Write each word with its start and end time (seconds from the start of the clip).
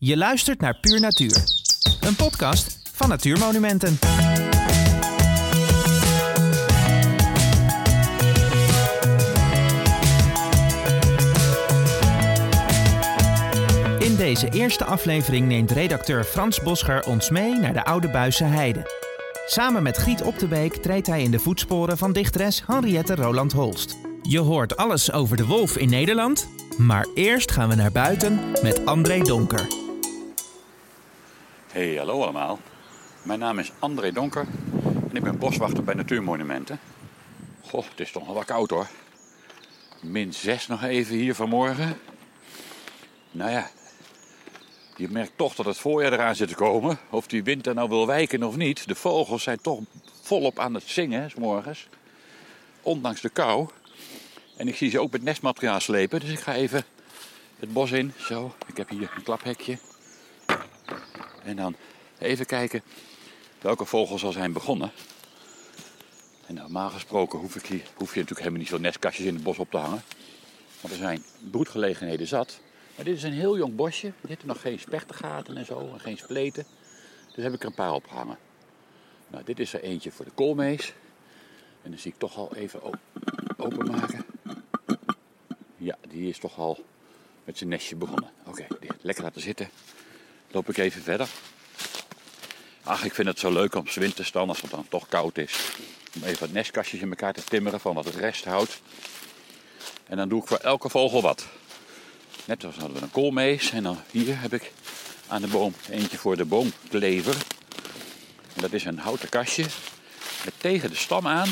Je 0.00 0.16
luistert 0.16 0.60
naar 0.60 0.78
Puur 0.80 1.00
Natuur, 1.00 1.44
een 2.00 2.16
podcast 2.16 2.78
van 2.92 3.08
Natuurmonumenten. 3.08 3.98
In 13.98 14.16
deze 14.16 14.48
eerste 14.50 14.84
aflevering 14.84 15.46
neemt 15.46 15.70
redacteur 15.70 16.24
Frans 16.24 16.62
Boscher 16.62 17.06
ons 17.06 17.30
mee 17.30 17.54
naar 17.54 17.72
de 17.72 17.84
Oude 17.84 18.08
Buisse 18.08 18.44
Heide. 18.44 18.90
Samen 19.46 19.82
met 19.82 19.96
Griet 19.96 20.22
Op 20.22 20.38
de 20.38 20.46
Beek 20.46 20.74
treedt 20.76 21.06
hij 21.06 21.22
in 21.22 21.30
de 21.30 21.38
voetsporen 21.38 21.98
van 21.98 22.12
dichteres 22.12 22.62
Henriette 22.66 23.14
Roland 23.14 23.52
Holst. 23.52 23.96
Je 24.22 24.38
hoort 24.38 24.76
alles 24.76 25.12
over 25.12 25.36
de 25.36 25.46
wolf 25.46 25.76
in 25.76 25.88
Nederland, 25.88 26.48
maar 26.76 27.06
eerst 27.14 27.50
gaan 27.50 27.68
we 27.68 27.74
naar 27.74 27.92
buiten 27.92 28.40
met 28.62 28.86
André 28.86 29.18
Donker. 29.18 29.77
Hey, 31.72 31.96
hallo 31.96 32.22
allemaal. 32.22 32.58
Mijn 33.22 33.38
naam 33.38 33.58
is 33.58 33.72
André 33.78 34.12
Donker 34.12 34.46
en 35.10 35.16
ik 35.16 35.22
ben 35.22 35.38
boswachter 35.38 35.84
bij 35.84 35.94
Natuurmonumenten. 35.94 36.80
Goh, 37.64 37.84
het 37.90 38.00
is 38.00 38.12
toch 38.12 38.24
nog 38.24 38.34
wel 38.34 38.44
koud 38.44 38.70
hoor. 38.70 38.86
Min 40.00 40.32
6 40.32 40.66
nog 40.66 40.82
even 40.82 41.14
hier 41.14 41.34
vanmorgen. 41.34 41.98
Nou 43.30 43.50
ja, 43.50 43.70
je 44.96 45.08
merkt 45.08 45.32
toch 45.36 45.54
dat 45.54 45.66
het 45.66 45.78
voorjaar 45.78 46.12
eraan 46.12 46.36
zit 46.36 46.48
te 46.48 46.54
komen. 46.54 46.98
Of 47.10 47.26
die 47.26 47.44
winter 47.44 47.74
nou 47.74 47.88
wil 47.88 48.06
wijken 48.06 48.42
of 48.42 48.56
niet. 48.56 48.88
De 48.88 48.94
vogels 48.94 49.42
zijn 49.42 49.60
toch 49.60 49.80
volop 50.22 50.58
aan 50.58 50.74
het 50.74 50.84
zingen, 50.86 51.30
s 51.30 51.34
morgens. 51.34 51.88
Ondanks 52.82 53.20
de 53.20 53.28
kou. 53.28 53.68
En 54.56 54.68
ik 54.68 54.76
zie 54.76 54.90
ze 54.90 55.00
ook 55.00 55.12
met 55.12 55.22
nestmateriaal 55.22 55.80
slepen. 55.80 56.20
Dus 56.20 56.30
ik 56.30 56.40
ga 56.40 56.54
even 56.54 56.84
het 57.58 57.72
bos 57.72 57.90
in. 57.90 58.12
Zo, 58.18 58.54
ik 58.66 58.76
heb 58.76 58.88
hier 58.88 59.12
een 59.16 59.22
klaphekje. 59.22 59.78
En 61.48 61.56
dan 61.56 61.76
even 62.18 62.46
kijken 62.46 62.82
welke 63.60 63.84
vogels 63.84 64.24
al 64.24 64.32
zijn 64.32 64.52
begonnen. 64.52 64.90
En 66.46 66.54
normaal 66.54 66.90
gesproken 66.90 67.38
hoef, 67.38 67.56
ik 67.56 67.66
hier, 67.66 67.82
hoef 67.94 68.14
je 68.14 68.20
natuurlijk 68.20 68.38
helemaal 68.38 68.58
niet 68.58 68.68
zo 68.68 68.78
nestkastjes 68.78 69.26
in 69.26 69.34
het 69.34 69.42
bos 69.42 69.58
op 69.58 69.70
te 69.70 69.76
hangen. 69.76 70.02
Want 70.80 70.92
er 70.92 71.00
zijn 71.00 71.24
broedgelegenheden 71.50 72.26
zat. 72.26 72.60
Maar 72.96 73.04
dit 73.04 73.16
is 73.16 73.22
een 73.22 73.32
heel 73.32 73.56
jong 73.56 73.76
bosje. 73.76 74.06
Er 74.06 74.28
zitten 74.28 74.48
nog 74.48 74.60
geen 74.60 74.78
spechtengaten 74.78 75.56
en 75.56 75.64
zo. 75.64 75.90
En 75.92 76.00
geen 76.00 76.18
spleten. 76.18 76.66
Dus 77.34 77.44
heb 77.44 77.52
ik 77.52 77.60
er 77.60 77.66
een 77.66 77.74
paar 77.74 77.92
opgehangen. 77.92 78.38
Nou, 79.28 79.44
dit 79.44 79.58
is 79.58 79.72
er 79.72 79.82
eentje 79.82 80.10
voor 80.10 80.24
de 80.24 80.30
koolmees. 80.30 80.92
En 81.82 81.90
dan 81.90 81.98
zie 81.98 82.12
ik 82.12 82.18
toch 82.18 82.36
al 82.36 82.54
even 82.54 82.80
openmaken. 83.56 84.24
Ja, 85.76 85.96
die 86.08 86.28
is 86.28 86.38
toch 86.38 86.58
al 86.58 86.84
met 87.44 87.58
zijn 87.58 87.70
nestje 87.70 87.96
begonnen. 87.96 88.30
Oké, 88.46 88.66
lekker 89.00 89.24
laten 89.24 89.40
zitten. 89.40 89.70
Loop 90.50 90.68
ik 90.68 90.76
even 90.76 91.02
verder. 91.02 91.28
Ach, 92.88 93.04
ik 93.04 93.14
vind 93.14 93.28
het 93.28 93.38
zo 93.38 93.52
leuk 93.52 93.74
om 93.74 93.84
winters 93.94 94.32
dan, 94.32 94.48
als 94.48 94.60
het 94.60 94.70
dan 94.70 94.86
toch 94.88 95.08
koud 95.08 95.38
is, 95.38 95.72
om 96.14 96.24
even 96.24 96.40
wat 96.40 96.50
nestkastjes 96.50 97.00
in 97.00 97.08
elkaar 97.08 97.32
te 97.32 97.44
timmeren 97.44 97.80
van 97.80 97.94
wat 97.94 98.06
resthout. 98.06 98.80
En 100.06 100.16
dan 100.16 100.28
doe 100.28 100.40
ik 100.42 100.48
voor 100.48 100.56
elke 100.56 100.88
vogel 100.88 101.22
wat. 101.22 101.46
Net 102.44 102.64
als 102.64 102.76
hadden 102.76 102.96
we 102.96 103.02
een 103.02 103.10
koolmees. 103.10 103.70
En 103.70 103.82
dan 103.82 103.98
hier 104.10 104.40
heb 104.40 104.52
ik 104.52 104.72
aan 105.26 105.40
de 105.40 105.46
boom 105.46 105.74
eentje 105.90 106.18
voor 106.18 106.36
de 106.36 106.44
boomklever. 106.44 107.36
En 108.54 108.60
dat 108.60 108.72
is 108.72 108.84
een 108.84 108.98
houten 108.98 109.28
kastje 109.28 109.64
met 110.44 110.54
tegen 110.56 110.90
de 110.90 110.96
stam 110.96 111.26
aan 111.26 111.48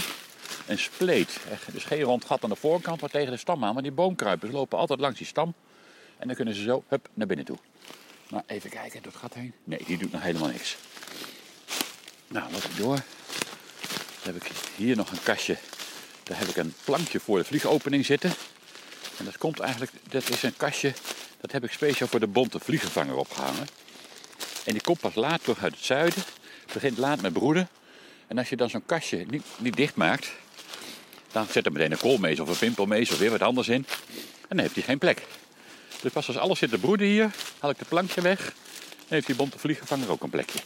een 0.66 0.78
spleet. 0.78 1.40
Dus 1.72 1.84
geen 1.84 2.02
rond 2.02 2.24
gat 2.24 2.44
aan 2.44 2.50
de 2.50 2.56
voorkant, 2.56 3.00
maar 3.00 3.10
tegen 3.10 3.30
de 3.30 3.38
stam 3.38 3.64
aan. 3.64 3.74
Maar 3.74 3.82
die 3.82 3.92
boomkruipers 3.92 4.52
lopen 4.52 4.78
altijd 4.78 5.00
langs 5.00 5.18
die 5.18 5.26
stam. 5.26 5.54
En 6.18 6.26
dan 6.26 6.36
kunnen 6.36 6.54
ze 6.54 6.62
zo 6.62 6.84
hup, 6.88 7.08
naar 7.14 7.26
binnen 7.26 7.46
toe. 7.46 7.58
Maar 8.30 8.42
even 8.46 8.70
kijken, 8.70 9.02
door 9.02 9.12
het 9.12 9.20
gat 9.20 9.34
heen. 9.34 9.52
Nee, 9.64 9.84
die 9.86 9.98
doet 9.98 10.12
nog 10.12 10.22
helemaal 10.22 10.48
niks. 10.48 10.76
Nou, 12.28 12.52
loop 12.52 12.64
ik 12.64 12.76
door. 12.76 12.96
Dan 14.22 14.34
heb 14.34 14.36
ik 14.36 14.50
hier 14.76 14.96
nog 14.96 15.10
een 15.10 15.22
kastje. 15.22 15.56
Daar 16.22 16.38
heb 16.38 16.48
ik 16.48 16.56
een 16.56 16.74
plankje 16.84 17.20
voor 17.20 17.38
de 17.38 17.44
vliegopening 17.44 18.06
zitten. 18.06 18.32
En 19.18 19.24
dat 19.24 19.38
komt 19.38 19.60
eigenlijk, 19.60 19.92
dat 20.08 20.28
is 20.28 20.42
een 20.42 20.56
kastje, 20.56 20.92
dat 21.40 21.52
heb 21.52 21.64
ik 21.64 21.72
speciaal 21.72 22.08
voor 22.08 22.20
de 22.20 22.26
bonte 22.26 22.58
vliegenvanger 22.60 23.16
opgehangen. 23.16 23.66
En 24.64 24.72
die 24.72 24.82
komt 24.82 25.00
pas 25.00 25.14
laat 25.14 25.42
terug 25.42 25.62
uit 25.62 25.74
het 25.74 25.84
zuiden. 25.84 26.22
Begint 26.72 26.98
laat 26.98 27.20
met 27.20 27.32
broeden. 27.32 27.68
En 28.26 28.38
als 28.38 28.48
je 28.48 28.56
dan 28.56 28.70
zo'n 28.70 28.86
kastje 28.86 29.24
niet, 29.28 29.44
niet 29.58 29.76
dicht 29.76 29.94
maakt, 29.94 30.30
dan 31.32 31.46
zet 31.50 31.66
er 31.66 31.72
meteen 31.72 31.92
een 31.92 31.98
koolmees 31.98 32.40
of 32.40 32.48
een 32.48 32.58
pimpelmees 32.58 33.10
of 33.10 33.18
weer 33.18 33.30
wat 33.30 33.42
anders 33.42 33.68
in. 33.68 33.86
En 34.40 34.48
dan 34.48 34.58
heeft 34.58 34.74
hij 34.74 34.84
geen 34.84 34.98
plek. 34.98 35.22
Dus 36.00 36.12
pas 36.12 36.26
als 36.26 36.36
alles 36.36 36.58
zit 36.58 36.70
te 36.70 36.78
broeden 36.78 37.06
hier, 37.06 37.30
haal 37.58 37.70
ik 37.70 37.78
de 37.78 37.84
plankje 37.84 38.20
weg. 38.20 38.46
En 38.98 39.14
heeft 39.14 39.26
die 39.26 39.36
bonte 39.36 39.58
vliegenvanger 39.58 40.10
ook 40.10 40.22
een 40.22 40.30
plekje. 40.30 40.58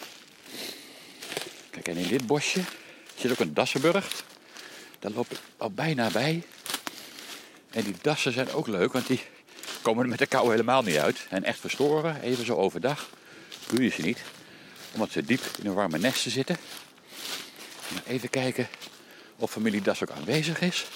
Kijk, 1.82 1.96
en 1.96 2.02
in 2.02 2.08
dit 2.08 2.26
bosje 2.26 2.60
zit 3.16 3.30
ook 3.30 3.38
een 3.38 3.54
dassenburg. 3.54 4.24
Daar 4.98 5.10
loop 5.10 5.30
ik 5.30 5.38
al 5.56 5.70
bijna 5.70 6.10
bij. 6.10 6.42
En 7.70 7.84
die 7.84 7.94
dassen 8.02 8.32
zijn 8.32 8.52
ook 8.52 8.66
leuk, 8.66 8.92
want 8.92 9.06
die 9.06 9.20
komen 9.82 10.08
met 10.08 10.18
de 10.18 10.26
kou 10.26 10.50
helemaal 10.50 10.82
niet 10.82 10.96
uit. 10.96 11.26
En 11.28 11.44
echt 11.44 11.58
verstoren, 11.58 12.20
even 12.20 12.44
zo 12.44 12.54
overdag, 12.54 13.10
doe 13.68 13.82
je 13.82 13.88
ze 13.88 14.02
niet. 14.02 14.22
Omdat 14.92 15.10
ze 15.10 15.24
diep 15.24 15.40
in 15.58 15.66
een 15.66 15.74
warme 15.74 15.98
nesten 15.98 16.30
zitten. 16.30 16.56
Even 18.06 18.30
kijken 18.30 18.68
of 19.36 19.50
familie 19.50 19.82
das 19.82 20.02
ook 20.02 20.10
aanwezig 20.10 20.60
is. 20.60 20.86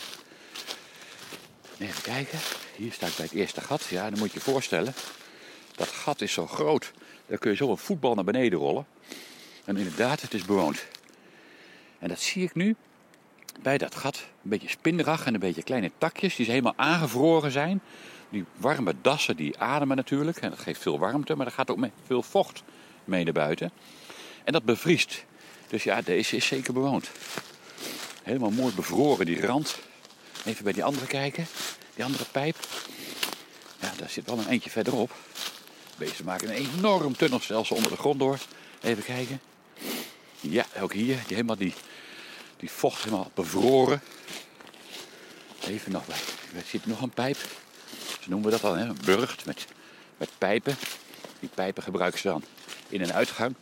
Even 1.78 2.02
kijken. 2.02 2.38
Hier 2.76 2.92
sta 2.92 3.06
ik 3.06 3.16
bij 3.16 3.24
het 3.24 3.34
eerste 3.34 3.60
gat. 3.60 3.84
Ja, 3.84 4.10
dan 4.10 4.18
moet 4.18 4.32
je 4.32 4.38
je 4.38 4.44
voorstellen. 4.44 4.94
Dat 5.74 5.88
gat 5.88 6.20
is 6.20 6.32
zo 6.32 6.46
groot. 6.46 6.92
Daar 7.26 7.38
kun 7.38 7.50
je 7.50 7.56
zo 7.56 7.70
een 7.70 7.78
voetbal 7.78 8.14
naar 8.14 8.24
beneden 8.24 8.58
rollen. 8.58 8.93
En 9.64 9.76
inderdaad, 9.76 10.20
het 10.20 10.34
is 10.34 10.44
bewoond. 10.44 10.86
En 11.98 12.08
dat 12.08 12.20
zie 12.20 12.42
ik 12.42 12.54
nu 12.54 12.76
bij 13.62 13.78
dat 13.78 13.94
gat. 13.94 14.16
Een 14.16 14.50
beetje 14.50 14.68
spinderig 14.68 15.26
en 15.26 15.34
een 15.34 15.40
beetje 15.40 15.62
kleine 15.62 15.90
takjes 15.98 16.36
die 16.36 16.46
helemaal 16.46 16.74
aangevroren 16.76 17.50
zijn. 17.50 17.80
Die 18.28 18.44
warme 18.56 18.94
dassen 19.00 19.36
die 19.36 19.58
ademen 19.58 19.96
natuurlijk. 19.96 20.36
En 20.36 20.50
dat 20.50 20.58
geeft 20.58 20.82
veel 20.82 20.98
warmte, 20.98 21.34
maar 21.34 21.46
er 21.46 21.52
gaat 21.52 21.70
ook 21.70 21.88
veel 22.06 22.22
vocht 22.22 22.62
mee 23.04 23.24
naar 23.24 23.32
buiten. 23.32 23.70
En 24.44 24.52
dat 24.52 24.64
bevriest. 24.64 25.24
Dus 25.68 25.84
ja, 25.84 26.02
deze 26.02 26.36
is 26.36 26.46
zeker 26.46 26.72
bewoond. 26.72 27.10
Helemaal 28.22 28.50
mooi 28.50 28.74
bevroren, 28.74 29.26
die 29.26 29.46
rand. 29.46 29.78
Even 30.44 30.64
bij 30.64 30.72
die 30.72 30.84
andere 30.84 31.06
kijken. 31.06 31.46
Die 31.94 32.04
andere 32.04 32.24
pijp. 32.32 32.56
Ja, 33.80 33.92
daar 33.96 34.08
zit 34.08 34.26
wel 34.26 34.38
een 34.38 34.48
eentje 34.48 34.70
verderop. 34.70 35.14
Deze 35.96 36.24
maken 36.24 36.48
een 36.48 36.68
enorm 36.76 37.16
tunnelstelsel 37.16 37.76
onder 37.76 37.90
de 37.90 37.96
grond 37.96 38.18
door. 38.18 38.38
Even 38.80 39.04
kijken. 39.04 39.40
Ja, 40.50 40.66
ook 40.80 40.92
hier. 40.92 41.18
Helemaal 41.28 41.56
die, 41.56 41.74
die 42.56 42.70
vocht 42.70 43.04
helemaal 43.04 43.30
bevroren. 43.34 44.02
Even 45.66 45.92
nog. 45.92 46.06
Er 46.54 46.62
zit 46.66 46.86
nog 46.86 47.00
een 47.00 47.10
pijp. 47.10 47.36
Zo 48.20 48.26
noemen 48.26 48.50
we 48.50 48.50
dat 48.50 48.60
dan, 48.60 48.78
hè? 48.78 48.84
een 48.84 48.98
burcht 49.04 49.44
met, 49.44 49.66
met 50.16 50.30
pijpen. 50.38 50.76
Die 51.40 51.48
pijpen 51.54 51.82
gebruiken 51.82 52.20
ze 52.20 52.28
dan 52.28 52.44
in 52.88 53.02
een 53.02 53.12
uitgang. 53.12 53.54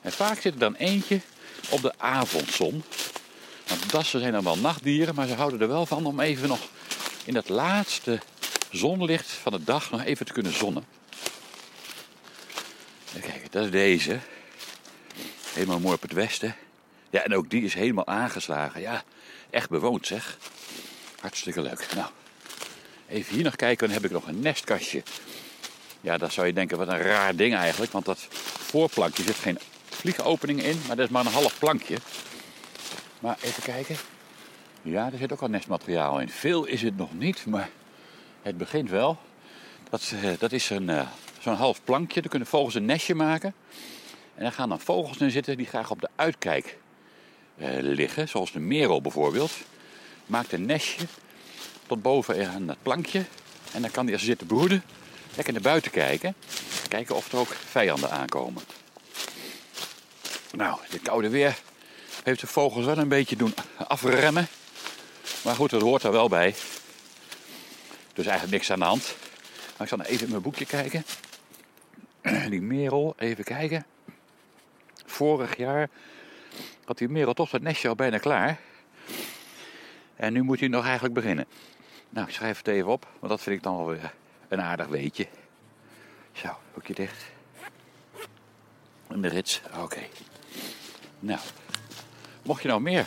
En 0.00 0.12
vaak 0.12 0.40
zit 0.40 0.52
er 0.52 0.58
dan 0.58 0.74
eentje 0.74 1.20
op 1.68 1.82
de 1.82 1.92
avondzon. 1.96 2.82
Want 3.66 3.90
dassen 3.90 4.20
zijn 4.20 4.32
dan 4.32 4.44
wel 4.44 4.58
nachtdieren, 4.58 5.14
maar 5.14 5.26
ze 5.26 5.34
houden 5.34 5.60
er 5.60 5.68
wel 5.68 5.86
van 5.86 6.06
om 6.06 6.20
even 6.20 6.48
nog 6.48 6.60
in 7.24 7.34
dat 7.34 7.48
laatste 7.48 8.20
zonlicht 8.70 9.26
van 9.26 9.52
de 9.52 9.64
dag 9.64 9.90
nog 9.90 10.04
even 10.04 10.26
te 10.26 10.32
kunnen 10.32 10.52
zonnen. 10.52 10.84
kijk, 13.20 13.52
dat 13.52 13.64
is 13.64 13.70
deze. 13.70 14.18
Helemaal 15.58 15.80
mooi 15.80 15.94
op 15.94 16.02
het 16.02 16.12
westen. 16.12 16.54
Ja, 17.10 17.22
en 17.24 17.34
ook 17.34 17.50
die 17.50 17.62
is 17.62 17.74
helemaal 17.74 18.06
aangeslagen. 18.06 18.80
Ja, 18.80 19.02
echt 19.50 19.70
bewoond 19.70 20.06
zeg. 20.06 20.38
Hartstikke 21.20 21.60
leuk. 21.62 21.86
Nou, 21.94 22.08
even 23.08 23.34
hier 23.34 23.44
nog 23.44 23.56
kijken. 23.56 23.86
Dan 23.86 23.96
heb 23.96 24.04
ik 24.04 24.10
nog 24.10 24.26
een 24.26 24.40
nestkastje. 24.40 25.02
Ja, 26.00 26.18
daar 26.18 26.32
zou 26.32 26.46
je 26.46 26.52
denken, 26.52 26.78
wat 26.78 26.88
een 26.88 26.98
raar 26.98 27.36
ding 27.36 27.54
eigenlijk. 27.54 27.92
Want 27.92 28.04
dat 28.04 28.26
voorplankje 28.58 29.22
zit 29.22 29.34
geen 29.34 29.58
vliegopening 29.84 30.62
in, 30.62 30.80
maar 30.86 30.96
dat 30.96 31.06
is 31.06 31.12
maar 31.12 31.26
een 31.26 31.32
half 31.32 31.58
plankje. 31.58 31.96
Maar 33.20 33.36
even 33.40 33.62
kijken. 33.62 33.96
Ja, 34.82 35.10
er 35.12 35.18
zit 35.18 35.32
ook 35.32 35.42
al 35.42 35.48
nestmateriaal 35.48 36.20
in. 36.20 36.28
Veel 36.28 36.64
is 36.64 36.82
het 36.82 36.96
nog 36.96 37.14
niet, 37.14 37.46
maar 37.46 37.70
het 38.42 38.58
begint 38.58 38.90
wel. 38.90 39.18
Dat, 39.90 40.12
eh, 40.22 40.30
dat 40.38 40.52
is 40.52 40.70
een, 40.70 40.88
uh, 40.88 41.08
zo'n 41.40 41.54
half 41.54 41.84
plankje. 41.84 42.20
Daar 42.20 42.30
kunnen 42.30 42.48
vogels 42.48 42.74
een 42.74 42.84
nestje 42.84 43.14
maken. 43.14 43.54
En 44.38 44.44
daar 44.44 44.52
gaan 44.52 44.68
dan 44.68 44.80
vogels 44.80 45.16
in 45.16 45.30
zitten 45.30 45.56
die 45.56 45.66
graag 45.66 45.90
op 45.90 46.00
de 46.00 46.08
uitkijk 46.16 46.78
uh, 47.56 47.68
liggen. 47.80 48.28
Zoals 48.28 48.52
de 48.52 48.58
merel 48.58 49.00
bijvoorbeeld. 49.00 49.52
Maakt 50.26 50.52
een 50.52 50.66
nestje 50.66 51.06
tot 51.86 52.02
boven 52.02 52.50
aan 52.50 52.68
het 52.68 52.82
plankje. 52.82 53.24
En 53.72 53.82
dan 53.82 53.90
kan 53.90 54.04
die 54.04 54.14
als 54.14 54.22
ze 54.22 54.28
zitten 54.28 54.46
broeden 54.46 54.82
lekker 55.34 55.52
naar 55.52 55.62
buiten 55.62 55.90
kijken. 55.90 56.34
Kijken 56.88 57.16
of 57.16 57.32
er 57.32 57.38
ook 57.38 57.54
vijanden 57.54 58.10
aankomen. 58.10 58.62
Nou, 60.52 60.78
dit 60.90 61.02
koude 61.02 61.28
weer 61.28 61.58
heeft 62.24 62.40
de 62.40 62.46
vogels 62.46 62.84
wel 62.84 62.98
een 62.98 63.08
beetje 63.08 63.36
doen 63.36 63.54
afremmen. 63.76 64.46
Maar 65.44 65.54
goed, 65.54 65.70
dat 65.70 65.82
hoort 65.82 66.02
er 66.02 66.12
wel 66.12 66.28
bij. 66.28 66.54
Dus 68.12 68.26
eigenlijk 68.26 68.56
niks 68.56 68.70
aan 68.70 68.78
de 68.78 68.84
hand. 68.84 69.14
Maar 69.76 69.86
ik 69.86 69.88
zal 69.88 70.00
even 70.02 70.24
in 70.24 70.30
mijn 70.30 70.42
boekje 70.42 70.66
kijken. 70.66 71.04
die 72.50 72.60
merel, 72.60 73.14
even 73.16 73.44
kijken. 73.44 73.86
Vorig 75.08 75.56
jaar 75.56 75.88
had 76.84 76.98
die 76.98 77.08
merel 77.08 77.32
toch 77.32 77.50
het 77.50 77.62
nestje 77.62 77.88
al 77.88 77.94
bijna 77.94 78.18
klaar. 78.18 78.58
En 80.16 80.32
nu 80.32 80.42
moet 80.42 80.60
hij 80.60 80.68
nog 80.68 80.84
eigenlijk 80.84 81.14
beginnen. 81.14 81.46
Nou, 82.08 82.26
ik 82.26 82.34
schrijf 82.34 82.58
het 82.58 82.66
even 82.66 82.90
op, 82.90 83.06
want 83.18 83.32
dat 83.32 83.42
vind 83.42 83.56
ik 83.56 83.62
dan 83.62 83.84
wel 83.84 83.96
een 84.48 84.60
aardig 84.60 84.86
weetje. 84.86 85.26
Zo, 86.32 86.48
hoekje 86.72 86.94
dicht. 86.94 87.24
En 89.08 89.20
de 89.20 89.28
rits, 89.28 89.62
oké. 89.78 90.00
Nou, 91.18 91.40
mocht 92.42 92.62
je 92.62 92.68
nou 92.68 92.80
meer 92.80 93.06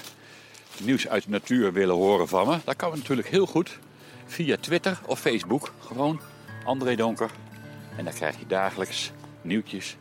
nieuws 0.79 1.07
uit 1.07 1.23
de 1.23 1.29
natuur 1.29 1.73
willen 1.73 1.95
horen 1.95 2.27
van 2.27 2.47
me, 2.47 2.59
dan 2.63 2.75
kan 2.75 2.91
natuurlijk 2.97 3.27
heel 3.27 3.45
goed 3.45 3.79
via 4.25 4.57
Twitter 4.57 4.99
of 5.05 5.19
Facebook. 5.19 5.73
Gewoon 5.79 6.21
André 6.63 6.95
Donker. 6.95 7.31
En 7.97 8.03
dan 8.03 8.13
krijg 8.13 8.39
je 8.39 8.47
dagelijks 8.47 9.11
nieuwtjes 9.41 9.97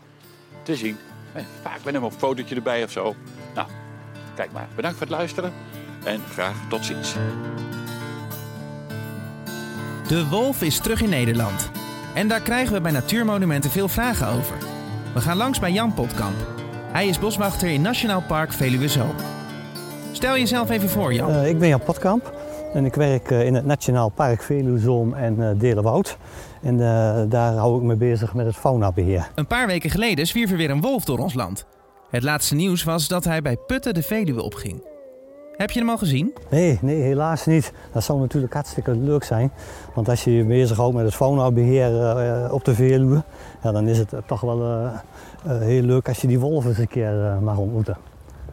te 0.62 0.76
zien. 0.76 0.98
Vaak 1.62 1.84
met 1.84 1.94
hem 1.94 2.04
een 2.04 2.12
fotootje 2.12 2.54
erbij 2.54 2.84
of 2.84 2.90
zo. 2.90 3.14
Nou, 3.54 3.68
kijk 4.34 4.52
maar. 4.52 4.68
Bedankt 4.76 4.98
voor 4.98 5.06
het 5.06 5.16
luisteren 5.16 5.52
en 6.04 6.20
graag 6.32 6.56
tot 6.68 6.84
ziens. 6.84 7.14
De 10.08 10.28
wolf 10.28 10.62
is 10.62 10.78
terug 10.78 11.02
in 11.02 11.08
Nederland. 11.08 11.70
En 12.14 12.28
daar 12.28 12.40
krijgen 12.40 12.72
we 12.72 12.80
bij 12.80 12.92
Natuurmonumenten 12.92 13.70
veel 13.70 13.88
vragen 13.88 14.26
over. 14.26 14.56
We 15.14 15.20
gaan 15.20 15.36
langs 15.36 15.58
bij 15.58 15.72
Jan 15.72 15.94
Potkamp. 15.94 16.36
Hij 16.92 17.06
is 17.06 17.18
boswachter 17.18 17.68
in 17.68 17.82
Nationaal 17.82 18.22
Park 18.26 18.52
Veluwe 18.52 18.88
Zoom. 18.88 19.14
Stel 20.12 20.36
jezelf 20.36 20.70
even 20.70 20.88
voor, 20.88 21.12
Jan. 21.12 21.30
Uh, 21.30 21.48
ik 21.48 21.58
ben 21.58 21.68
Jan 21.68 21.82
Potkamp 21.82 22.32
en 22.74 22.84
ik 22.84 22.94
werk 22.94 23.30
uh, 23.30 23.46
in 23.46 23.54
het 23.54 23.64
Nationaal 23.64 24.08
Park 24.08 24.42
Veluwe 24.42 24.78
Zoom 24.78 25.14
en 25.14 25.36
uh, 25.38 25.50
Delenwoud. 25.56 26.16
En 26.62 26.76
daar 27.28 27.54
hou 27.54 27.76
ik 27.76 27.82
me 27.82 27.96
bezig 27.96 28.34
met 28.34 28.46
het 28.46 28.56
faunabeheer. 28.56 29.30
Een 29.34 29.46
paar 29.46 29.66
weken 29.66 29.90
geleden 29.90 30.26
zwierf 30.26 30.50
er 30.50 30.56
weer 30.56 30.70
een 30.70 30.80
wolf 30.80 31.04
door 31.04 31.18
ons 31.18 31.34
land. 31.34 31.66
Het 32.10 32.22
laatste 32.22 32.54
nieuws 32.54 32.84
was 32.84 33.08
dat 33.08 33.24
hij 33.24 33.42
bij 33.42 33.56
Putten 33.56 33.94
de 33.94 34.02
Veluwe 34.02 34.42
opging. 34.42 34.82
Heb 35.56 35.70
je 35.70 35.78
hem 35.78 35.88
al 35.88 35.98
gezien? 35.98 36.34
Nee, 36.50 36.78
nee, 36.82 37.00
helaas 37.00 37.46
niet. 37.46 37.72
Dat 37.92 38.04
zou 38.04 38.20
natuurlijk 38.20 38.52
hartstikke 38.52 38.96
leuk 38.96 39.24
zijn. 39.24 39.52
Want 39.94 40.08
als 40.08 40.24
je 40.24 40.30
je 40.32 40.44
bezighoudt 40.44 40.94
met 40.94 41.04
het 41.04 41.14
faunabeheer 41.14 41.90
uh, 41.92 42.52
op 42.52 42.64
de 42.64 42.74
Veluwe, 42.74 43.22
ja, 43.62 43.72
dan 43.72 43.88
is 43.88 43.98
het 43.98 44.12
toch 44.26 44.40
wel 44.40 44.62
uh, 44.62 44.90
heel 45.44 45.82
leuk 45.82 46.08
als 46.08 46.20
je 46.20 46.26
die 46.26 46.38
wolven 46.38 46.70
eens 46.70 46.78
een 46.78 46.88
keer 46.88 47.38
mag 47.42 47.56
ontmoeten. 47.56 47.96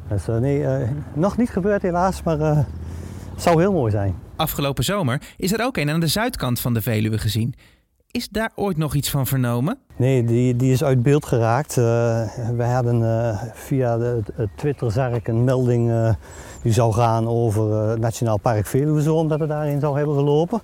Dus 0.09 0.25
nee, 0.25 0.65
nog 1.13 1.37
niet 1.37 1.49
gebeurd 1.49 1.81
helaas, 1.81 2.23
maar 2.23 2.39
het 2.39 2.65
zou 3.35 3.59
heel 3.59 3.71
mooi 3.71 3.91
zijn. 3.91 4.15
Afgelopen 4.35 4.83
zomer 4.83 5.21
is 5.37 5.53
er 5.53 5.65
ook 5.65 5.77
een 5.77 5.89
aan 5.89 5.99
de 5.99 6.07
zuidkant 6.07 6.59
van 6.59 6.73
de 6.73 6.81
Veluwe 6.81 7.17
gezien. 7.17 7.55
Is 8.11 8.29
daar 8.29 8.51
ooit 8.55 8.77
nog 8.77 8.93
iets 8.93 9.09
van 9.09 9.25
vernomen? 9.25 9.77
Nee, 9.95 10.23
die, 10.23 10.55
die 10.55 10.71
is 10.71 10.83
uit 10.83 11.03
beeld 11.03 11.25
geraakt. 11.25 11.77
Uh, 11.77 11.83
we 12.55 12.63
hadden 12.63 13.01
uh, 13.01 13.41
via 13.53 13.97
de, 13.97 14.21
het 14.33 14.49
Twitter 14.55 15.21
een 15.23 15.43
melding 15.43 15.89
uh, 15.89 16.13
die 16.61 16.73
zou 16.73 16.93
gaan 16.93 17.27
over 17.27 17.99
Nationaal 17.99 18.37
Park 18.37 18.65
Veluwe, 18.65 19.11
omdat 19.11 19.39
het 19.39 19.49
daarin 19.49 19.79
zou 19.79 19.97
hebben 19.97 20.15
gelopen. 20.15 20.61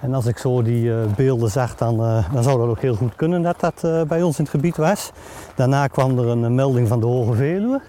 En 0.00 0.14
als 0.14 0.26
ik 0.26 0.38
zo 0.38 0.62
die 0.62 0.92
beelden 1.16 1.50
zag, 1.50 1.76
dan, 1.76 1.96
dan 2.32 2.42
zou 2.42 2.58
dat 2.58 2.68
ook 2.68 2.80
heel 2.80 2.94
goed 2.94 3.16
kunnen 3.16 3.42
dat 3.42 3.60
dat 3.60 4.08
bij 4.08 4.22
ons 4.22 4.38
in 4.38 4.44
het 4.44 4.52
gebied 4.52 4.76
was. 4.76 5.10
Daarna 5.56 5.86
kwam 5.86 6.18
er 6.18 6.28
een 6.28 6.54
melding 6.54 6.88
van 6.88 7.00
de 7.00 7.06
Hoge 7.06 7.34
Veluwe. 7.34 7.80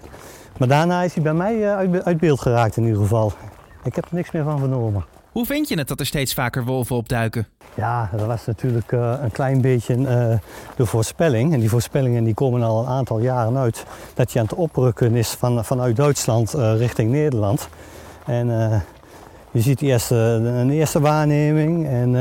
Maar 0.58 0.68
daarna 0.68 1.02
is 1.02 1.14
hij 1.14 1.22
bij 1.22 1.34
mij 1.34 1.74
uit, 1.74 2.04
uit 2.04 2.18
beeld 2.18 2.40
geraakt 2.40 2.76
in 2.76 2.84
ieder 2.84 3.00
geval. 3.00 3.32
Ik 3.84 3.94
heb 3.94 4.04
er 4.04 4.14
niks 4.14 4.30
meer 4.30 4.44
van 4.44 4.58
vernomen. 4.58 5.04
Hoe 5.36 5.46
vind 5.46 5.68
je 5.68 5.78
het 5.78 5.88
dat 5.88 6.00
er 6.00 6.06
steeds 6.06 6.34
vaker 6.34 6.64
wolven 6.64 6.96
opduiken? 6.96 7.46
Ja, 7.74 8.10
dat 8.16 8.26
was 8.26 8.46
natuurlijk 8.46 8.92
uh, 8.92 9.14
een 9.22 9.30
klein 9.30 9.60
beetje 9.60 9.96
uh, 9.96 10.06
de 10.76 10.86
voorspelling. 10.86 11.52
En 11.52 11.60
die 11.60 11.68
voorspellingen 11.68 12.24
die 12.24 12.34
komen 12.34 12.62
al 12.62 12.80
een 12.80 12.88
aantal 12.88 13.18
jaren 13.18 13.56
uit. 13.56 13.84
Dat 14.14 14.32
je 14.32 14.38
aan 14.38 14.44
het 14.44 14.54
oprukken 14.54 15.14
is 15.14 15.28
van, 15.28 15.64
vanuit 15.64 15.96
Duitsland 15.96 16.54
uh, 16.54 16.76
richting 16.76 17.10
Nederland. 17.10 17.68
En 18.26 18.48
je 19.50 19.60
ziet 19.60 19.82
eerst 19.82 20.10
een 20.10 20.70
eerste 20.70 21.00
waarneming. 21.00 21.86
En 21.86 22.14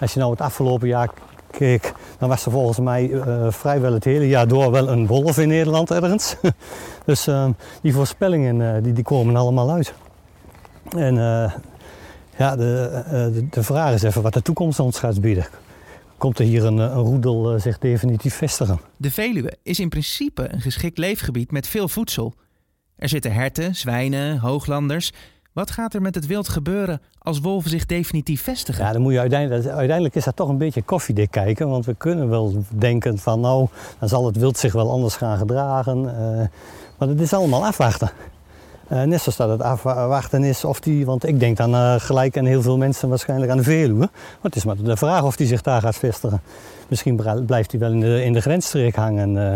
als 0.00 0.12
je 0.12 0.18
nou 0.18 0.30
het 0.30 0.40
afgelopen 0.40 0.88
jaar 0.88 1.10
keek, 1.50 1.92
dan 2.18 2.28
was 2.28 2.46
er 2.46 2.52
volgens 2.52 2.78
mij 2.78 3.10
vrijwel 3.48 3.92
het 3.92 4.04
hele 4.04 4.28
jaar 4.28 4.48
door 4.48 4.70
wel 4.70 4.88
een 4.88 5.06
wolf 5.06 5.38
in 5.38 5.48
Nederland 5.48 5.90
ergens. 5.90 6.36
dus 7.06 7.28
die 7.82 7.94
voorspellingen 7.94 8.82
die, 8.82 8.92
die 8.92 9.04
komen 9.04 9.36
allemaal 9.36 9.70
uit. 9.70 9.94
En 10.96 11.16
ja, 12.38 12.56
de, 12.56 13.02
de, 13.10 13.46
de, 13.50 13.62
vraag 13.62 13.94
is 13.94 14.02
even 14.02 14.22
wat 14.22 14.32
de 14.32 14.42
toekomst 14.42 14.80
ons 14.80 14.98
gaat 14.98 15.20
bieden. 15.20 15.46
Komt 16.16 16.38
er 16.38 16.44
hier 16.44 16.64
een, 16.64 16.78
een 16.78 16.92
roedel 16.92 17.60
zich 17.60 17.78
definitief 17.78 18.34
vestigen? 18.34 18.80
De 18.96 19.10
Veluwe 19.10 19.56
is 19.62 19.80
in 19.80 19.88
principe 19.88 20.52
een 20.52 20.60
geschikt 20.60 20.98
leefgebied 20.98 21.50
met 21.50 21.66
veel 21.66 21.88
voedsel. 21.88 22.34
Er 22.96 23.08
zitten 23.08 23.32
herten, 23.32 23.74
zwijnen, 23.74 24.38
hooglanders. 24.38 25.12
Wat 25.52 25.70
gaat 25.70 25.94
er 25.94 26.02
met 26.02 26.14
het 26.14 26.26
wild 26.26 26.48
gebeuren 26.48 27.00
als 27.18 27.40
wolven 27.40 27.70
zich 27.70 27.86
definitief 27.86 28.42
vestigen? 28.42 28.84
Ja, 28.84 28.92
dan 28.92 29.02
moet 29.02 29.12
je 29.12 29.18
uiteindelijk, 29.18 29.66
uiteindelijk 29.66 30.14
is 30.14 30.24
dat 30.24 30.36
toch 30.36 30.48
een 30.48 30.58
beetje 30.58 30.82
koffiedik 30.82 31.30
kijken. 31.30 31.68
Want 31.68 31.84
we 31.84 31.94
kunnen 31.94 32.28
wel 32.28 32.64
denken 32.74 33.18
van 33.18 33.40
nou, 33.40 33.68
dan 33.98 34.08
zal 34.08 34.26
het 34.26 34.36
wild 34.36 34.58
zich 34.58 34.72
wel 34.72 34.90
anders 34.90 35.16
gaan 35.16 35.38
gedragen. 35.38 35.98
Uh, 35.98 36.12
maar 36.98 37.08
het 37.08 37.20
is 37.20 37.32
allemaal 37.32 37.66
afwachten. 37.66 38.10
Uh, 38.88 39.02
net 39.02 39.20
zoals 39.20 39.36
dat 39.36 39.48
het 39.48 39.62
afwachten 39.62 40.44
is 40.44 40.64
of 40.64 40.80
die, 40.80 41.06
want 41.06 41.26
ik 41.26 41.40
denk 41.40 41.56
dan 41.56 41.74
uh, 41.74 41.94
gelijk 41.98 42.38
aan 42.38 42.44
heel 42.44 42.62
veel 42.62 42.76
mensen 42.76 43.08
waarschijnlijk 43.08 43.50
aan 43.50 43.56
de 43.56 43.62
Veluwe. 43.62 43.98
Maar 43.98 44.10
het 44.42 44.56
is 44.56 44.64
maar 44.64 44.76
de 44.76 44.96
vraag 44.96 45.22
of 45.22 45.36
die 45.36 45.46
zich 45.46 45.62
daar 45.62 45.80
gaat 45.80 45.96
vestigen. 45.96 46.42
Misschien 46.88 47.44
blijft 47.46 47.70
hij 47.70 47.80
wel 47.80 47.92
in 47.92 48.00
de, 48.00 48.24
in 48.24 48.32
de 48.32 48.40
grensstreek 48.40 48.94
hangen 48.94 49.34
uh, 49.34 49.54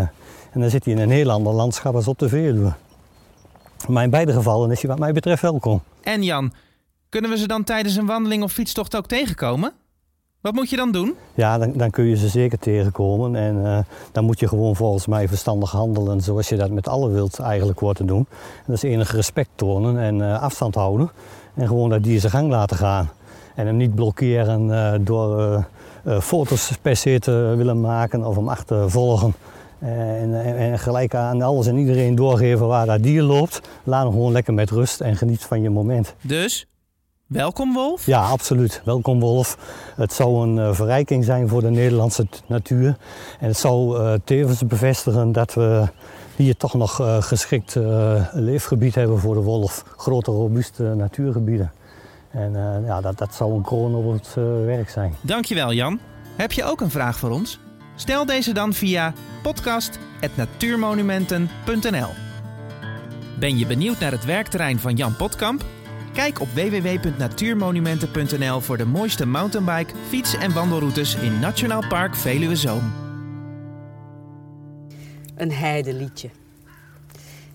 en 0.53 0.61
dan 0.61 0.71
zit 0.71 0.85
hij 0.85 0.95
in 0.95 1.01
een 1.01 1.11
heel 1.11 1.31
ander 1.31 1.53
landschap 1.53 1.95
als 1.95 2.09
op 2.09 2.19
de 2.19 2.29
Veluwe. 2.29 2.73
Maar 3.89 4.03
in 4.05 4.11
beide 4.11 4.33
gevallen 4.33 4.71
is 4.71 4.81
hij 4.81 4.91
wat 4.91 4.99
mij 4.99 5.13
betreft 5.13 5.43
welkom. 5.43 5.83
En 6.03 6.23
Jan, 6.23 6.53
kunnen 7.09 7.31
we 7.31 7.39
ze 7.39 7.47
dan 7.47 7.65
tijdens 7.65 7.97
een 7.97 8.07
wandeling 8.07 8.43
of 8.43 8.53
fietstocht 8.53 8.97
ook 8.97 9.07
tegenkomen? 9.07 9.73
Wat 10.49 10.57
moet 10.57 10.71
je 10.71 10.77
dan 10.77 10.93
doen? 10.93 11.15
Ja, 11.35 11.59
dan, 11.59 11.73
dan 11.73 11.91
kun 11.91 12.05
je 12.05 12.17
ze 12.17 12.29
zeker 12.29 12.59
tegenkomen. 12.59 13.37
En 13.37 13.57
uh, 13.57 13.79
dan 14.13 14.25
moet 14.25 14.41
je 14.41 14.49
gewoon 14.49 14.77
volgens 14.77 15.07
mij 15.07 15.29
verstandig 15.29 15.71
handelen 15.71 16.21
zoals 16.21 16.49
je 16.49 16.57
dat 16.57 16.71
met 16.71 16.89
alle 16.89 17.11
wild 17.11 17.39
eigenlijk 17.39 17.81
wordt 17.81 17.99
te 17.99 18.05
doen. 18.05 18.27
En 18.57 18.65
dat 18.67 18.75
is 18.75 18.83
enige 18.83 19.17
respect 19.17 19.49
tonen 19.55 19.99
en 19.99 20.19
uh, 20.19 20.43
afstand 20.43 20.75
houden. 20.75 21.11
En 21.55 21.67
gewoon 21.67 21.91
dat 21.91 22.03
dier 22.03 22.21
zijn 22.21 22.33
gang 22.33 22.51
laten 22.51 22.77
gaan. 22.77 23.11
En 23.55 23.67
hem 23.67 23.77
niet 23.77 23.95
blokkeren 23.95 24.69
uh, 24.69 24.95
door 25.01 25.65
foto's 26.21 26.73
per 26.83 26.97
se 26.97 27.19
te 27.19 27.55
willen 27.57 27.81
maken 27.81 28.25
of 28.25 28.37
hem 28.37 28.49
achtervolgen. 28.49 29.35
En, 29.79 30.45
en, 30.45 30.57
en, 30.57 30.79
gelijk 30.79 31.15
aan 31.15 31.43
alles 31.43 31.67
en 31.67 31.77
iedereen 31.77 32.15
doorgeven 32.15 32.67
waar 32.67 32.87
dat 32.87 33.03
dier 33.03 33.23
loopt. 33.23 33.61
Laat 33.85 34.03
hem 34.03 34.13
gewoon 34.13 34.33
lekker 34.33 34.55
met 34.55 34.71
rust 34.71 35.01
en 35.01 35.17
geniet 35.17 35.45
van 35.45 35.63
je 35.63 35.71
moment. 35.71 36.15
Dus 36.21 36.67
Welkom 37.29 37.73
Wolf? 37.73 38.07
Ja, 38.07 38.21
absoluut. 38.21 38.83
Welkom 38.85 39.21
Wolf. 39.21 39.59
Het 39.97 40.13
zou 40.13 40.49
een 40.49 40.57
uh, 40.57 40.75
verrijking 40.75 41.25
zijn 41.25 41.49
voor 41.49 41.61
de 41.61 41.71
Nederlandse 41.71 42.27
natuur. 42.47 42.97
En 43.41 43.49
het 43.49 43.57
zou 43.57 43.99
uh, 43.99 44.13
tevens 44.25 44.67
bevestigen 44.67 45.33
dat 45.33 45.55
we 45.55 45.89
hier 46.37 46.57
toch 46.57 46.75
nog 46.75 47.01
uh, 47.01 47.23
geschikt 47.23 47.77
leefgebied 48.33 48.95
hebben 48.95 49.19
voor 49.19 49.35
de 49.35 49.41
wolf. 49.41 49.85
Grote, 49.97 50.31
robuuste 50.31 50.83
natuurgebieden. 50.83 51.73
En 52.31 52.53
ja, 52.87 53.01
dat, 53.01 53.19
dat 53.19 53.35
zou 53.35 53.55
een 53.55 53.63
kroon 53.63 53.95
op 53.95 54.13
het 54.13 54.35
werk 54.65 54.91
zijn. 54.91 55.15
Dankjewel 55.21 55.73
Jan. 55.73 56.01
Heb 56.37 56.53
je 56.53 56.65
ook 56.65 56.81
een 56.81 56.91
vraag 56.91 57.19
voor 57.19 57.31
ons? 57.31 57.59
Stel 57.97 58.27
deze 58.27 58.53
dan 58.53 58.73
via 58.73 59.13
podcast.natuurmonumenten.nl 59.43 62.09
Ben 63.39 63.59
je 63.59 63.67
benieuwd 63.67 63.99
naar 63.99 64.13
het 64.13 64.25
werkterrein 64.25 64.79
van 64.79 64.95
Jan 64.95 65.17
Potkamp? 65.17 65.65
Kijk 66.19 66.41
op 66.41 66.49
www.natuurmonumenten.nl 66.49 68.61
voor 68.61 68.77
de 68.77 68.85
mooiste 68.85 69.27
mountainbike, 69.27 69.95
fiets- 70.09 70.35
en 70.35 70.53
wandelroutes 70.53 71.15
in 71.15 71.41
Nationaal 71.41 71.87
Park 71.89 72.15
Veluwe 72.15 72.57
Zoom. 72.57 72.93
Een 75.37 75.53
heideliedje. 75.53 76.31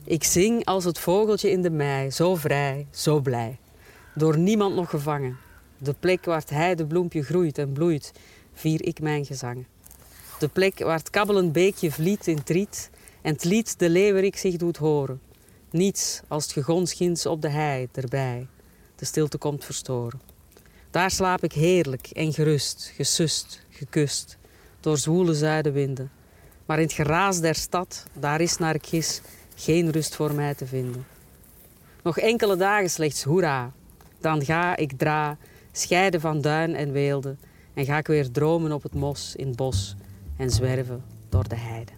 Ik 0.04 0.24
zing 0.24 0.66
als 0.66 0.84
het 0.84 1.00
vogeltje 1.00 1.52
in 1.52 1.62
de 1.62 1.70
mei, 1.70 2.12
zo 2.12 2.36
vrij, 2.36 2.88
zo 2.92 3.20
blij. 3.20 3.58
Door 4.16 4.38
niemand 4.38 4.76
nog 4.76 4.90
gevangen. 4.90 5.38
De 5.78 5.96
plek 6.00 6.26
waar 6.26 6.40
het 6.40 6.50
heidebloempje 6.50 7.24
groeit 7.24 7.58
en 7.58 7.74
bloeit, 7.74 8.12
vier 8.54 8.86
ik 8.86 9.02
mijn 9.02 9.26
gezangen. 9.26 9.68
De 10.40 10.48
plek 10.48 10.80
waar 10.80 10.98
het 10.98 11.10
kabbelend 11.10 11.52
beekje 11.52 11.92
vliet 11.92 12.28
in 12.28 12.44
triet 12.44 12.90
en 13.22 13.34
het 13.34 13.44
lied 13.44 13.80
de 13.80 13.90
leeuwerik 13.90 14.38
zich 14.38 14.56
doet 14.56 14.78
horen. 14.78 15.22
Niets 15.70 16.22
als 16.28 16.44
het 16.44 16.52
gegons 16.52 16.94
ginds 16.94 17.26
op 17.26 17.42
de 17.42 17.50
hei 17.50 17.88
erbij 17.92 18.48
de 19.04 19.10
stilte 19.10 19.38
komt 19.38 19.66
verstoren. 19.66 20.22
Daar 20.92 21.12
slaap 21.12 21.44
ik 21.44 21.54
heerlijk 21.54 22.08
en 22.08 22.34
gerust, 22.34 22.92
gesust, 22.96 23.66
gekust, 23.70 24.38
door 24.80 24.98
zwoele 24.98 25.34
zuidenwinden. 25.34 26.12
Maar 26.66 26.78
in 26.78 26.84
het 26.84 26.94
geraas 26.94 27.40
der 27.40 27.56
stad, 27.56 28.06
daar 28.14 28.42
is 28.42 28.58
naar 28.58 28.76
ik 28.76 28.86
gis, 28.86 29.22
geen 29.56 29.92
rust 29.92 30.16
voor 30.16 30.34
mij 30.34 30.56
te 30.56 30.66
vinden. 30.66 31.06
Nog 32.04 32.18
enkele 32.18 32.56
dagen 32.56 32.90
slechts 32.90 33.24
hoera, 33.24 33.72
dan 34.20 34.46
ga 34.46 34.76
ik 34.76 34.92
dra, 34.98 35.38
scheiden 35.72 36.22
van 36.22 36.42
duin 36.42 36.76
en 36.76 36.92
weelde, 36.92 37.36
en 37.74 37.86
ga 37.86 37.98
ik 37.98 38.08
weer 38.08 38.32
dromen 38.32 38.72
op 38.72 38.84
het 38.84 38.94
mos 38.94 39.36
in 39.36 39.48
het 39.48 39.56
bos 39.56 39.96
en 40.38 40.50
zwerven 40.50 41.04
door 41.30 41.48
de 41.48 41.58
heide. 41.58 41.92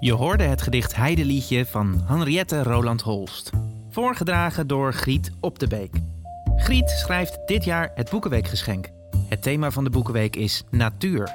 Je 0.00 0.12
hoorde 0.12 0.44
het 0.44 0.62
gedicht 0.62 0.96
Heideliedje 0.96 1.66
van 1.66 2.02
Henriette 2.06 2.62
Roland 2.62 3.00
Holst. 3.00 3.50
Voorgedragen 3.94 4.66
door 4.66 4.92
Griet 4.92 5.30
Op 5.40 5.58
de 5.58 5.66
Beek. 5.66 5.96
Griet 6.56 6.90
schrijft 6.90 7.38
dit 7.46 7.64
jaar 7.64 7.92
het 7.94 8.10
Boekenweekgeschenk. 8.10 8.88
Het 9.28 9.42
thema 9.42 9.70
van 9.70 9.84
de 9.84 9.90
Boekenweek 9.90 10.36
is 10.36 10.64
natuur. 10.70 11.32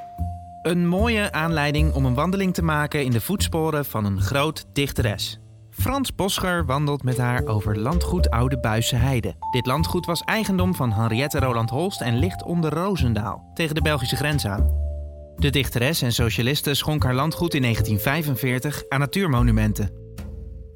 Een 0.61 0.87
mooie 0.87 1.31
aanleiding 1.31 1.93
om 1.93 2.05
een 2.05 2.13
wandeling 2.13 2.53
te 2.53 2.63
maken 2.63 3.03
in 3.03 3.11
de 3.11 3.21
voetsporen 3.21 3.85
van 3.85 4.05
een 4.05 4.21
groot 4.21 4.65
dichteres. 4.73 5.39
Frans 5.69 6.15
Boscher 6.15 6.65
wandelt 6.65 7.03
met 7.03 7.17
haar 7.17 7.45
over 7.45 7.79
landgoed 7.79 8.29
Oude 8.29 8.59
Buisse 8.59 8.95
Heide. 8.95 9.33
Dit 9.51 9.65
landgoed 9.65 10.05
was 10.05 10.21
eigendom 10.21 10.75
van 10.75 10.91
Henriette 10.91 11.39
Roland 11.39 11.69
Holst 11.69 12.01
en 12.01 12.17
ligt 12.17 12.43
onder 12.43 12.73
Roosendaal, 12.73 13.51
tegen 13.53 13.75
de 13.75 13.81
Belgische 13.81 14.15
grens 14.15 14.45
aan. 14.45 14.87
De 15.35 15.49
dichteres 15.49 16.01
en 16.01 16.13
socialiste 16.13 16.73
schonk 16.73 17.03
haar 17.03 17.15
landgoed 17.15 17.53
in 17.53 17.61
1945 17.61 18.83
aan 18.89 18.99
natuurmonumenten. 18.99 20.08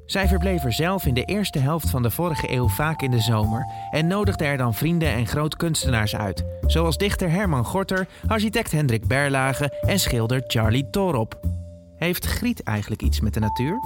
Zij 0.06 0.28
verbleef 0.28 0.64
er 0.64 0.72
zelf 0.72 1.06
in 1.06 1.14
de 1.14 1.24
eerste 1.24 1.58
helft 1.58 1.90
van 1.90 2.02
de 2.02 2.10
vorige 2.10 2.52
eeuw 2.52 2.68
vaak 2.68 3.02
in 3.02 3.10
de 3.10 3.20
zomer 3.20 3.66
en 3.90 4.06
nodigde 4.06 4.44
er 4.44 4.56
dan 4.56 4.74
vrienden 4.74 5.08
en 5.08 5.26
grootkunstenaars 5.26 6.16
uit, 6.16 6.44
zoals 6.66 6.96
dichter 6.96 7.30
Herman 7.30 7.64
Gorter, 7.64 8.08
architect 8.26 8.72
Hendrik 8.72 9.06
Berlage 9.06 9.80
en 9.80 9.98
schilder 9.98 10.44
Charlie 10.46 10.90
Torop. 10.90 11.40
Heeft 11.96 12.26
Griet 12.26 12.62
eigenlijk 12.62 13.02
iets 13.02 13.20
met 13.20 13.34
de 13.34 13.40
natuur? 13.40 13.78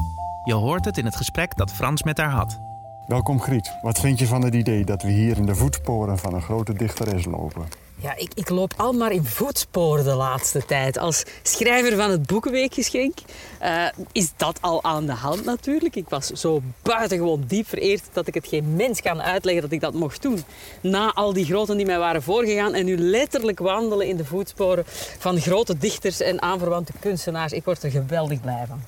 Je 0.45 0.55
hoort 0.55 0.85
het 0.85 0.99
in 0.99 1.05
het 1.05 1.17
gesprek 1.17 1.57
dat 1.57 1.73
Frans 1.73 2.03
met 2.03 2.19
haar 2.19 2.31
had. 2.31 2.61
Welkom 3.07 3.41
Griet. 3.41 3.77
Wat 3.83 4.01
vind 4.01 4.19
je 4.19 4.27
van 4.27 4.45
het 4.45 4.55
idee 4.55 4.85
dat 4.85 5.03
we 5.03 5.11
hier 5.11 5.37
in 5.37 5.47
de 5.47 5.55
voetsporen 5.55 6.19
van 6.19 6.35
een 6.35 6.43
grote 6.43 6.73
dichteres 6.73 7.25
lopen? 7.25 7.88
Ja, 8.01 8.17
ik, 8.17 8.31
ik 8.35 8.49
loop 8.49 8.75
al 8.77 8.93
maar 8.93 9.13
in 9.13 9.25
voetsporen 9.25 10.05
de 10.05 10.15
laatste 10.15 10.65
tijd. 10.65 10.99
Als 10.99 11.25
schrijver 11.43 11.97
van 11.97 12.11
het 12.11 12.27
Boekenweekgeschenk 12.27 13.19
uh, 13.63 13.85
is 14.13 14.33
dat 14.37 14.59
al 14.61 14.85
aan 14.85 15.07
de 15.07 15.13
hand 15.13 15.45
natuurlijk. 15.45 15.97
Ik 15.97 16.09
was 16.09 16.27
zo 16.27 16.63
buitengewoon 16.83 17.45
diep 17.47 17.69
vereerd 17.69 18.03
dat 18.13 18.27
ik 18.27 18.35
het 18.35 18.47
geen 18.47 18.77
mens 18.77 19.01
kan 19.01 19.23
uitleggen 19.23 19.63
dat 19.63 19.73
ik 19.73 19.81
dat 19.81 19.95
mocht 19.95 20.23
doen. 20.23 20.45
Na 20.81 21.13
al 21.13 21.33
die 21.33 21.45
groten 21.45 21.77
die 21.77 21.87
mij 21.87 21.99
waren 21.99 22.23
voorgegaan 22.23 22.75
en 22.75 22.85
nu 22.85 22.97
letterlijk 22.97 23.59
wandelen 23.59 24.07
in 24.07 24.17
de 24.17 24.25
voetsporen 24.25 24.85
van 25.19 25.41
grote 25.41 25.79
dichters 25.79 26.21
en 26.21 26.43
aanverwante 26.43 26.93
kunstenaars. 27.01 27.53
Ik 27.53 27.65
word 27.65 27.83
er 27.83 27.91
geweldig 27.91 28.41
blij 28.41 28.65
van. 28.69 28.81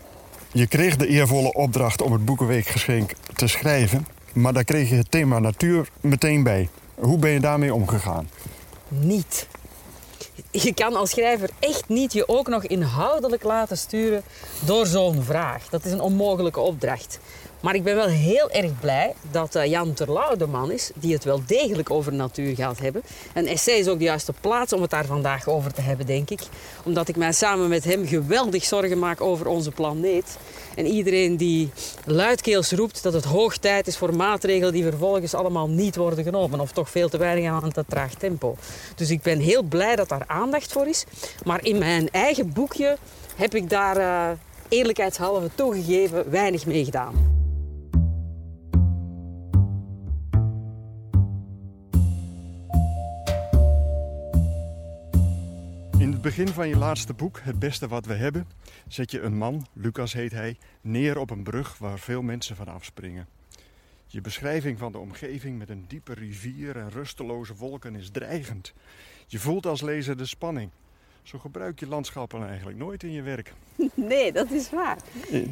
Je 0.53 0.67
kreeg 0.67 0.97
de 0.97 1.07
eervolle 1.07 1.53
opdracht 1.53 2.03
om 2.03 2.13
het 2.13 2.25
Boekenweekgeschenk 2.25 3.13
te 3.35 3.47
schrijven, 3.47 4.07
maar 4.33 4.53
daar 4.53 4.65
kreeg 4.65 4.89
je 4.89 4.97
het 4.97 5.11
thema 5.11 5.39
natuur 5.39 5.89
meteen 6.01 6.43
bij. 6.43 6.69
Hoe 6.95 7.19
ben 7.19 7.31
je 7.31 7.41
daarmee 7.41 7.75
omgegaan? 7.75 8.29
Niet. 8.91 9.47
Je 10.51 10.75
kan 10.75 10.97
als 10.97 11.11
schrijver 11.11 11.51
echt 11.59 11.89
niet 11.89 12.13
je 12.13 12.29
ook 12.29 12.49
nog 12.49 12.65
inhoudelijk 12.65 13.43
laten 13.43 13.79
sturen 13.79 14.23
door 14.65 14.87
zo'n 14.87 15.23
vraag. 15.23 15.69
Dat 15.69 15.85
is 15.85 15.93
een 15.93 16.01
onmogelijke 16.01 16.61
opdracht. 16.61 17.19
Maar 17.61 17.75
ik 17.75 17.83
ben 17.83 17.95
wel 17.95 18.07
heel 18.07 18.51
erg 18.51 18.81
blij 18.81 19.15
dat 19.31 19.57
uh, 19.57 19.65
Jan 19.65 19.93
Terlouw 19.93 20.37
de 20.37 20.47
man 20.47 20.73
is 20.73 20.91
die 20.95 21.13
het 21.13 21.25
wel 21.25 21.43
degelijk 21.47 21.91
over 21.91 22.13
natuur 22.13 22.55
gaat 22.55 22.79
hebben. 22.79 23.03
Een 23.35 23.47
essay 23.47 23.75
is 23.75 23.89
ook 23.89 23.99
de 23.99 24.05
juiste 24.05 24.33
plaats 24.41 24.73
om 24.73 24.83
het 24.83 24.91
daar 24.91 25.05
vandaag 25.05 25.49
over 25.49 25.73
te 25.73 25.81
hebben, 25.81 26.07
denk 26.07 26.31
ik. 26.31 26.41
Omdat 26.85 27.09
ik 27.09 27.17
mij 27.17 27.33
samen 27.33 27.69
met 27.69 27.85
hem 27.85 28.07
geweldig 28.07 28.65
zorgen 28.65 28.99
maak 28.99 29.21
over 29.21 29.47
onze 29.47 29.71
planeet. 29.71 30.37
En 30.75 30.87
iedereen 30.87 31.37
die 31.37 31.71
luidkeels 32.05 32.73
roept 32.73 33.03
dat 33.03 33.13
het 33.13 33.25
hoog 33.25 33.57
tijd 33.57 33.87
is 33.87 33.97
voor 33.97 34.17
maatregelen 34.17 34.73
die 34.73 34.83
vervolgens 34.83 35.35
allemaal 35.35 35.69
niet 35.69 35.97
worden 35.97 36.25
genomen. 36.25 36.61
Of 36.61 36.73
toch 36.73 36.91
veel 36.91 37.09
te 37.09 37.19
weinig 37.19 37.51
aan 37.51 37.65
het 37.65 37.89
traag 37.89 38.15
tempo. 38.15 38.57
Dus 38.95 39.11
ik 39.11 39.23
ben 39.23 39.39
heel 39.39 39.63
blij 39.63 39.97
dat 39.97 40.09
daar 40.09 40.25
aandacht 40.27 40.73
voor 40.73 40.87
is. 40.87 41.05
Maar 41.45 41.65
in 41.65 41.79
mijn 41.79 42.11
eigen 42.11 42.53
boekje 42.53 42.97
heb 43.37 43.55
ik 43.55 43.71
daar 43.71 43.97
uh, 43.97 44.29
eerlijkheidshalve 44.69 45.51
toegegeven 45.55 46.31
weinig 46.31 46.67
mee 46.67 46.85
gedaan. 46.85 47.40
Begin 56.37 56.49
van 56.49 56.69
je 56.69 56.77
laatste 56.77 57.15
boek, 57.15 57.41
Het 57.43 57.59
Beste 57.59 57.89
Wat 57.89 58.07
We 58.07 58.15
Hebben, 58.15 58.49
zet 58.89 59.11
je 59.11 59.21
een 59.21 59.37
man, 59.37 59.67
Lucas 59.73 60.13
heet 60.13 60.33
hij, 60.33 60.57
neer 60.81 61.19
op 61.19 61.31
een 61.31 61.43
brug 61.43 61.79
waar 61.79 61.99
veel 61.99 62.23
mensen 62.23 62.57
van 62.57 62.69
afspringen. 62.69 63.29
Je 64.07 64.21
beschrijving 64.21 64.79
van 64.79 64.93
de 64.93 64.99
omgeving 64.99 65.59
met 65.59 65.69
een 65.69 65.85
diepe 65.89 66.15
rivier 66.15 66.77
en 66.77 66.91
rusteloze 66.91 67.55
wolken 67.55 67.97
is 67.97 68.11
dreigend. 68.11 68.73
Je 69.27 69.39
voelt 69.39 69.67
als 69.67 69.81
lezer 69.81 70.17
de 70.17 70.27
spanning. 70.27 70.71
Zo 71.23 71.39
gebruik 71.39 71.81
je 71.81 71.87
landschappen 71.87 72.47
eigenlijk 72.49 72.79
nooit 72.79 73.03
in 73.03 73.13
je 73.13 73.23
werk. 73.23 73.53
Nee, 73.95 74.33
dat 74.33 74.51
is 74.51 74.71
waar. 74.71 74.99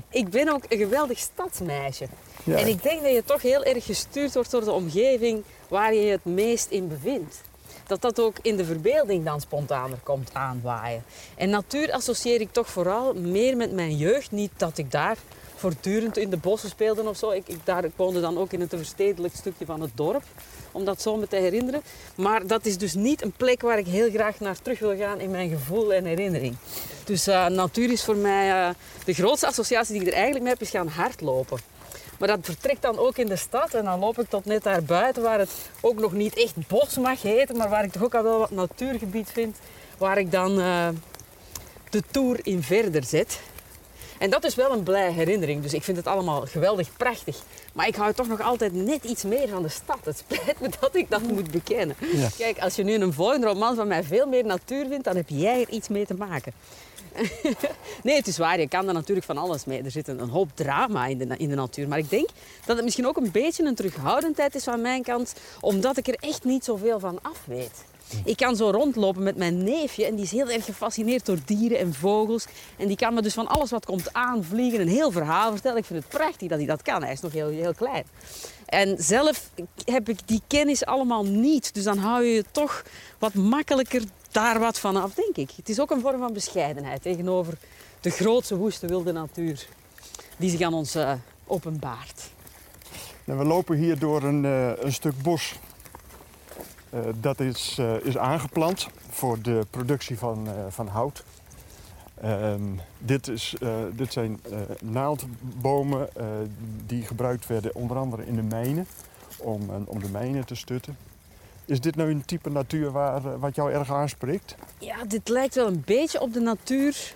Ik 0.09 0.29
ben 0.29 0.49
ook 0.49 0.65
een 0.69 0.79
geweldig 0.79 1.19
stadsmeisje. 1.19 2.07
En 2.45 2.69
ik 2.69 2.83
denk 2.83 3.03
dat 3.03 3.13
je 3.13 3.23
toch 3.25 3.43
heel 3.43 3.65
erg 3.65 3.85
gestuurd 3.85 4.35
wordt 4.35 4.51
door 4.51 4.65
de 4.65 4.73
omgeving 4.73 5.43
waar 5.69 5.95
je 5.95 6.01
je 6.01 6.11
het 6.11 6.25
meest 6.25 6.71
in 6.71 6.89
bevindt 6.89 7.47
dat 7.88 8.00
dat 8.00 8.21
ook 8.21 8.37
in 8.42 8.57
de 8.57 8.64
verbeelding 8.64 9.25
dan 9.25 9.40
spontaner 9.40 9.99
komt 10.02 10.30
aanwaaien. 10.33 11.04
En 11.37 11.50
natuur 11.50 11.92
associeer 11.92 12.40
ik 12.40 12.52
toch 12.52 12.68
vooral 12.68 13.14
meer 13.14 13.57
met 13.57 13.73
mijn 13.73 13.97
jeugd. 13.97 14.30
Niet 14.30 14.52
dat 14.57 14.78
ik 14.78 14.90
daar 14.90 15.16
voortdurend 15.54 16.16
in 16.16 16.30
de 16.30 16.37
bossen 16.37 16.68
speelde 16.68 17.09
of 17.09 17.16
zo. 17.16 17.30
Ik, 17.30 17.49
ik, 17.49 17.59
daar, 17.64 17.85
ik 17.85 17.92
woonde 17.97 18.21
dan 18.21 18.38
ook 18.38 18.52
in 18.52 18.61
het 18.61 18.75
verstedelijk 18.76 19.35
stukje 19.35 19.66
van 19.66 19.80
het 19.80 19.90
dorp. 19.95 20.23
Om 20.73 20.85
dat 20.85 21.02
zo 21.02 21.16
me 21.16 21.28
te 21.28 21.37
herinneren. 21.37 21.83
Maar 22.14 22.47
dat 22.47 22.66
is 22.66 22.78
dus 22.78 22.95
niet 22.95 23.23
een 23.23 23.33
plek 23.33 23.62
waar 23.62 23.78
ik 23.78 23.87
heel 23.87 24.11
graag 24.11 24.40
naar 24.40 24.62
terug 24.62 24.78
wil 24.78 24.97
gaan 24.97 25.21
in 25.21 25.30
mijn 25.30 25.49
gevoel 25.49 25.92
en 25.92 26.04
herinnering. 26.04 26.57
Dus 27.04 27.28
uh, 27.28 27.47
natuur 27.47 27.90
is 27.90 28.04
voor 28.04 28.16
mij 28.16 28.49
uh, 28.49 28.75
de 29.04 29.14
grootste 29.14 29.47
associatie 29.47 29.92
die 29.92 30.02
ik 30.02 30.09
er 30.09 30.14
eigenlijk 30.14 30.45
mee 30.45 30.52
heb, 30.52 30.62
is 30.62 30.71
gaan 30.71 30.88
hardlopen. 30.88 31.78
Maar 32.19 32.29
dat 32.29 32.39
vertrekt 32.43 32.83
dan 32.83 32.99
ook 32.99 33.17
in 33.17 33.27
de 33.27 33.37
stad 33.37 33.75
en 33.75 33.85
dan 33.85 33.99
loop 33.99 34.19
ik 34.19 34.29
tot 34.29 34.45
net 34.45 34.63
daar 34.63 34.83
buiten 34.83 35.23
waar 35.23 35.39
het 35.39 35.51
ook 35.81 35.99
nog 35.99 36.13
niet 36.13 36.37
echt 36.37 36.69
bos 36.69 36.97
mag 36.97 37.23
heten, 37.23 37.57
maar 37.57 37.69
waar 37.69 37.85
ik 37.85 37.93
toch 37.93 38.03
ook 38.05 38.15
al 38.15 38.23
wel 38.23 38.39
wat 38.39 38.51
natuurgebied 38.51 39.31
vind, 39.33 39.57
waar 39.99 40.19
ik 40.19 40.31
dan 40.31 40.59
uh, 40.59 40.89
de 41.91 42.03
tour 42.11 42.39
in 42.43 42.63
verder 42.63 43.05
zet. 43.05 43.41
En 44.19 44.31
dat 44.31 44.45
is 44.45 44.55
wel 44.55 44.73
een 44.73 44.83
blij 44.83 45.13
herinnering, 45.13 45.63
dus 45.63 45.75
ik 45.75 45.83
vind 45.83 45.97
het 45.97 46.07
allemaal 46.07 46.41
geweldig 46.47 46.97
prachtig. 46.97 47.37
Maar 47.73 47.87
ik 47.87 47.97
hou 47.97 48.13
toch 48.13 48.29
nog 48.29 48.41
altijd 48.41 48.73
net 48.73 49.05
iets 49.05 49.23
meer 49.23 49.49
van 49.49 49.63
de 49.63 49.69
stad. 49.69 49.99
Het 50.05 50.19
spijt 50.19 50.61
me 50.61 50.69
dat 50.81 50.95
ik 50.97 51.11
dat 51.11 51.23
moet 51.23 51.51
bekennen. 51.51 51.97
Ja. 52.13 52.29
Kijk, 52.37 52.59
als 52.59 52.75
je 52.75 52.85
nu 52.85 52.95
een 52.95 53.13
volgende 53.13 53.47
roman 53.47 53.75
van 53.75 53.89
mij 53.89 54.03
veel 54.03 54.27
meer 54.27 54.45
natuur 54.45 54.87
vindt, 54.89 55.05
dan 55.05 55.17
heb 55.17 55.29
jij 55.29 55.61
er 55.61 55.69
iets 55.69 55.89
mee 55.89 56.07
te 56.07 56.15
maken. 56.15 56.53
nee, 58.05 58.17
het 58.17 58.27
is 58.27 58.39
waar. 58.39 58.61
Je 58.61 58.69
kan 58.69 58.89
er 58.89 58.95
natuurlijk 58.95 59.27
van 59.27 59.39
alles 59.39 59.65
mee. 59.65 59.83
Er 59.83 59.91
zit 59.91 60.09
een, 60.09 60.21
een, 60.21 60.29
hoop 60.29 60.49
drama 60.55 61.07
in 61.07 61.19
de, 61.19 61.37
in 61.37 61.49
de 61.49 61.55
natuur. 61.55 61.89
Maar 61.89 61.99
ik 61.99 62.11
denk 62.11 62.29
dat 62.65 62.77
het 62.77 62.85
misschien 62.85 63.07
ook 63.07 63.17
een 63.17 63.31
beetje 63.31 63.65
een 63.65 63.75
terughoudendheid 63.75 64.55
is 64.55 64.65
van 64.65 64.81
mijn 64.81 65.03
kant. 65.03 65.35
Omdat 65.61 65.97
ik 65.97 66.09
er 66.09 66.17
echt 66.21 66.45
niet 66.45 66.65
zoveel 66.65 67.01
van 67.01 67.19
af 67.23 67.43
weet. 67.45 67.85
Ik 68.25 68.37
kan 68.37 68.57
zo 68.57 68.71
rondlopen 68.71 69.23
met 69.23 69.37
mijn 69.37 69.65
neefje 69.65 70.05
en 70.07 70.15
die 70.15 70.25
is 70.25 70.31
heel 70.31 70.51
erg 70.51 70.65
gefascineerd 70.65 71.27
door 71.27 71.39
dieren 71.45 71.79
en 71.79 71.95
vogels. 71.95 72.47
En 72.77 72.87
die 72.87 72.97
kan 72.97 73.15
me 73.15 73.23
dus 73.23 73.35
van 73.35 73.47
alles 73.47 73.71
wat 73.71 73.85
komt 73.85 74.13
aanvliegen 74.13 74.81
een 74.81 74.89
heel 74.89 75.11
verhaal 75.11 75.53
vertellen. 75.53 75.79
Ik 75.79 75.85
vind 75.85 76.03
het 76.03 76.09
prachtig 76.09 76.49
dat 76.49 76.59
hij 76.59 76.67
dat 76.67 76.83
kan. 76.83 77.03
Hij 77.03 77.13
is 77.13 77.21
nog 77.21 77.33
heel, 77.33 77.49
heel 77.49 77.75
klein. 77.75 78.05
En 78.69 78.97
zelf 78.99 79.51
heb 79.85 80.09
ik 80.09 80.19
die 80.25 80.43
kennis 80.47 80.85
allemaal 80.85 81.25
niet. 81.25 81.75
Dus 81.75 81.85
dan 81.85 81.99
hou 81.99 82.25
je 82.25 82.35
je 82.35 82.45
toch 82.51 82.83
wat 83.19 83.35
makkelijker 83.35 84.03
daar 84.31 84.59
wat 84.59 84.79
van 84.79 84.97
af, 84.97 85.15
denk 85.15 85.37
ik. 85.37 85.51
Het 85.57 85.69
is 85.69 85.81
ook 85.81 85.91
een 85.91 86.01
vorm 86.01 86.19
van 86.19 86.33
bescheidenheid 86.33 87.03
tegenover 87.03 87.59
de 88.01 88.11
grootste 88.11 88.57
woeste 88.57 88.87
wilde 88.87 89.13
natuur 89.13 89.67
die 90.37 90.51
zich 90.51 90.61
aan 90.61 90.75
ons 90.75 90.97
uh, 90.97 91.13
openbaart. 91.47 92.31
Nou, 93.25 93.39
we 93.39 93.45
lopen 93.45 93.77
hier 93.77 93.99
door 93.99 94.23
een, 94.23 94.45
uh, 94.45 94.71
een 94.77 94.93
stuk 94.93 95.23
bos. 95.23 95.55
Uh, 96.95 97.01
dat 97.21 97.41
is, 97.41 97.79
is 98.03 98.19
aangeplant 98.19 98.89
voor 99.11 99.43
de 99.43 99.67
productie 99.71 100.19
van, 100.19 100.49
van 100.69 100.87
hout. 100.87 101.25
Ehm, 102.23 102.63
dit, 102.99 103.29
is, 103.29 103.55
dit 103.93 104.13
zijn 104.13 104.41
naaldbomen 104.83 106.09
die 106.87 107.03
gebruikt 107.03 107.47
werden 107.47 107.75
onder 107.75 107.97
andere 107.97 108.27
in 108.27 108.35
de 108.35 108.43
mijnen 108.43 108.87
om, 109.39 109.71
om 109.87 110.03
de 110.03 110.11
mijnen 110.11 110.47
te 110.47 110.55
stutten. 110.55 110.97
Is 111.69 111.81
dit 111.81 111.97
nou 111.97 112.11
een 112.11 112.25
type 112.25 112.51
natuur 112.51 112.91
waar, 112.91 113.25
eh, 113.25 113.41
wat 113.41 113.55
jou 113.55 113.73
erg 113.73 113.93
aanspreekt? 113.93 114.55
Ja, 114.79 115.05
dit 115.05 115.29
lijkt 115.29 115.55
wel 115.55 115.67
een 115.67 115.83
beetje 115.87 116.21
op 116.21 116.33
de 116.33 116.41
natuur 116.41 117.13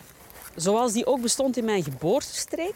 zoals 0.56 0.92
die 0.92 1.06
ook 1.06 1.20
bestond 1.20 1.56
in 1.56 1.64
mijn 1.64 1.84
geboortestreek. 1.84 2.74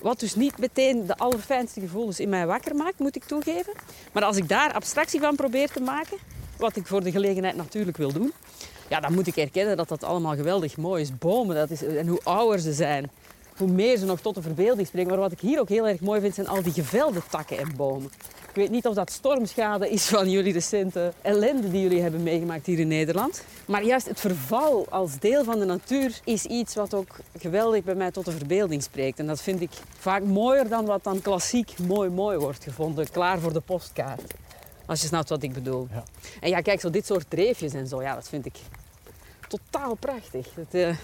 Wat 0.00 0.20
dus 0.20 0.34
niet 0.34 0.58
meteen 0.58 1.06
de 1.06 1.16
allerfijnste 1.16 1.80
gevoelens 1.80 2.20
in 2.20 2.28
mij 2.28 2.46
wakker 2.46 2.74
maakt, 2.74 2.98
moet 2.98 3.16
ik 3.16 3.24
toegeven. 3.24 3.72
Maar 4.12 4.24
als 4.24 4.36
ik 4.36 4.48
daar 4.48 4.72
abstractie 4.72 5.20
van 5.20 5.36
probeer 5.36 5.70
te 5.70 5.80
maken, 5.80 6.18
wat 6.56 6.76
ik 6.76 6.86
voor 6.86 7.02
de 7.02 7.10
gelegenheid 7.10 7.56
natuurlijk 7.56 7.96
wil 7.96 8.12
doen, 8.12 8.32
ja, 8.92 9.00
dan 9.00 9.14
moet 9.14 9.26
ik 9.26 9.36
erkennen 9.36 9.76
dat 9.76 9.88
dat 9.88 10.04
allemaal 10.04 10.34
geweldig 10.34 10.76
mooi 10.76 11.02
is. 11.02 11.18
Bomen, 11.18 11.56
dat 11.56 11.70
is, 11.70 11.84
en 11.84 12.06
hoe 12.06 12.20
ouder 12.22 12.58
ze 12.58 12.72
zijn, 12.72 13.10
hoe 13.56 13.68
meer 13.68 13.96
ze 13.96 14.04
nog 14.04 14.20
tot 14.20 14.34
de 14.34 14.42
verbeelding 14.42 14.86
spreken. 14.86 15.10
Maar 15.10 15.18
wat 15.18 15.32
ik 15.32 15.40
hier 15.40 15.60
ook 15.60 15.68
heel 15.68 15.88
erg 15.88 16.00
mooi 16.00 16.20
vind, 16.20 16.34
zijn 16.34 16.48
al 16.48 16.62
die 16.62 16.72
gevelde 16.72 17.20
takken 17.30 17.58
en 17.58 17.76
bomen. 17.76 18.10
Ik 18.48 18.54
weet 18.54 18.70
niet 18.70 18.86
of 18.86 18.94
dat 18.94 19.10
stormschade 19.10 19.90
is 19.90 20.06
van 20.06 20.30
jullie 20.30 20.52
recente 20.52 21.12
ellende 21.22 21.70
die 21.70 21.82
jullie 21.82 22.00
hebben 22.00 22.22
meegemaakt 22.22 22.66
hier 22.66 22.78
in 22.78 22.88
Nederland. 22.88 23.44
Maar 23.66 23.84
juist 23.84 24.08
het 24.08 24.20
verval 24.20 24.86
als 24.90 25.18
deel 25.18 25.44
van 25.44 25.58
de 25.58 25.64
natuur 25.64 26.20
is 26.24 26.44
iets 26.44 26.74
wat 26.74 26.94
ook 26.94 27.16
geweldig 27.38 27.84
bij 27.84 27.94
mij 27.94 28.10
tot 28.10 28.24
de 28.24 28.32
verbeelding 28.32 28.82
spreekt. 28.82 29.18
En 29.18 29.26
dat 29.26 29.42
vind 29.42 29.60
ik 29.60 29.70
vaak 29.98 30.24
mooier 30.24 30.68
dan 30.68 30.84
wat 30.84 31.04
dan 31.04 31.20
klassiek 31.22 31.78
mooi 31.78 32.10
mooi 32.10 32.38
wordt 32.38 32.64
gevonden. 32.64 33.10
Klaar 33.10 33.38
voor 33.38 33.52
de 33.52 33.60
postkaart. 33.60 34.34
Als 34.86 35.00
je 35.00 35.06
snapt 35.06 35.28
wat 35.28 35.42
ik 35.42 35.52
bedoel. 35.52 35.88
Ja. 35.92 36.02
En 36.40 36.48
ja, 36.48 36.60
kijk, 36.60 36.80
zo 36.80 36.90
dit 36.90 37.06
soort 37.06 37.24
dreefjes 37.28 37.72
en 37.72 37.86
zo, 37.86 38.02
ja, 38.02 38.14
dat 38.14 38.28
vind 38.28 38.46
ik 38.46 38.54
totaal 39.58 39.94
prachtig. 39.94 40.54
Het 40.54 40.74
eh, 40.74 40.96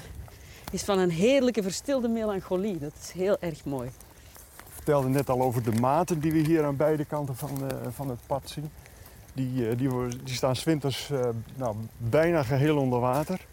is 0.70 0.82
van 0.82 0.98
een 0.98 1.10
heerlijke 1.10 1.62
verstilde 1.62 2.08
melancholie. 2.08 2.78
Dat 2.78 2.92
is 3.02 3.10
heel 3.10 3.36
erg 3.40 3.64
mooi. 3.64 3.88
Ik 3.88 4.74
vertelde 4.74 5.08
net 5.08 5.28
al 5.30 5.42
over 5.42 5.62
de 5.62 5.72
maten 5.72 6.20
die 6.20 6.32
we 6.32 6.38
hier 6.38 6.64
aan 6.64 6.76
beide 6.76 7.04
kanten 7.04 7.36
van, 7.36 7.70
eh, 7.70 7.76
van 7.90 8.08
het 8.08 8.18
pad 8.26 8.50
zien. 8.50 8.70
Die, 9.32 9.68
eh, 9.68 9.78
die, 9.78 9.88
die 10.24 10.34
staan 10.34 10.56
's 10.56 10.64
winters 10.64 11.10
eh, 11.10 11.28
nou, 11.56 11.76
bijna 11.96 12.42
geheel 12.42 12.76
onder 12.76 13.00
water. 13.00 13.46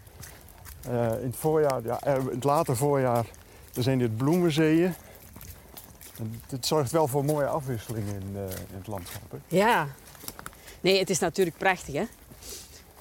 In 0.88 1.26
het 1.26 1.36
voorjaar, 1.36 1.82
ja, 1.82 2.04
in 2.04 2.28
het 2.30 2.44
late 2.44 2.74
voorjaar, 2.74 3.26
er 3.74 3.82
zijn 3.82 3.98
dit 3.98 4.16
bloemenzeeën. 4.16 4.94
En 6.18 6.40
het 6.48 6.66
zorgt 6.66 6.90
wel 6.90 7.08
voor 7.08 7.24
mooie 7.24 7.46
afwisseling 7.46 8.08
in, 8.08 8.36
in 8.70 8.76
het 8.76 8.86
landschap. 8.86 9.30
Hè? 9.30 9.56
Ja. 9.56 9.86
Nee, 10.80 10.98
het 10.98 11.10
is 11.10 11.18
natuurlijk 11.18 11.56
prachtig, 11.56 11.94
hè? 11.94 12.04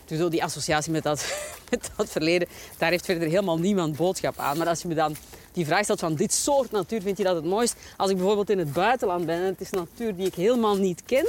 Dus 0.05 0.21
ook 0.21 0.31
die 0.31 0.43
associatie 0.43 0.91
met 0.91 1.03
dat, 1.03 1.25
met 1.72 1.91
dat 1.95 2.10
verleden, 2.10 2.48
daar 2.77 2.89
heeft 2.89 3.05
verder 3.05 3.27
helemaal 3.27 3.60
niemand 3.60 3.98
boodschap 3.98 4.38
aan. 4.38 4.57
Maar 4.57 4.67
als 4.67 4.81
je 4.81 4.88
me 4.88 4.93
dan 4.93 5.15
die 5.53 5.65
vraag 5.65 5.84
stelt 5.84 6.00
van 6.00 6.15
dit 6.15 6.34
soort 6.34 6.72
natuur, 6.72 7.01
vind 7.01 7.17
je 7.17 7.24
dat 7.24 7.36
het 7.36 7.45
mooist? 7.45 7.75
Als 7.98 8.10
ik 8.10 8.15
bijvoorbeeld 8.15 8.50
in 8.50 8.60
het 8.60 8.74
buitenland 8.74 9.25
ben 9.25 9.36
en 9.36 9.45
het 9.45 9.62
is 9.62 9.69
natuur 9.69 10.15
die 10.15 10.25
ik 10.25 10.36
helemaal 10.36 10.75
niet 10.75 11.03
ken, 11.05 11.27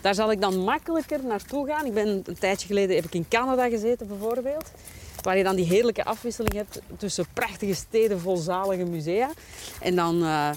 daar 0.00 0.14
zal 0.14 0.30
ik 0.30 0.40
dan 0.40 0.58
makkelijker 0.58 1.24
naartoe 1.24 1.66
gaan. 1.66 1.86
Ik 1.86 1.94
ben 1.94 2.22
een 2.24 2.38
tijdje 2.38 2.66
geleden 2.66 2.96
heb 2.96 3.04
ik 3.04 3.14
in 3.14 3.28
Canada 3.28 3.68
gezeten 3.68 4.06
bijvoorbeeld. 4.06 4.70
Waar 5.22 5.36
je 5.36 5.44
dan 5.44 5.56
die 5.56 5.64
heerlijke 5.64 6.04
afwisseling 6.04 6.54
hebt 6.54 6.80
tussen 6.96 7.26
prachtige 7.32 7.74
steden 7.74 8.20
vol 8.20 8.36
zalige 8.36 8.84
musea. 8.84 9.30
En 9.80 9.96
dan 9.96 10.22
eh, 10.22 10.50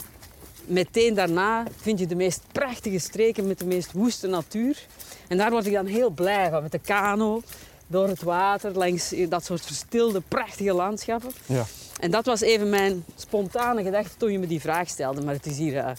meteen 0.65 1.13
daarna 1.13 1.63
vind 1.75 1.99
je 1.99 2.05
de 2.05 2.15
meest 2.15 2.41
prachtige 2.51 2.99
streken 2.99 3.47
met 3.47 3.59
de 3.59 3.65
meest 3.65 3.91
woeste 3.91 4.27
natuur. 4.27 4.85
En 5.27 5.37
daar 5.37 5.51
word 5.51 5.65
ik 5.65 5.73
dan 5.73 5.85
heel 5.85 6.09
blij 6.09 6.49
van, 6.49 6.61
met 6.61 6.71
de 6.71 6.79
kano, 6.79 7.41
door 7.87 8.07
het 8.07 8.21
water, 8.21 8.71
langs 8.71 9.13
dat 9.29 9.45
soort 9.45 9.65
verstilde, 9.65 10.21
prachtige 10.27 10.73
landschappen. 10.73 11.31
Ja. 11.45 11.65
En 11.99 12.11
dat 12.11 12.25
was 12.25 12.41
even 12.41 12.69
mijn 12.69 13.05
spontane 13.15 13.83
gedachte 13.83 14.17
toen 14.17 14.31
je 14.31 14.39
me 14.39 14.47
die 14.47 14.61
vraag 14.61 14.89
stelde. 14.89 15.21
Maar 15.21 15.33
het 15.33 15.45
is 15.45 15.57
hier 15.57 15.73
uh, 15.73 15.89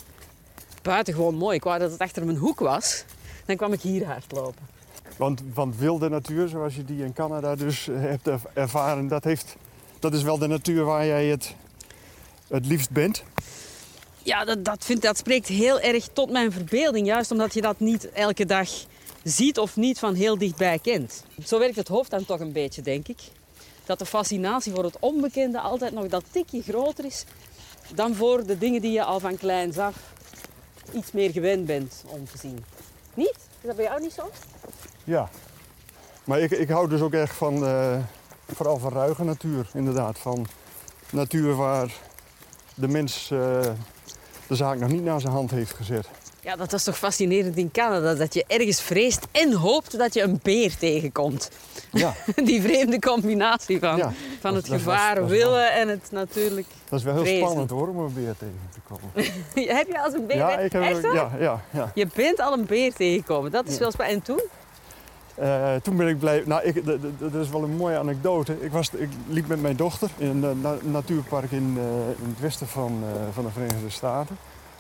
buitengewoon 0.83 1.35
mooi. 1.35 1.57
Ik 1.57 1.65
wou 1.65 1.79
dat 1.79 1.91
het 1.91 2.01
achter 2.01 2.25
mijn 2.25 2.37
hoek 2.39 2.59
was. 2.59 3.05
Dan 3.45 3.57
kwam 3.57 3.73
ik 3.73 3.81
hier 3.81 4.07
hardlopen. 4.07 4.75
Want, 5.17 5.43
want 5.55 5.77
wilde 5.77 6.09
natuur, 6.09 6.49
zoals 6.49 6.75
je 6.75 6.85
die 6.85 7.05
in 7.05 7.13
Canada 7.13 7.55
dus 7.55 7.89
eh, 7.89 8.01
hebt 8.01 8.27
er- 8.27 8.41
ervaren, 8.53 9.09
dat, 9.09 9.25
heeft, 9.25 9.57
dat 9.99 10.15
is 10.15 10.23
wel 10.23 10.39
de 10.39 10.47
natuur 10.47 10.85
waar 10.85 11.07
jij 11.07 11.27
het, 11.27 11.55
het 12.49 12.67
liefst 12.67 12.91
bent. 12.91 13.23
Ja, 14.23 14.45
dat, 14.45 14.65
dat, 14.65 14.85
vind, 14.85 15.03
dat 15.03 15.17
spreekt 15.19 15.49
heel 15.49 15.81
erg 15.81 16.09
tot 16.13 16.31
mijn 16.31 16.53
verbeelding. 16.53 17.07
Juist 17.07 17.31
omdat 17.31 17.55
je 17.55 17.61
dat 17.61 17.81
niet 17.81 18.11
elke 18.13 18.45
dag 18.47 18.69
ziet 19.31 19.59
of 19.59 19.77
niet 19.77 19.99
van 19.99 20.15
heel 20.15 20.39
dichtbij 20.39 20.79
kent. 20.79 21.25
Zo 21.45 21.59
werkt 21.59 21.77
het 21.77 21.89
hoofd 21.89 22.11
dan 22.11 22.25
toch 22.25 22.41
een 22.41 22.53
beetje, 22.53 22.83
denk 22.83 23.09
ik. 23.09 23.19
Dat 23.85 23.99
de 23.99 24.07
fascinatie 24.07 24.73
voor 24.73 24.85
het 24.85 24.97
onbekende 25.01 25.61
altijd 25.61 25.93
nog 25.93 26.07
dat 26.07 26.25
tikje 26.31 26.63
groter 26.63 27.05
is 27.05 27.25
dan 27.95 28.15
voor 28.15 28.47
de 28.47 28.59
dingen 28.59 28.81
die 28.81 28.93
je 28.93 29.05
al 29.05 29.21
van 29.21 29.37
kleins 29.37 29.79
af 29.79 29.95
iets 30.93 31.13
meer 31.13 31.31
gewend 31.31 31.67
bent 31.67 32.05
om 32.07 32.25
te 32.25 32.39
zien. 32.39 32.65
Niet? 33.15 33.37
Is 33.61 33.67
dat 33.67 33.77
bij 33.77 33.85
jou 33.85 34.01
niet 34.01 34.13
zo? 34.13 34.31
Ja. 35.05 35.31
Maar 36.25 36.41
ik, 36.41 36.51
ik 36.51 36.69
hou 36.69 36.89
dus 36.89 37.01
ook 37.01 37.13
echt 37.13 37.37
van, 37.37 37.67
eh, 37.67 37.99
vooral 38.47 38.79
van 38.79 38.93
ruige 38.93 39.25
natuur, 39.25 39.71
inderdaad. 39.75 40.19
Van 40.19 40.47
natuur 41.11 41.55
waar 41.55 41.93
de 42.75 42.89
mens 42.89 43.31
eh, 43.31 43.39
de 44.47 44.55
zaak 44.55 44.79
nog 44.79 44.91
niet 44.91 45.05
naar 45.05 45.21
zijn 45.21 45.33
hand 45.33 45.51
heeft 45.51 45.75
gezet. 45.75 46.09
Ja, 46.47 46.57
dat 46.57 46.73
is 46.73 46.83
toch 46.85 46.99
fascinerend 46.99 47.57
in 47.57 47.71
Canada. 47.71 48.15
Dat 48.15 48.35
je 48.35 48.45
ergens 48.47 48.81
vreest 48.81 49.27
en 49.33 49.53
hoopt 49.53 49.99
dat 49.99 50.15
je 50.15 50.23
een 50.23 50.41
beer 50.43 50.77
tegenkomt. 50.79 51.51
Ja, 51.93 52.15
Die 52.45 52.63
vreemde 52.63 52.99
combinatie 52.99 53.79
van, 53.79 53.97
Ja, 53.97 54.13
van 54.41 54.55
het 54.55 54.67
dat- 54.67 54.79
gevaar 54.79 55.15
dat 55.15 55.31
is 55.31 55.39
wel- 55.39 55.39
willen 55.51 55.73
en 55.73 55.89
het 55.89 56.09
natuurlijk... 56.11 56.67
dat 56.89 56.99
is 56.99 57.05
wel 57.05 57.15
heel 57.15 57.23
Vrezen. 57.23 57.43
spannend 57.45 57.71
hoor, 57.71 57.89
om 57.89 57.99
een 57.99 58.13
beer 58.15 58.35
tegen 58.39 58.69
te 58.73 58.79
komen. 58.89 59.33
heb 59.77 59.87
je 59.87 60.03
als 60.03 60.15
een 60.15 60.27
beer... 60.27 60.37
Ja, 60.37 60.59
ik 60.59 60.73
heb, 60.73 60.83
Echt 60.83 61.03
ja, 61.03 61.31
ja, 61.39 61.61
ja. 61.71 61.91
Je 61.95 62.07
bent 62.15 62.41
al 62.41 62.53
een 62.53 62.67
beer 62.67 62.93
tegengekomen. 62.95 63.51
Dat 63.51 63.67
is 63.67 63.73
Ja. 63.75 63.79
wel 63.79 63.91
spannend. 63.91 64.19
En 64.29 64.35
toen? 64.35 64.43
Eh, 65.35 65.75
toen 65.83 65.97
ben 65.97 66.09
ik 66.09 66.19
blij. 66.19 66.43
Nou, 66.47 66.63
ik, 66.65 66.85
dat 67.19 67.35
is 67.43 67.49
wel 67.49 67.63
een 67.63 67.77
mooie 67.77 67.99
anekdote. 67.99 68.57
Ik, 68.61 68.73
was, 68.73 68.91
ik 68.91 69.09
liep 69.29 69.47
met 69.47 69.61
mijn 69.63 69.77
dochter 69.77 70.11
in 70.19 70.27
een 70.43 70.45
eh, 70.45 70.63
na- 70.63 70.79
natuurpark 70.91 71.51
in, 71.51 71.75
eh, 71.79 71.85
in 72.25 72.29
het 72.31 72.41
westen 72.41 72.67
van, 72.67 73.03
van 73.33 73.45
de 73.45 73.51
Verenigde 73.51 73.91
Staten, 73.91 74.37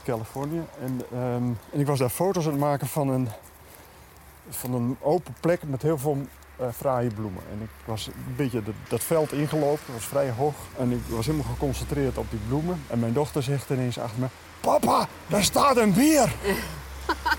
Californië. 0.06 0.62
En, 0.80 1.00
ehm, 1.12 1.44
en 1.72 1.80
ik 1.80 1.86
was 1.86 1.98
daar 1.98 2.08
foto's 2.08 2.44
aan 2.44 2.50
het 2.50 2.60
maken 2.60 2.86
van 2.86 3.08
een, 3.08 3.28
van 4.48 4.74
een 4.74 4.96
open 5.00 5.34
plek 5.40 5.62
met 5.62 5.82
heel 5.82 5.98
veel 5.98 6.26
eh 6.56 6.66
fraaie 6.76 7.10
bloemen. 7.10 7.42
En 7.50 7.60
ik 7.62 7.70
was 7.84 8.06
een 8.06 8.34
beetje 8.36 8.62
dat, 8.62 8.74
dat 8.88 9.02
veld 9.02 9.32
ingelopen, 9.32 9.82
dat 9.86 9.94
was 9.94 10.04
vrij 10.04 10.30
hoog. 10.30 10.54
En 10.78 10.92
ik 10.92 11.00
was 11.08 11.26
helemaal 11.26 11.52
geconcentreerd 11.52 12.18
op 12.18 12.30
die 12.30 12.40
bloemen. 12.48 12.82
En 12.86 12.98
mijn 12.98 13.12
dochter 13.12 13.42
zegt 13.42 13.70
ineens 13.70 13.98
achter 13.98 14.20
me: 14.20 14.26
Papa, 14.60 15.08
daar 15.26 15.44
staat 15.44 15.76
een 15.76 15.92
beer! 15.92 16.34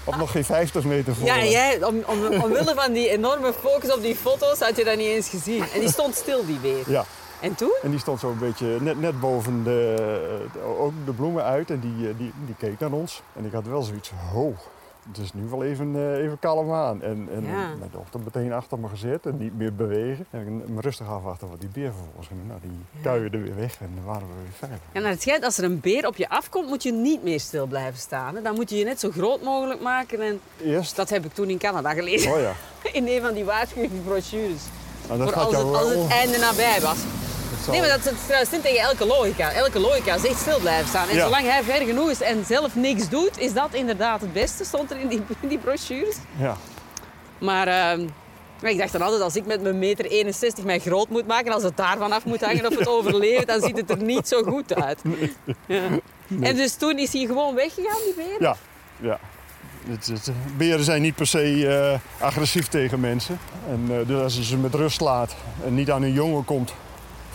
op 0.04 0.16
nog 0.16 0.32
geen 0.32 0.46
50 0.46 0.84
meter 0.84 1.16
voor 1.16 1.26
Ja, 1.26 1.44
jij, 1.44 1.84
om, 1.84 2.04
om, 2.06 2.42
omwille 2.44 2.74
van 2.76 2.94
die 2.94 3.10
enorme 3.10 3.54
focus 3.54 3.94
op 3.94 4.02
die 4.02 4.16
foto's 4.16 4.60
had 4.60 4.78
je 4.78 4.84
dat 4.84 4.98
niet 4.98 5.08
eens 5.08 5.30
gezien. 5.30 5.64
En 5.74 5.80
die 5.80 5.90
stond 5.90 6.16
stil, 6.16 6.46
die 6.46 6.60
beer. 6.60 6.92
Ja. 6.92 7.06
En 7.42 7.56
toen? 7.56 7.74
En 7.84 7.90
die 7.90 8.00
stond 8.00 8.20
zo 8.20 8.30
een 8.30 8.38
beetje 8.40 8.78
net, 8.82 9.00
net 9.00 9.20
boven 9.20 9.64
de, 9.64 10.46
ook 10.80 10.92
de 11.06 11.12
bloemen 11.14 11.44
uit 11.44 11.70
en 11.70 11.80
die, 11.80 12.08
eh, 12.10 12.14
die, 12.18 12.32
die 12.46 12.56
keek 12.58 12.80
naar 12.80 12.92
ons. 12.92 13.22
En 13.36 13.46
ik 13.46 13.52
had 13.52 13.68
wel 13.68 13.82
zoiets, 13.82 14.12
ho, 14.32 14.54
het 15.08 15.18
is 15.18 15.34
nu 15.34 15.48
wel 15.50 15.64
even, 15.64 15.96
eh, 15.96 16.24
even 16.24 16.40
kalm 16.40 16.74
aan. 16.74 17.02
En, 17.02 17.28
en 17.34 17.44
Ja. 17.46 17.68
mijn 17.78 17.90
dochter 17.92 18.20
meteen 18.20 18.54
achter 18.54 18.80
me 18.80 18.88
gezet 18.88 19.26
en 19.26 19.38
niet 19.38 19.58
meer 19.58 19.74
bewegen. 19.76 20.26
En 20.32 20.40
ik 20.64 20.70
me 20.70 20.82
rustig 20.82 21.08
afwachten 21.10 21.50
wat 21.50 21.60
die 21.60 21.70
beer 21.70 21.92
vervolgens 21.92 22.28
ging. 22.28 22.40
Nou, 22.48 22.60
die 22.62 23.02
kuierde 23.04 23.38
weer 23.38 23.56
weg 23.56 23.78
en 23.80 23.90
dan 23.96 24.04
waren 24.06 24.28
we 24.28 24.34
weer 24.44 24.52
veilig. 24.58 24.80
Ja, 24.92 25.00
naar 25.00 25.12
het 25.12 25.22
schijnt, 25.22 25.44
als 25.44 25.58
er 25.58 25.64
een 25.64 25.80
beer 25.80 26.08
op 26.08 26.16
je 26.16 26.30
afkomt, 26.30 26.68
moet 26.68 26.84
je 26.84 26.92
niet 26.92 27.24
meer 27.24 27.40
stil 27.40 27.66
blijven 27.66 28.00
staan. 28.00 28.36
hè. 28.36 28.42
Dan 28.42 28.56
moet 28.56 28.70
je 28.70 28.78
je 28.78 28.84
net 28.86 29.00
zo 29.00 29.12
groot 29.12 29.42
mogelijk 29.44 29.82
maken. 29.82 30.22
En 30.22 30.40
Eerst, 30.64 30.96
dat 30.96 31.10
heb 31.10 31.26
ik 31.26 31.34
toen 31.34 31.50
in 31.50 31.58
Canada 31.58 31.94
gelezen. 31.94 32.32
oh 32.34 32.40
ja, 32.40 32.52
In 32.94 33.08
een 33.08 33.22
van 33.22 33.34
die 33.34 33.44
waarschuwingsbrochures. 33.46 34.62
nou, 35.08 35.20
dat 35.20 35.32
Voor 35.34 35.38
gaat 35.42 35.54
als 35.54 35.64
het, 35.64 35.76
als 35.76 35.90
het 35.94 36.08
einde 36.12 36.38
nabij 36.38 36.80
was. 36.82 36.98
Dat 37.68 37.76
zal- 37.76 37.84
Nee, 37.84 37.90
maar 37.92 38.04
dat 38.04 38.14
is 38.14 38.20
trouwens 38.26 38.52
niet 38.52 38.62
tegen 38.62 38.80
elke 38.80 39.06
logica. 39.06 39.52
Elke 39.52 39.80
logica 39.80 40.18
zegt 40.18 40.40
stil 40.40 40.60
blijven 40.60 40.88
staan. 40.88 41.10
En 41.10 41.16
Ja. 41.16 41.24
zolang 41.24 41.46
hij 41.50 41.64
ver 41.64 41.86
genoeg 41.86 42.10
is 42.10 42.22
en 42.22 42.46
zelf 42.46 42.76
niks 42.76 43.10
doet, 43.10 43.40
is 43.40 43.54
dat 43.54 43.74
inderdaad 43.74 44.22
het 44.22 44.34
beste, 44.34 44.64
stond 44.66 44.92
er 44.92 44.98
in 45.00 45.08
die, 45.08 45.22
in 45.40 45.48
die 45.48 45.58
brochures. 45.58 46.16
Ja, 46.40 46.56
Maar 47.40 47.68
ehm, 47.68 48.08
ik 48.62 48.78
dacht 48.78 48.92
dan 48.92 49.02
altijd, 49.02 49.22
als 49.22 49.36
ik 49.36 49.46
met 49.46 49.62
mijn 49.62 49.80
meter 49.80 50.06
61 50.06 50.64
mij 50.64 50.80
groot 50.80 51.10
moet 51.10 51.28
maken, 51.28 51.54
als 51.54 51.64
het 51.64 51.78
daarvan 51.78 52.12
af 52.12 52.26
moet 52.26 52.42
hangen 52.42 52.66
of 52.66 52.78
het 52.78 52.88
overleeft, 52.88 53.48
dan 53.48 53.62
ziet 53.62 53.78
het 53.78 53.90
er 53.90 53.98
niet 54.04 54.28
zo 54.28 54.44
goed 54.44 54.76
uit. 54.76 55.02
Ja. 55.68 55.82
En 56.42 56.56
dus 56.56 56.74
toen 56.76 56.98
is 57.00 57.14
hij 57.14 57.26
gewoon 57.26 57.56
weggegaan, 57.56 57.98
die 58.06 58.14
beer? 58.16 58.36
ja, 58.40 58.56
ja. 59.00 59.20
Beren 60.58 60.84
zijn 60.84 61.02
niet 61.02 61.16
per 61.16 61.28
se 61.28 61.68
eh, 61.68 62.26
agressief 62.26 62.68
tegen 62.68 63.00
mensen. 63.00 63.40
En, 63.70 63.88
eh, 64.00 64.08
dus 64.08 64.22
als 64.22 64.36
je 64.36 64.44
ze 64.44 64.58
met 64.58 64.74
rust 64.74 65.02
laat 65.02 65.36
en 65.66 65.74
niet 65.76 65.92
aan 65.92 66.02
hun 66.02 66.14
jongen 66.14 66.46
komt. 66.46 66.74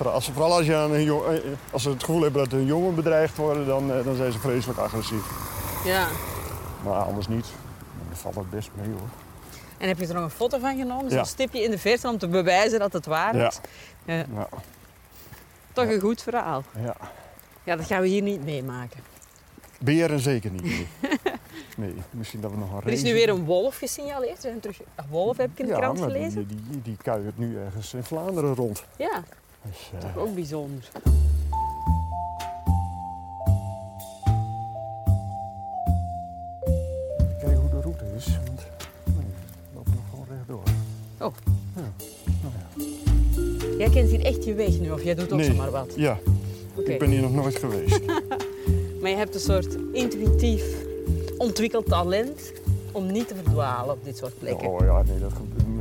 Vooral 0.03 0.21
als, 0.21 0.31
vooral 0.31 0.57
als, 0.57 0.67
je 0.67 0.77
aan 0.77 0.93
een 0.93 1.05
jong, 1.05 1.25
eh, 1.25 1.38
als 1.71 1.83
ze 1.83 1.88
het 1.91 2.05
gevoel 2.05 2.23
hebben 2.23 2.43
dat 2.43 2.53
hun 2.53 2.67
jongen 2.67 2.95
bedreigd 2.95 3.37
worden, 3.37 3.67
dan, 3.67 3.93
eh, 3.93 4.05
dan 4.05 4.15
zijn 4.17 4.33
ze 4.33 4.38
vreselijk 4.38 4.79
agressief. 4.79 5.23
Ja. 5.85 6.07
Maar 6.85 7.03
anders 7.03 7.29
niet. 7.29 7.47
Dan 8.09 8.17
valt 8.17 8.35
het 8.35 8.51
best 8.51 8.71
mee 8.75 8.88
hoor. 8.88 9.09
En 9.79 9.88
heb 9.88 9.99
je 9.99 10.07
er 10.07 10.15
nog 10.15 10.23
een 10.23 10.31
foto 10.31 10.59
van 10.59 10.77
genomen? 10.77 11.11
Zo'n 11.11 11.19
Ja. 11.19 11.25
stipje 11.25 11.62
in 11.62 11.71
de 11.71 11.79
verte 11.79 12.09
om 12.09 12.19
te 12.19 12.29
bewijzen 12.29 12.79
dat 12.79 12.93
het 12.93 13.07
waar 13.07 13.35
is? 13.35 13.61
Ja. 14.05 14.15
Ja, 14.15 14.49
Toch 15.73 15.85
een 15.85 16.01
goed 16.01 16.23
verhaal. 16.23 16.62
ja. 16.85 16.97
Ja, 17.65 17.77
dat 17.77 17.87
gaan 17.87 18.01
we 18.01 18.09
hier 18.09 18.23
niet 18.23 18.45
meemaken. 18.45 19.01
Beren 19.81 20.21
zeker 20.21 20.51
niet. 20.51 20.62
Nee. 20.62 20.87
nee, 21.77 21.95
misschien 22.11 22.41
dat 22.41 22.51
we 22.51 22.57
nog 22.57 22.73
een 22.73 22.83
Er 22.83 22.93
is 22.93 23.03
nu 23.03 23.12
weer 23.12 23.29
een 23.29 23.45
wolf 23.45 23.77
gesignaleerd. 23.77 24.37
Er 24.37 24.41
zijn 24.41 24.61
terug... 24.61 24.81
Een 24.95 25.05
wolf 25.11 25.37
heb 25.37 25.51
ik 25.51 25.59
in 25.59 25.67
de 25.67 25.73
ja, 25.73 25.79
krant 25.79 26.01
gelezen. 26.01 26.47
Die, 26.47 26.62
die, 26.71 26.83
die 26.83 26.97
kuiert 27.03 27.38
nu 27.38 27.59
ergens 27.59 27.95
in 27.95 28.05
Vlaanderen 28.05 28.55
rond. 28.55 28.85
Ja, 28.97 29.23
Dus, 29.64 29.90
eh, 30.03 30.18
ook 30.18 30.35
bijzonder. 30.35 30.88
Kijken 37.40 37.61
hoe 37.61 37.70
de 37.70 37.81
route 37.81 38.05
is. 38.16 38.27
Want 38.46 38.61
nee, 39.05 39.14
we 39.14 39.75
lopen 39.75 39.92
nog 39.94 40.05
gewoon 40.11 40.27
rechtdoor. 40.29 40.62
Oh. 41.20 41.35
Ja. 41.77 41.83
Nou 42.42 42.55
ja. 42.59 43.77
Jij 43.79 43.90
kent 43.90 44.11
hier 44.11 44.25
echt 44.25 44.44
je 44.44 44.55
weg 44.55 44.79
nu, 44.81 44.90
of 44.90 45.03
jij 45.05 45.14
doet 45.14 45.33
ook 45.33 45.38
Nee. 45.38 45.46
zomaar 45.51 45.70
wat. 45.70 45.92
Ja. 45.96 46.18
Ik 46.85 46.98
ben 46.98 47.09
hier 47.11 47.20
nog 47.22 47.33
nooit 47.35 47.57
geweest. 47.57 48.01
Maar 49.01 49.11
je 49.11 49.16
hebt 49.16 49.35
een 49.35 49.40
soort 49.40 49.77
intuïtief 49.92 50.64
ontwikkeld 51.38 51.87
talent 51.87 52.53
om 52.92 53.12
niet 53.12 53.29
te 53.29 53.35
verdwalen 53.35 53.94
op 53.94 54.05
dit 54.05 54.16
soort 54.16 54.38
plekken. 54.38 54.68
Oh 54.68 54.81
ja, 54.81 55.03
nee, 55.03 55.18
dat, 55.18 55.33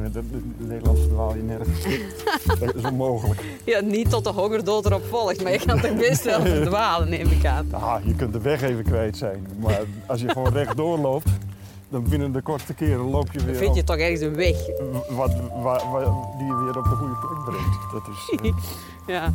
dat, 0.04 0.14
dat, 0.14 0.24
in 0.32 0.56
Nederland 0.68 1.00
verdwaal 1.00 1.36
je 1.36 1.42
nergens. 1.44 1.86
dat 2.60 2.76
is 2.76 2.84
onmogelijk. 2.84 3.42
Ja, 3.66 3.80
niet 3.80 4.10
tot 4.10 4.24
de 4.24 4.30
hongerdood 4.32 4.86
erop 4.86 5.04
volgt, 5.06 5.44
maar 5.44 5.52
je 5.52 5.66
kan 5.66 5.80
toch 5.82 5.96
best 5.96 6.24
wel 6.24 6.42
verdwalen, 6.42 7.10
neem 7.10 7.28
ik 7.28 7.46
aan. 7.46 7.68
Ah, 7.72 8.06
je 8.06 8.16
kunt 8.16 8.34
de 8.34 8.42
weg 8.42 8.62
even 8.62 8.84
kwijt 8.84 9.18
zijn. 9.18 9.48
Maar 9.60 9.82
als 10.08 10.22
je 10.22 10.30
gewoon 10.30 10.54
rechtdoor 10.54 10.98
loopt, 10.98 11.30
dan 11.90 12.04
binnen 12.10 12.32
de 12.32 12.42
kortste 12.42 12.74
keren 12.74 13.10
loop 13.10 13.32
je 13.32 13.38
Dan 13.38 13.48
weer 13.48 13.56
vind 13.56 13.76
je 13.76 13.84
toch 13.84 13.98
ergens 13.98 14.22
een 14.22 14.36
weg. 14.36 14.56
wat, 15.10 15.32
waar- 15.62 16.04
die 16.38 16.46
je 16.48 16.56
weer 16.64 16.78
op 16.78 16.84
de 16.84 16.90
goede 16.96 17.14
plek 17.16 17.44
brengt. 17.46 17.92
Dat 17.92 18.02
is, 18.08 18.40
eh, 18.40 18.54
Ja. 19.16 19.34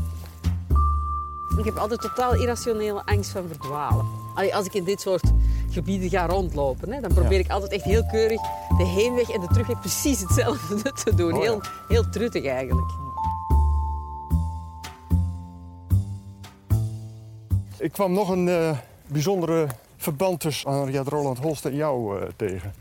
Ik 1.58 1.64
heb 1.64 1.76
altijd 1.76 2.00
totaal 2.00 2.34
irrationele 2.34 3.02
angst 3.04 3.30
van 3.30 3.42
verdwalen. 3.48 4.04
Allee, 4.34 4.54
als 4.56 4.66
ik 4.66 4.74
in 4.74 4.84
dit 4.84 5.00
soort 5.00 5.22
gebieden 5.70 6.10
ga 6.10 6.26
rondlopen, 6.26 6.92
hè, 6.92 7.00
dan 7.00 7.12
probeer 7.12 7.32
Ja. 7.38 7.44
ik 7.44 7.50
altijd 7.50 7.72
echt 7.72 7.84
heel 7.84 8.04
keurig 8.06 8.40
de 8.76 8.84
heenweg 8.84 9.30
en 9.30 9.40
de 9.40 9.46
terugweg 9.46 9.80
precies 9.80 10.20
hetzelfde 10.20 10.92
te 11.04 11.14
doen. 11.14 11.32
Oh 11.32 11.42
ja. 11.42 11.50
heel, 11.50 11.60
heel 11.88 12.08
truttig 12.10 12.44
eigenlijk. 12.44 12.90
Ik 17.78 17.92
kwam 17.92 18.12
nog 18.12 18.28
een 18.28 18.48
eh, 18.48 18.78
bijzondere 19.06 19.66
verband 19.96 20.40
tussen 20.40 20.72
Henriette 20.72 21.10
Roland 21.10 21.38
Holst 21.38 21.64
en 21.64 21.74
jou 21.74 22.20
eh, 22.20 22.28
tegen. 22.36 22.74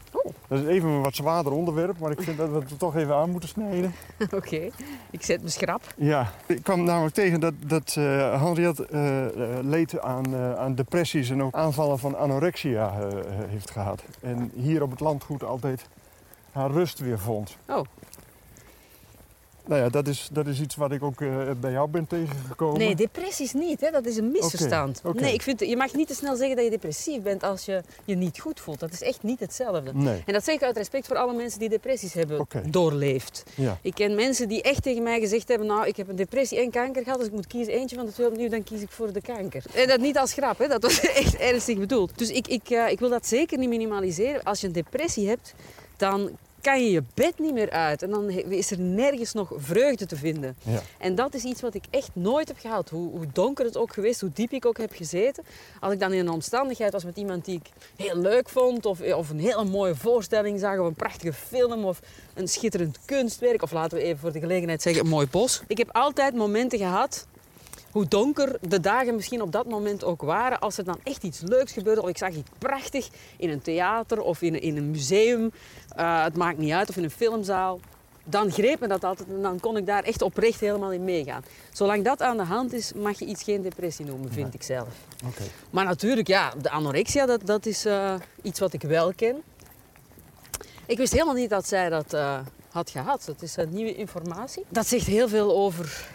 Dat 0.47 0.59
is 0.59 0.65
even 0.65 0.89
een 0.89 1.01
wat 1.01 1.15
zwaarder 1.15 1.53
onderwerp, 1.53 1.99
maar 1.99 2.11
ik 2.11 2.21
vind 2.21 2.37
dat 2.37 2.49
we 2.49 2.55
het 2.55 2.71
er 2.71 2.77
toch 2.77 2.95
even 2.95 3.15
aan 3.15 3.29
moeten 3.29 3.49
snijden. 3.49 3.93
Oké, 4.35 4.69
ik 5.09 5.23
zet 5.23 5.43
me 5.43 5.49
schrap. 5.49 5.81
Ja, 5.97 6.31
ik 6.45 6.63
kwam 6.63 6.83
namelijk 6.83 7.15
tegen 7.15 7.39
dat, 7.39 7.53
dat 7.65 7.95
eh, 7.97 8.43
Henriette 8.43 8.87
eh, 8.87 9.59
leed 9.61 9.99
aan, 9.99 10.33
eh, 10.33 10.53
aan 10.53 10.75
depressies 10.75 11.29
en 11.29 11.43
ook 11.43 11.53
aanvallen 11.53 11.99
van 11.99 12.17
anorexia 12.17 12.93
heeft 13.47 13.71
gehad. 13.71 14.03
En 14.21 14.51
hier 14.55 14.81
op 14.81 14.91
het 14.91 14.99
landgoed 14.99 15.43
altijd 15.43 15.87
haar 16.51 16.71
rust 16.71 16.99
weer 16.99 17.19
vond. 17.19 17.57
Oh, 17.67 17.85
Nou 19.67 19.81
ja, 19.81 19.89
dat 19.89 20.07
is, 20.07 20.29
dat 20.31 20.47
is 20.47 20.59
iets 20.61 20.75
wat 20.75 20.91
ik 20.91 21.03
ook 21.03 21.21
eh, 21.21 21.37
bij 21.59 21.71
jou 21.71 21.89
ben 21.89 22.07
tegengekomen. 22.07 22.77
nee, 22.77 22.95
depressies 22.95 23.53
niet, 23.53 23.81
hè? 23.81 23.91
dat 23.91 24.05
is 24.05 24.17
een 24.17 24.31
misverstand. 24.31 25.01
Nee, 25.13 25.33
ik 25.33 25.41
vind, 25.41 25.59
je 25.59 25.77
mag 25.77 25.93
niet 25.93 26.07
te 26.07 26.15
snel 26.15 26.35
zeggen 26.35 26.55
dat 26.55 26.65
je 26.65 26.71
depressief 26.71 27.21
bent 27.21 27.43
als 27.43 27.65
je 27.65 27.81
je 28.05 28.15
niet 28.15 28.39
goed 28.39 28.59
voelt. 28.59 28.79
Dat 28.79 28.91
is 28.91 29.01
echt 29.01 29.23
niet 29.23 29.39
hetzelfde. 29.39 29.91
Nee, 29.93 30.23
En 30.25 30.33
dat 30.33 30.43
zeg 30.43 30.55
ik 30.55 30.63
uit 30.63 30.77
respect 30.77 31.07
voor 31.07 31.17
alle 31.17 31.33
mensen 31.33 31.59
die 31.59 31.69
depressies 31.69 32.13
hebben 32.13 32.47
doorleefd. 32.69 33.43
ja. 33.55 33.77
Ik 33.81 33.93
ken 33.93 34.15
mensen 34.15 34.47
die 34.47 34.61
echt 34.61 34.83
tegen 34.83 35.03
mij 35.03 35.19
gezegd 35.19 35.47
hebben: 35.47 35.67
Nou, 35.67 35.87
ik 35.87 35.97
heb 35.97 36.09
een 36.09 36.15
depressie 36.15 36.59
en 36.59 36.71
kanker 36.71 37.03
gehad, 37.03 37.17
dus 37.17 37.27
ik 37.27 37.33
moet 37.33 37.47
kiezen 37.47 37.73
eentje 37.73 37.95
van 37.95 38.05
de 38.05 38.11
twee 38.11 38.27
opnieuw, 38.27 38.49
dan 38.49 38.63
kies 38.63 38.81
ik 38.81 38.91
voor 38.91 39.13
de 39.13 39.21
kanker. 39.21 39.63
En 39.73 39.87
dat 39.87 39.99
niet 39.99 40.17
als 40.17 40.33
grap, 40.33 40.57
hè? 40.57 40.67
dat 40.67 40.81
was 40.81 40.99
echt 41.23 41.35
ernstig 41.37 41.77
bedoeld. 41.77 42.17
Dus 42.17 42.29
ik, 42.29 42.47
ik, 42.47 42.69
eh, 42.69 42.91
ik 42.91 42.99
wil 42.99 43.09
dat 43.09 43.27
zeker 43.27 43.57
niet 43.57 43.69
minimaliseren. 43.69 44.43
Als 44.43 44.61
je 44.61 44.67
een 44.67 44.73
depressie 44.73 45.27
hebt, 45.27 45.53
dan 45.97 46.29
kan 46.65 46.83
je 46.83 46.91
je 46.91 47.03
bed 47.13 47.39
niet 47.39 47.53
meer 47.53 47.69
uit 47.69 48.01
en 48.01 48.09
dan 48.09 48.29
is 48.29 48.71
er 48.71 48.79
nergens 48.79 49.33
nog 49.33 49.51
vreugde 49.55 50.05
te 50.05 50.15
vinden. 50.15 50.55
ja. 50.63 50.81
En 50.97 51.15
dat 51.15 51.33
is 51.33 51.43
iets 51.43 51.61
wat 51.61 51.73
ik 51.73 51.83
echt 51.89 52.09
nooit 52.13 52.47
heb 52.47 52.57
gehad. 52.59 52.89
Hoe, 52.89 53.09
hoe 53.09 53.25
donker 53.33 53.65
het 53.65 53.77
ook 53.77 53.93
geweest, 53.93 54.21
hoe 54.21 54.31
diep 54.33 54.51
ik 54.51 54.65
ook 54.65 54.77
heb 54.77 54.93
gezeten. 54.93 55.43
Als 55.79 55.93
ik 55.93 55.99
dan 55.99 56.13
in 56.13 56.19
een 56.19 56.29
omstandigheid 56.29 56.91
was 56.91 57.03
met 57.03 57.17
iemand 57.17 57.45
die 57.45 57.55
ik 57.55 57.69
heel 57.95 58.17
leuk 58.17 58.49
vond, 58.49 58.85
of, 58.85 59.01
of 59.01 59.29
een 59.29 59.39
hele 59.39 59.63
mooie 59.63 59.95
voorstelling 59.95 60.59
zag, 60.59 60.79
of 60.79 60.87
een 60.87 60.93
prachtige 60.93 61.33
film, 61.33 61.85
of 61.85 61.99
een 62.33 62.47
schitterend 62.47 62.99
kunstwerk, 63.05 63.61
of 63.61 63.71
laten 63.71 63.97
we 63.97 64.03
even 64.03 64.19
voor 64.19 64.31
de 64.31 64.39
gelegenheid 64.39 64.81
zeggen 64.81 65.03
een 65.03 65.09
mooi 65.09 65.27
bos. 65.27 65.63
Ik 65.67 65.77
heb 65.77 65.89
altijd 65.91 66.35
momenten 66.35 66.79
gehad, 66.79 67.27
hoe 67.95 68.07
donker 68.07 68.57
de 68.61 68.79
dagen 68.79 69.15
misschien 69.15 69.41
op 69.41 69.51
dat 69.51 69.65
moment 69.69 70.03
ook 70.03 70.21
waren, 70.21 70.59
als 70.59 70.77
er 70.77 70.83
dan 70.83 70.99
echt 71.03 71.23
iets 71.23 71.41
leuks 71.41 71.71
gebeurde, 71.71 72.01
of 72.01 72.09
ik 72.09 72.17
zag 72.17 72.33
iets 72.33 72.49
prachtig 72.57 73.07
in 73.37 73.49
een 73.49 73.61
theater 73.61 74.21
of 74.21 74.41
in, 74.41 74.61
in 74.61 74.77
een 74.77 74.91
museum, 74.91 75.51
eh, 75.95 76.23
het 76.23 76.37
maakt 76.37 76.57
niet 76.57 76.71
uit, 76.71 76.89
of 76.89 76.97
in 76.97 77.03
een 77.03 77.09
filmzaal 77.09 77.79
dan 78.23 78.51
greep 78.51 78.79
me 78.79 78.87
dat 78.87 79.03
altijd 79.03 79.29
en 79.29 79.41
dan 79.41 79.59
kon 79.59 79.77
ik 79.77 79.85
daar 79.85 80.03
echt 80.03 80.21
oprecht 80.21 80.59
helemaal 80.59 80.91
in 80.91 81.03
meegaan. 81.03 81.43
Zolang 81.73 82.03
dat 82.03 82.21
aan 82.21 82.37
de 82.37 82.43
hand 82.43 82.73
is, 82.73 82.93
mag 82.93 83.19
je 83.19 83.25
iets 83.25 83.43
geen 83.43 83.61
depressie 83.61 84.05
noemen, 84.05 84.31
vind 84.31 84.53
ik 84.53 84.63
zelf. 84.63 84.87
Maar 85.69 85.85
natuurlijk, 85.85 86.27
ja, 86.27 86.53
de 86.61 86.69
anorexia, 86.69 87.25
dat, 87.25 87.45
dat 87.45 87.65
is 87.65 87.85
eh, 87.85 88.15
iets 88.41 88.59
wat 88.59 88.73
ik 88.73 88.81
wel 88.81 89.13
ken. 89.13 89.43
Ik 90.85 90.97
wist 90.97 91.11
helemaal 91.11 91.33
niet 91.35 91.49
dat 91.49 91.67
zij 91.67 91.89
dat 91.89 92.13
eh, 92.13 92.39
had 92.71 92.89
gehad. 92.89 93.23
Dat 93.25 93.41
is 93.41 93.55
nieuwe 93.69 93.95
informatie. 93.95 94.63
Dat 94.69 94.87
zegt 94.87 95.05
heel 95.05 95.27
veel 95.27 95.55
over... 95.55 96.13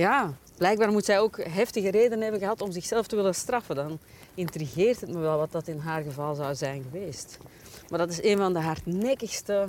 Ja, 0.00 0.34
blijkbaar 0.56 0.92
moet 0.92 1.04
zij 1.04 1.20
ook 1.20 1.44
heftige 1.44 1.90
redenen 1.90 2.20
hebben 2.20 2.40
gehad 2.40 2.60
om 2.60 2.72
zichzelf 2.72 3.06
te 3.06 3.16
willen 3.16 3.34
straffen. 3.34 3.76
Dan 3.76 3.98
intrigeert 4.34 5.00
het 5.00 5.10
me 5.12 5.18
wel 5.18 5.38
wat 5.38 5.52
dat 5.52 5.68
in 5.68 5.78
haar 5.78 6.02
geval 6.02 6.34
zou 6.34 6.54
zijn 6.54 6.82
geweest. 6.90 7.38
Maar 7.88 7.98
dat 7.98 8.10
is 8.10 8.22
een 8.22 8.36
van 8.36 8.52
de 8.52 8.58
hardnekkigste 8.58 9.66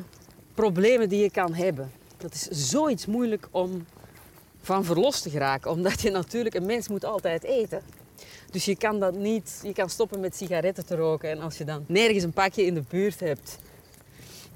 problemen 0.54 1.10
die 1.10 1.22
je 1.22 1.32
kan 1.32 1.54
hebben. 1.54 1.92
Dat 2.18 2.34
is 2.34 2.48
zoiets 2.48 3.06
moeilijk 3.06 3.48
om 3.52 3.86
van 4.62 4.86
verlost 4.86 5.24
te 5.24 5.30
geraken. 5.30 5.72
Omdat 5.72 6.02
je 6.02 6.12
natuurlijk, 6.12 6.56
een 6.56 6.66
mens 6.66 6.88
moet 6.88 7.06
altijd 7.06 7.44
eten. 7.44 7.82
Dus 8.52 8.66
je 8.66 8.76
kan 8.76 9.00
dat 9.00 9.16
niet, 9.16 9.60
je 9.64 9.74
kan 9.74 9.90
stoppen 9.90 10.20
met 10.20 10.36
sigaretten 10.36 10.86
te 10.86 10.96
roken. 10.96 11.30
En 11.30 11.40
als 11.40 11.58
je 11.58 11.66
dan 11.66 11.84
nergens 11.88 12.24
een 12.24 12.34
pakje 12.34 12.66
in 12.66 12.74
de 12.74 12.84
buurt 12.90 13.20
hebt, 13.20 13.58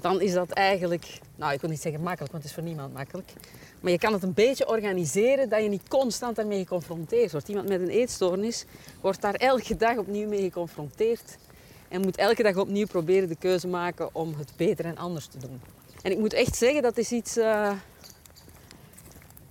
dan 0.00 0.20
is 0.20 0.32
dat 0.32 0.50
eigenlijk, 0.50 1.18
nou 1.36 1.52
ik 1.52 1.60
wil 1.60 1.70
niet 1.70 1.80
zeggen 1.80 2.02
makkelijk, 2.02 2.32
want 2.32 2.42
het 2.44 2.52
is 2.52 2.58
voor 2.58 2.68
niemand 2.68 2.92
makkelijk. 2.94 3.32
Maar 3.80 3.92
je 3.92 3.98
kan 3.98 4.12
het 4.12 4.22
een 4.22 4.34
beetje 4.34 4.68
organiseren 4.68 5.48
dat 5.48 5.62
je 5.62 5.68
niet 5.68 5.88
constant 5.88 6.36
daarmee 6.36 6.58
geconfronteerd 6.58 7.32
wordt. 7.32 7.48
Iemand 7.48 7.68
met 7.68 7.80
een 7.80 7.88
eetstoornis 7.88 8.64
wordt 9.00 9.20
daar 9.22 9.34
elke 9.34 9.76
dag 9.76 9.96
opnieuw 9.96 10.28
mee 10.28 10.42
geconfronteerd. 10.42 11.36
En 11.88 12.00
moet 12.00 12.16
elke 12.16 12.42
dag 12.42 12.56
opnieuw 12.56 12.86
proberen 12.86 13.28
de 13.28 13.36
keuze 13.36 13.68
maken 13.68 14.14
om 14.14 14.34
het 14.38 14.52
beter 14.56 14.84
en 14.84 14.96
anders 14.96 15.26
te 15.26 15.38
doen. 15.38 15.60
En 16.02 16.10
ik 16.10 16.18
moet 16.18 16.32
echt 16.32 16.56
zeggen, 16.56 16.82
dat 16.82 16.96
is 16.98 17.10
iets... 17.12 17.36
eh, 17.36 17.72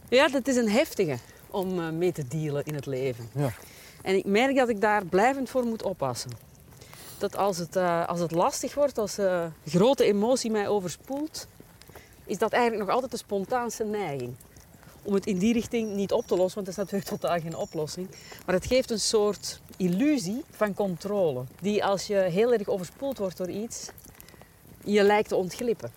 Ja, 0.10 0.28
dat 0.28 0.48
is 0.48 0.56
een 0.56 0.70
heftige 0.70 1.18
om 1.50 1.80
eh, 1.80 1.90
mee 1.90 2.12
te 2.12 2.28
dealen 2.28 2.66
in 2.66 2.74
het 2.76 2.86
leven. 2.86 3.30
Ja. 3.32 3.54
En 4.02 4.16
ik 4.16 4.26
merk 4.26 4.56
dat 4.56 4.70
ik 4.70 4.82
daar 4.82 5.06
blijvend 5.06 5.50
voor 5.50 5.64
moet 5.64 5.84
oppassen. 5.84 6.32
Dat 7.18 7.36
als 7.38 7.58
het, 7.58 7.76
eh, 7.76 8.08
als 8.08 8.20
het 8.20 8.32
lastig 8.32 8.74
wordt, 8.76 8.98
als 8.98 9.18
eh 9.18 9.46
grote 9.66 10.04
emotie 10.04 10.52
mij 10.52 10.68
overspoelt, 10.68 11.48
is 12.26 12.38
dat 12.38 12.52
eigenlijk 12.52 12.84
nog 12.86 12.94
altijd 12.94 13.12
de 13.12 13.18
spontaanste 13.18 13.84
neiging. 13.84 14.36
Om 15.04 15.14
het 15.14 15.26
in 15.26 15.38
die 15.38 15.54
richting 15.54 15.94
niet 15.96 16.12
op 16.12 16.28
te 16.28 16.36
lossen, 16.36 16.64
want 16.64 16.66
dat 16.66 16.86
is 16.86 16.92
natuurlijk 16.92 17.22
totaal 17.22 17.40
geen 17.40 17.56
oplossing. 17.56 18.08
Maar 18.46 18.56
het 18.56 18.66
geeft 18.66 18.92
een 18.92 19.00
soort 19.00 19.62
illusie 19.78 20.44
van 20.52 20.74
controle. 20.74 21.44
Die 21.62 21.86
als 21.86 22.08
je 22.08 22.16
heel 22.16 22.54
erg 22.54 22.68
overspoeld 22.68 23.18
wordt 23.18 23.38
door 23.38 23.50
iets, 23.50 23.90
je 24.84 25.04
lijkt 25.04 25.30
te 25.30 25.36
ontglippen. 25.36 25.92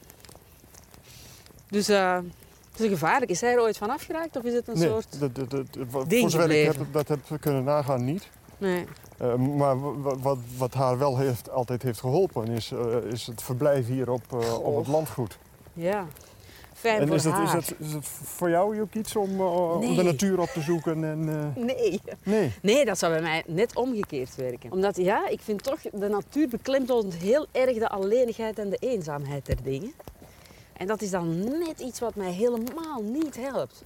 Dus 1.70 1.88
eh, 1.88 2.14
het 2.70 2.78
is 2.78 2.84
een 2.84 2.90
gevaarlijk. 2.90 3.30
Is 3.30 3.40
hij 3.40 3.52
er 3.52 3.60
ooit 3.60 3.78
van 3.78 3.90
afgeraakt 3.90 4.36
of 4.36 4.42
is 4.42 4.54
het 4.54 4.68
een 4.68 4.78
Nee, 4.78 4.88
soort... 4.88 5.20
dat, 5.20 5.34
dat, 5.34 5.50
dat, 5.50 5.66
voor 5.90 6.30
zover 6.30 6.50
ik 6.50 6.72
heb, 6.72 6.86
dat 6.92 7.08
heb 7.08 7.20
kunnen 7.40 7.64
nagaan 7.64 8.04
niet. 8.04 8.28
Nee. 8.58 8.86
Eh, 9.18 9.34
maar 9.34 9.80
wa- 9.80 9.96
wa- 9.98 10.16
wat, 10.18 10.38
wat 10.56 10.74
haar 10.74 10.98
wel 10.98 11.16
heeft, 11.18 11.50
altijd 11.50 11.82
heeft 11.82 12.00
geholpen 12.00 12.48
is, 12.48 12.70
eh, 12.72 12.96
is 13.12 13.26
het 13.26 13.42
verblijf 13.42 13.86
hier 13.86 14.10
op, 14.10 14.22
eh, 14.40 14.58
op 14.64 14.76
het 14.76 14.86
landgoed. 14.86 15.38
Ja. 15.72 16.06
Fijn 16.74 17.00
En 17.00 17.06
voor 17.06 17.16
is 17.16 17.24
het, 17.24 17.32
haar. 17.32 17.44
is, 17.46 17.52
het, 17.68 17.74
is 17.78 17.92
het 17.92 18.06
voor 18.08 18.50
jou 18.50 18.80
ook 18.80 18.94
iets 18.94 19.16
om, 19.16 19.40
om 19.40 19.96
de 19.96 20.02
natuur 20.02 20.40
op 20.40 20.48
te 20.48 20.60
zoeken? 20.60 21.04
En, 21.04 21.24
Nee. 21.64 22.00
nee. 22.22 22.52
Nee, 22.62 22.84
dat 22.84 22.98
zou 22.98 23.12
bij 23.12 23.22
mij 23.22 23.42
net 23.46 23.76
omgekeerd 23.76 24.36
werken. 24.36 24.72
Omdat 24.72 24.96
ja, 24.96 25.28
ik 25.28 25.40
vind 25.40 25.62
toch, 25.62 25.80
de 25.92 26.08
natuur 26.08 26.48
beklemtoont 26.48 27.14
heel 27.14 27.46
erg 27.52 27.78
de 27.78 27.88
alleenigheid 27.88 28.58
en 28.58 28.70
de 28.70 28.76
eenzaamheid 28.76 29.46
der 29.46 29.62
dingen. 29.62 29.92
En 30.72 30.86
dat 30.86 31.02
is 31.02 31.10
dan 31.10 31.38
net 31.38 31.80
iets 31.80 32.00
wat 32.00 32.14
mij 32.14 32.30
helemaal 32.32 33.02
niet 33.02 33.36
helpt. 33.36 33.82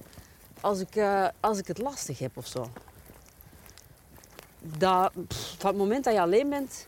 Als 0.61 0.79
ik, 0.79 1.03
als 1.39 1.57
ik 1.57 1.67
het 1.67 1.77
lastig 1.77 2.19
heb 2.19 2.37
of 2.37 2.47
zo. 2.47 2.65
Dat, 4.77 5.11
van 5.57 5.69
het 5.69 5.77
moment 5.77 6.03
dat 6.03 6.13
je 6.13 6.21
alleen 6.21 6.49
bent, 6.49 6.87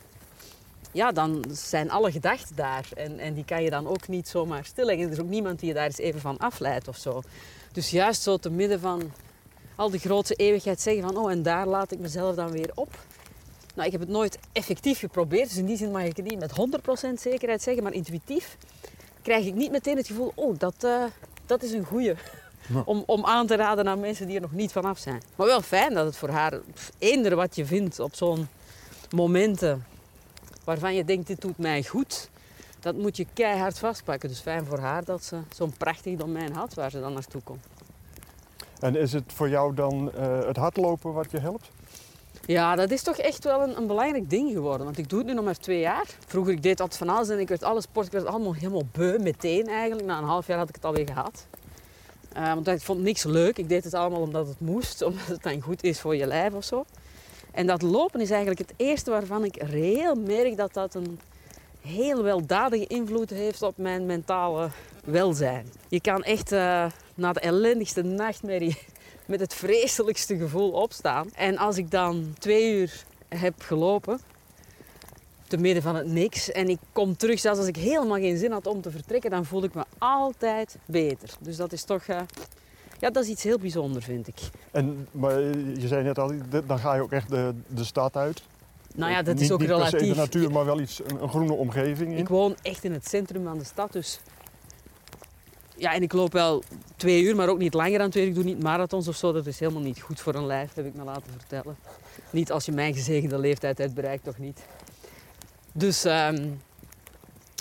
ja, 0.92 1.12
dan 1.12 1.46
zijn 1.52 1.92
alle 1.92 2.12
gedachten 2.12 2.56
daar. 2.56 2.88
En, 2.96 3.20
en 3.20 3.34
die 3.34 3.46
kan 3.46 3.64
je 3.64 3.70
dan 3.70 3.88
ook 3.88 4.08
niet 4.08 4.28
zomaar 4.28 4.66
stilleggen. 4.66 5.06
Er 5.06 5.12
is 5.12 5.20
ook 5.20 5.28
niemand 5.28 5.60
die 5.60 5.68
je 5.68 5.74
daar 5.74 5.86
eens 5.86 5.98
even 5.98 6.22
van 6.22 6.38
afleidt 6.38 6.88
of 6.88 6.98
zo. 6.98 7.22
Dus 7.72 7.90
juist 7.90 8.22
zo 8.22 8.38
te 8.38 8.50
midden 8.50 8.80
van 8.80 9.12
al 9.76 9.90
de 9.90 9.98
grootste 9.98 10.34
eeuwigheid 10.34 10.82
zeggen 10.82 11.04
van 11.04 11.18
oh 11.18 11.32
en 11.32 11.44
daar 11.44 11.68
laat 11.68 11.92
ik 11.92 12.00
mezelf 12.00 12.36
dan 12.36 12.52
weer 12.52 12.72
op. 12.76 12.98
Nou, 13.76 13.86
ik 13.86 13.92
heb 13.92 14.02
het 14.02 14.10
nooit 14.10 14.38
effectief 14.52 15.00
geprobeerd, 15.00 15.50
dus 15.50 15.58
in 15.58 15.66
die 15.66 15.78
zin 15.78 15.92
mag 15.92 16.04
ik 16.04 16.18
het 16.18 16.26
niet 16.26 16.40
met 16.40 16.52
100% 17.10 17.14
zekerheid 17.20 17.62
zeggen, 17.62 17.84
maar 17.84 17.94
intuïtief 17.94 18.58
krijg 19.22 19.46
ik 19.46 19.54
niet 19.54 19.72
meteen 19.72 19.98
het 19.98 20.08
gevoel, 20.08 20.32
oh 20.36 20.60
dat, 20.60 20.84
eh, 20.84 21.04
dat 21.46 21.64
is 21.64 21.72
een 21.72 21.86
goeie. 21.86 22.14
Ja. 22.74 22.82
Om, 22.86 23.04
om 23.06 23.26
aan 23.26 23.48
te 23.48 23.56
raden 23.56 23.88
aan 23.88 24.00
mensen 24.00 24.28
die 24.28 24.36
er 24.36 24.42
nog 24.42 24.52
niet 24.52 24.72
vanaf 24.72 24.98
zijn. 24.98 25.22
Maar 25.36 25.48
wel 25.48 25.62
fijn 25.62 25.94
dat 25.94 26.06
het 26.06 26.18
voor 26.18 26.30
haar, 26.30 26.60
eender 26.98 27.36
wat 27.36 27.56
je 27.56 27.66
vindt 27.66 28.00
op 28.00 28.16
zo'n 28.16 28.48
momenten 29.12 29.86
waarvan 30.64 30.96
je 30.96 31.06
denkt 31.06 31.28
dit 31.28 31.42
doet 31.42 31.58
mij 31.58 31.84
goed, 31.84 32.30
dat 32.80 32.96
moet 32.96 33.18
je 33.18 33.26
keihard 33.34 33.80
vastpakken. 33.80 34.30
Dus 34.30 34.40
fijn 34.40 34.66
voor 34.66 34.80
haar 34.80 35.04
dat 35.04 35.24
ze 35.24 35.38
zo'n 35.54 35.74
prachtig 35.78 36.18
domein 36.18 36.54
had 36.54 36.74
waar 36.74 36.92
ze 36.92 37.00
dan 37.00 37.14
naartoe 37.14 37.42
kon. 37.42 37.60
En 38.80 38.96
is 38.96 39.14
het 39.14 39.24
voor 39.28 39.50
jou 39.50 39.74
dan 39.74 40.12
eh, 40.12 40.46
het 40.46 40.58
hardlopen 40.58 41.14
wat 41.14 41.32
je 41.32 41.40
helpt? 41.40 41.70
Ja, 42.46 42.76
dat 42.76 42.92
is 42.92 43.04
toch 43.04 43.18
echt 43.18 43.44
wel 43.44 43.62
een, 43.62 43.78
een 43.78 43.88
belangrijk 43.88 44.30
ding 44.30 44.52
geworden. 44.52 44.86
Want 44.86 44.98
ik 44.98 45.10
doe 45.10 45.20
het 45.20 45.28
nu 45.28 45.34
nog 45.34 45.46
maar 45.46 45.58
twee 45.58 45.80
jaar. 45.80 46.06
Vroeger 46.28 46.54
ik 46.54 46.64
deed 46.64 46.78
dat 46.78 46.98
van 46.98 47.10
alles 47.10 47.30
en 47.30 47.40
ik 47.40 47.48
werd 47.48 47.64
alle 47.64 47.82
sport, 47.82 48.06
ik 48.06 48.12
werd 48.12 48.26
allemaal 48.26 48.54
helemaal 48.54 48.86
beu 48.92 49.18
meteen 49.20 49.68
eigenlijk. 49.68 50.08
Na 50.08 50.18
een 50.18 50.24
half 50.24 50.48
jaar 50.48 50.58
had 50.58 50.70
ik 50.70 50.76
het 50.76 50.86
alweer 50.86 51.08
gehad. 51.08 51.48
Uh, 52.38 52.54
want 52.54 52.68
ik 52.68 52.82
vond 52.82 53.02
niks 53.02 53.24
leuk. 53.24 53.58
Ik 53.58 53.70
deed 53.70 53.84
het 53.84 53.94
allemaal 53.94 54.22
omdat 54.22 54.48
het 54.48 54.60
moest, 54.60 55.02
omdat 55.08 55.28
het 55.28 55.44
dan 55.44 55.62
goed 55.62 55.84
is 55.84 56.00
voor 56.00 56.16
je 56.16 56.26
lijf 56.26 56.54
of 56.54 56.64
zo. 56.64 56.86
En 57.52 57.68
dat 57.68 57.82
lopen 57.82 58.22
is 58.22 58.30
eigenlijk 58.30 58.60
het 58.60 58.74
eerste 58.78 59.12
waarvan 59.12 59.44
ik 59.44 59.64
reëel 59.64 60.16
merk 60.16 60.58
dat 60.58 60.74
dat 60.74 60.96
een 60.96 61.20
heel 61.82 62.24
weldadige 62.24 62.88
invloed 62.88 63.30
heeft 63.30 63.62
op 63.62 63.78
mijn 63.78 64.06
mentale 64.06 64.70
welzijn. 65.04 65.72
Je 65.88 66.02
kan 66.02 66.24
echt 66.24 66.52
uh, 66.52 66.86
na 67.16 67.34
de 67.34 67.40
ellendigste 67.40 68.02
nachtmerrie 68.02 68.78
met 69.26 69.40
het 69.40 69.54
vreselijkste 69.54 70.38
gevoel 70.38 70.72
opstaan. 70.72 71.30
En 71.36 71.58
als 71.58 71.78
ik 71.78 71.92
dan 71.92 72.34
twee 72.40 72.74
uur 72.74 73.04
heb 73.28 73.54
gelopen, 73.62 74.20
te 75.48 75.58
midden 75.58 75.84
van 75.84 75.96
het 75.96 76.08
niks, 76.08 76.52
en 76.52 76.70
ik 76.70 76.80
kom 76.92 77.18
terug, 77.18 77.40
zelfs 77.40 77.60
als 77.60 77.68
ik 77.68 77.76
helemaal 77.76 78.18
geen 78.18 78.38
zin 78.38 78.52
had 78.52 78.68
om 78.68 78.82
te 78.82 78.92
vertrekken, 78.92 79.30
dan 79.30 79.46
voel 79.46 79.64
ik 79.64 79.74
me 79.74 79.84
altijd 79.98 80.78
beter. 80.86 81.30
Dus 81.40 81.56
dat 81.56 81.72
is 81.72 81.84
toch, 81.84 82.08
uh, 82.08 82.20
ja, 83.00 83.10
dat 83.10 83.24
is 83.24 83.30
iets 83.30 83.44
heel 83.44 83.60
bijzonders, 83.60 84.06
vind 84.06 84.28
ik. 84.28 84.40
En 84.72 85.08
maar 85.12 85.40
je 85.40 85.88
zei 85.88 86.04
net 86.04 86.20
al, 86.20 86.32
dan 86.68 86.80
ga 86.80 86.96
je 86.96 87.02
ook 87.02 87.12
echt 87.12 87.30
de, 87.30 87.54
de 87.68 87.84
stad 87.84 88.16
uit. 88.16 88.44
Nou 88.96 89.12
ja, 89.12 89.22
dat 89.22 89.34
niet, 89.34 89.44
is 89.44 89.52
ook 89.52 89.60
niet 89.60 89.70
relatief. 89.70 90.00
se 90.00 90.08
de 90.08 90.16
natuur, 90.16 90.52
maar 90.52 90.66
wel 90.66 90.80
iets, 90.80 91.02
een, 91.06 91.24
een 91.24 91.30
groene 91.30 91.54
omgeving 91.54 92.12
in. 92.12 92.18
Ik 92.18 92.28
woon 92.28 92.56
echt 92.62 92.84
in 92.84 92.94
het 92.94 93.08
centrum 93.08 93.44
van 93.44 93.58
de 93.58 93.66
stad, 93.66 93.92
dus 93.92 94.20
ja, 95.78 95.94
en 95.94 96.02
ik 96.02 96.14
loop 96.14 96.34
wel 96.34 96.64
twee 96.96 97.24
uur, 97.24 97.36
maar 97.36 97.50
ook 97.50 97.58
niet 97.58 97.74
langer 97.74 97.98
dan 98.00 98.10
twee 98.10 98.24
uur. 98.24 98.30
Ik 98.30 98.36
doe 98.36 98.44
niet 98.44 98.64
marathons 98.64 99.08
of 99.08 99.16
zo. 99.16 99.32
Dat 99.32 99.46
is 99.46 99.60
helemaal 99.60 99.82
niet 99.82 100.02
goed 100.02 100.20
voor 100.20 100.36
een 100.36 100.46
lijf, 100.46 100.74
heb 100.74 100.86
ik 100.86 100.96
me 100.96 101.04
laten 101.04 101.32
vertellen. 101.38 101.78
Niet 102.30 102.52
als 102.52 102.66
je 102.66 102.72
mijn 102.72 102.94
gezegende 102.94 103.40
leeftijd 103.40 103.78
hebt 103.78 103.94
bereikt, 103.94 104.24
toch 104.24 104.38
niet. 104.38 104.60
Dus, 105.78 106.06
um, 106.06 106.62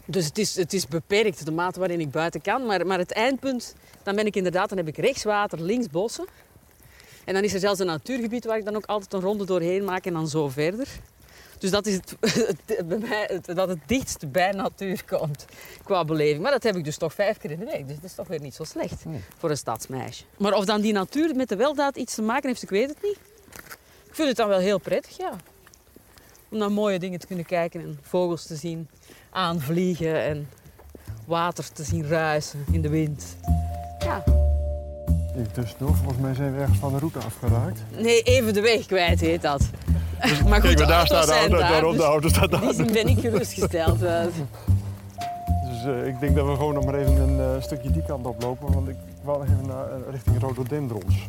dus 0.07 0.25
het, 0.25 0.39
is, 0.39 0.57
het 0.57 0.73
is 0.73 0.87
beperkt, 0.87 1.45
de 1.45 1.51
mate 1.51 1.79
waarin 1.79 2.01
ik 2.01 2.11
buiten 2.11 2.41
kan. 2.43 2.67
Maar, 2.67 2.87
maar 2.87 2.99
het 2.99 3.13
eindpunt, 3.13 3.75
dan 4.03 4.15
ben 4.17 4.27
ik 4.27 4.37
inderdaad, 4.37 4.69
dan 4.69 4.79
heb 4.79 4.89
ik 4.89 4.97
rechts 4.97 5.25
water, 5.25 5.61
links 5.63 5.89
bossen. 5.89 6.27
En 7.25 7.35
dan 7.35 7.43
is 7.43 7.55
er 7.55 7.61
zelfs 7.61 7.81
een 7.81 7.87
natuurgebied 7.87 8.45
waar 8.45 8.59
ik 8.59 8.65
dan 8.65 8.77
ook 8.77 8.87
altijd 8.87 9.13
een 9.13 9.21
ronde 9.21 9.45
doorheen 9.45 9.85
maak 9.85 10.07
en 10.07 10.13
dan 10.13 10.29
zo 10.29 10.49
verder. 10.49 10.89
Dus 11.59 11.71
dat 11.71 11.87
is 11.87 11.95
het, 11.95 12.17
het, 12.67 12.89
bij 12.89 12.99
mij, 12.99 13.29
het, 13.33 13.57
dat 13.57 13.69
het 13.69 13.79
dichtst 13.87 14.33
bij 14.33 14.51
natuur 14.51 15.05
komt 15.05 15.45
qua 15.85 16.05
beleving. 16.05 16.43
Maar 16.43 16.53
dat 16.53 16.63
heb 16.63 16.77
ik 16.77 16.85
dus 16.85 16.97
toch 16.97 17.15
vijf 17.15 17.39
keer 17.39 17.51
in 17.51 17.59
de 17.59 17.65
week. 17.65 17.87
Dus 17.87 17.97
dat 17.97 18.05
is 18.05 18.15
toch 18.15 18.29
weer 18.29 18.41
niet 18.41 18.55
zo 18.55 18.65
slecht 18.65 19.05
Nee. 19.05 19.21
voor 19.39 19.51
een 19.51 19.57
stadsmeisje. 19.57 20.25
Maar 20.37 20.53
of 20.53 20.65
dan 20.65 20.81
die 20.81 20.93
natuur 20.93 21.35
met 21.37 21.49
de 21.49 21.57
weldaad 21.57 21.97
iets 21.97 22.15
te 22.15 22.23
maken 22.23 22.49
heeft, 22.49 22.63
ik 22.63 22.71
weet 22.71 22.89
het 22.89 23.03
niet. 23.03 23.19
Ik 24.07 24.15
vind 24.15 24.29
het 24.29 24.37
dan 24.37 24.49
wel 24.49 24.59
heel 24.59 24.79
prettig, 24.79 25.17
ja. 25.17 25.37
Om 26.55 26.61
naar 26.61 26.73
mooie 26.73 26.99
dingen 26.99 27.19
te 27.19 27.27
kunnen 27.27 27.45
kijken 27.45 27.81
en 27.81 27.99
vogels 28.03 28.47
te 28.47 28.57
zien 28.57 28.89
aanvliegen 29.31 30.23
en 30.25 30.49
water 31.27 31.73
te 31.73 31.85
zien 31.85 32.07
ruisen 32.07 32.65
in 32.73 32.83
de 32.83 32.89
wind. 32.89 33.37
Ja. 33.99 34.25
Ik 35.37 35.55
dus 35.55 35.75
nog, 35.79 35.97
volgens 35.97 36.19
mij 36.21 36.35
zijn 36.35 36.55
we 36.55 36.61
ergens 36.61 36.79
van 36.79 36.93
de 36.93 36.99
route 36.99 37.19
afgeraakt. 37.19 37.83
Nee, 37.99 38.23
even 38.23 38.55
de 38.55 38.61
weg 38.61 38.87
kwijt 38.87 39.21
heet 39.21 39.43
dat. 39.43 39.61
Maar 40.21 40.61
goed, 40.61 40.61
Kijk, 40.61 40.79
maar 40.79 40.87
daar 40.87 41.07
staat 41.07 41.27
de 41.27 41.33
auto, 41.33 41.57
daar, 41.57 41.71
daarom 41.71 41.91
de 41.93 41.97
dus 41.97 42.07
auto 42.07 42.29
staat 42.29 42.51
daar. 42.51 42.73
zin 42.75 42.93
ben 42.93 43.09
ik 43.09 43.19
gerustgesteld. 43.19 44.03
eh. 44.03 44.25
Dus 45.71 45.85
eh, 45.85 46.07
ik 46.07 46.21
denk 46.21 46.37
dat 46.37 46.47
we 46.47 46.53
gewoon 46.55 46.75
nog 46.75 46.85
maar 46.85 46.95
even 46.95 47.17
een 47.17 47.41
eh, 47.41 47.63
stukje 47.63 47.91
die 47.91 48.03
kant 48.07 48.27
oplopen, 48.27 48.73
want 48.73 48.89
ik 48.89 48.97
wou 49.23 49.39
nog 49.39 49.47
even 49.49 49.67
naar, 49.67 49.91
eh, 49.91 49.97
richting 50.11 50.39
rhododendrons. 50.41 51.27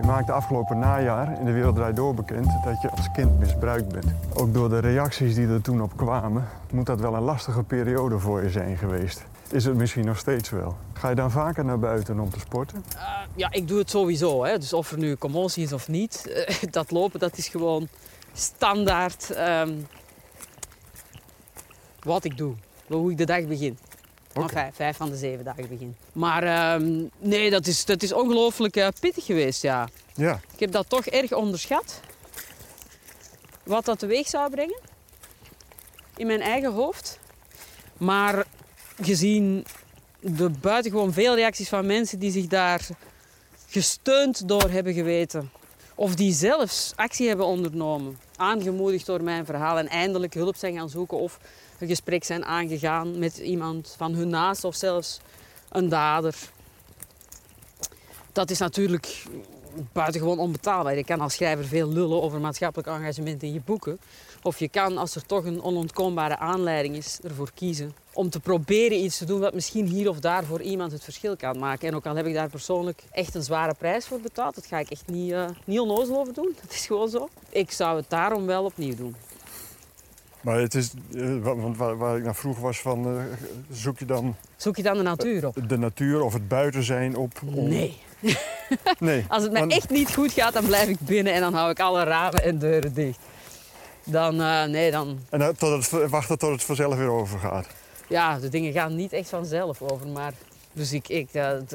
Je 0.00 0.06
maakte 0.06 0.32
afgelopen 0.32 0.78
najaar 0.78 1.38
in 1.38 1.44
de 1.44 1.52
Wereld 1.52 1.74
Draait 1.74 1.96
Door 1.96 2.14
bekend 2.14 2.46
dat 2.64 2.80
je 2.80 2.90
als 2.90 3.10
kind 3.12 3.38
misbruikt 3.38 3.88
bent. 3.88 4.06
Ook 4.34 4.54
door 4.54 4.68
de 4.68 4.78
reacties 4.78 5.34
die 5.34 5.48
er 5.48 5.62
toen 5.62 5.82
op 5.82 5.96
kwamen, 5.96 6.48
moet 6.72 6.86
dat 6.86 7.00
wel 7.00 7.14
een 7.14 7.22
lastige 7.22 7.62
periode 7.62 8.18
voor 8.18 8.42
je 8.42 8.50
zijn 8.50 8.76
geweest. 8.76 9.24
Is 9.50 9.64
het 9.64 9.74
misschien 9.76 10.04
nog 10.04 10.18
steeds 10.18 10.50
wel? 10.50 10.76
Ga 10.92 11.08
je 11.08 11.14
dan 11.14 11.30
vaker 11.30 11.64
naar 11.64 11.78
buiten 11.78 12.20
om 12.20 12.30
te 12.30 12.38
sporten? 12.38 12.84
Uh, 12.94 13.02
ja, 13.34 13.50
ik 13.50 13.68
doe 13.68 13.78
het 13.78 13.90
sowieso. 13.90 14.44
Hè. 14.44 14.58
Dus 14.58 14.72
of 14.72 14.90
er 14.92 14.98
nu 14.98 15.16
commotie 15.16 15.62
is 15.62 15.72
of 15.72 15.88
niet, 15.88 16.44
dat 16.70 16.90
lopen 16.90 17.20
dat 17.20 17.36
is 17.36 17.48
gewoon 17.48 17.88
standaard 18.32 19.36
um, 19.38 19.86
wat 22.02 22.24
ik 22.24 22.36
doe. 22.36 22.54
Hoe 22.86 23.10
ik 23.10 23.18
de 23.18 23.26
dag 23.26 23.46
begin. 23.46 23.78
Okay. 24.34 24.44
Enfin, 24.44 24.72
vijf 24.72 24.96
van 24.96 25.10
de 25.10 25.16
zeven 25.16 25.44
dagen 25.44 25.68
begin. 25.68 25.96
Maar 26.12 26.74
um, 26.74 27.10
nee, 27.18 27.50
dat 27.50 27.66
is, 27.66 27.84
dat 27.84 28.02
is 28.02 28.12
ongelooflijk 28.12 28.76
uh, 28.76 28.88
pittig 29.00 29.24
geweest, 29.24 29.62
ja. 29.62 29.88
Ja. 30.14 30.40
Ik 30.52 30.60
heb 30.60 30.72
dat 30.72 30.88
toch 30.88 31.06
erg 31.06 31.32
onderschat. 31.32 32.00
Wat 33.62 33.84
dat 33.84 33.98
teweeg 33.98 34.28
zou 34.28 34.50
brengen. 34.50 34.78
In 36.16 36.26
mijn 36.26 36.40
eigen 36.40 36.72
hoofd. 36.72 37.18
Maar 37.98 38.44
gezien 39.02 39.64
de 40.20 40.50
buitengewoon 40.50 41.12
veel 41.12 41.34
reacties 41.34 41.68
van 41.68 41.86
mensen 41.86 42.18
die 42.18 42.30
zich 42.30 42.46
daar 42.46 42.86
gesteund 43.68 44.48
door 44.48 44.70
hebben 44.70 44.94
geweten. 44.94 45.50
Of 45.94 46.14
die 46.14 46.32
zelfs 46.32 46.92
actie 46.96 47.28
hebben 47.28 47.46
ondernomen. 47.46 48.18
Aangemoedigd 48.36 49.06
door 49.06 49.22
mijn 49.22 49.44
verhaal 49.44 49.78
en 49.78 49.88
eindelijk 49.88 50.34
hulp 50.34 50.56
zijn 50.56 50.74
gaan 50.74 50.88
zoeken. 50.88 51.18
Of 51.18 51.38
een 51.80 51.88
gesprek 51.88 52.24
zijn 52.24 52.44
aangegaan 52.44 53.18
met 53.18 53.38
iemand 53.38 53.94
van 53.96 54.14
hun 54.14 54.28
naast 54.28 54.64
of 54.64 54.74
zelfs 54.74 55.20
een 55.68 55.88
dader. 55.88 56.34
Dat 58.32 58.50
is 58.50 58.58
natuurlijk 58.58 59.24
buitengewoon 59.92 60.38
onbetaalbaar. 60.38 60.96
Je 60.96 61.04
kan 61.04 61.20
als 61.20 61.34
schrijver 61.34 61.64
veel 61.64 61.88
lullen 61.88 62.22
over 62.22 62.40
maatschappelijk 62.40 62.88
engagement 62.88 63.42
in 63.42 63.52
je 63.52 63.60
boeken. 63.64 64.00
Of 64.42 64.58
je 64.58 64.68
kan, 64.68 64.98
als 64.98 65.14
er 65.14 65.26
toch 65.26 65.44
een 65.44 65.62
onontkoombare 65.62 66.38
aanleiding 66.38 66.96
is, 66.96 67.18
ervoor 67.22 67.50
kiezen 67.54 67.94
om 68.12 68.30
te 68.30 68.40
proberen 68.40 69.04
iets 69.04 69.18
te 69.18 69.24
doen 69.24 69.40
wat 69.40 69.54
misschien 69.54 69.86
hier 69.86 70.08
of 70.08 70.20
daar 70.20 70.44
voor 70.44 70.62
iemand 70.62 70.92
het 70.92 71.04
verschil 71.04 71.36
kan 71.36 71.58
maken. 71.58 71.88
En 71.88 71.94
ook 71.94 72.06
al 72.06 72.16
heb 72.16 72.26
ik 72.26 72.34
daar 72.34 72.48
persoonlijk 72.48 73.02
echt 73.10 73.34
een 73.34 73.42
zware 73.42 73.74
prijs 73.74 74.06
voor 74.06 74.20
betaald, 74.20 74.54
dat 74.54 74.66
ga 74.66 74.78
ik 74.78 74.90
echt 74.90 75.06
niet, 75.06 75.30
uh, 75.30 75.48
niet 75.64 75.80
onnozel 75.80 76.18
over 76.18 76.34
doen. 76.34 76.56
Dat 76.62 76.72
is 76.72 76.86
gewoon 76.86 77.08
zo. 77.08 77.28
Ik 77.48 77.70
zou 77.70 77.96
het 77.96 78.10
daarom 78.10 78.46
wel 78.46 78.64
opnieuw 78.64 78.94
doen. 78.94 79.16
Maar 80.40 80.58
het 80.58 80.74
is, 80.74 80.90
uh, 81.10 81.42
want 81.42 81.76
waar, 81.76 81.96
waar, 81.96 82.16
ik 82.16 82.24
naar 82.24 82.34
vroeg 82.34 82.58
was 82.58 82.80
van, 82.80 83.16
uh, 83.16 83.22
zoek 83.70 83.98
je 83.98 84.04
dan... 84.04 84.36
Zoek 84.56 84.76
je 84.76 84.82
dan 84.82 84.96
de 84.96 85.02
natuur 85.02 85.46
op? 85.46 85.68
De 85.68 85.78
natuur 85.78 86.22
of 86.22 86.32
het 86.32 86.48
buiten 86.48 86.82
zijn 86.82 87.16
op... 87.16 87.32
Om... 87.54 87.68
Nee. 87.68 87.98
nee. 88.98 89.24
Als 89.28 89.42
het 89.42 89.52
mij 89.52 89.60
want... 89.60 89.72
echt 89.72 89.90
niet 89.90 90.14
goed 90.14 90.32
gaat, 90.32 90.52
dan 90.52 90.64
blijf 90.64 90.88
ik 90.88 90.98
binnen 91.00 91.32
en 91.32 91.40
dan 91.40 91.54
hou 91.54 91.70
ik 91.70 91.80
alle 91.80 92.04
ramen 92.04 92.42
en 92.42 92.58
deuren 92.58 92.94
dicht. 92.94 93.18
Dan, 94.04 94.40
uh, 94.40 94.64
nee, 94.64 94.90
dan... 94.90 95.18
En 95.30 95.38
dan 95.38 95.54
tot 95.54 95.90
het, 95.90 96.10
wachten 96.10 96.38
tot 96.38 96.50
het 96.50 96.62
vanzelf 96.62 96.94
weer 96.94 97.10
overgaat? 97.10 97.66
Ja, 98.08 98.38
de 98.38 98.48
dingen 98.48 98.72
gaan 98.72 98.96
niet 98.96 99.12
echt 99.12 99.28
vanzelf 99.28 99.82
over, 99.82 100.06
maar... 100.06 100.32
Dus 100.72 100.92
ik, 100.92 101.08
ik, 101.08 101.28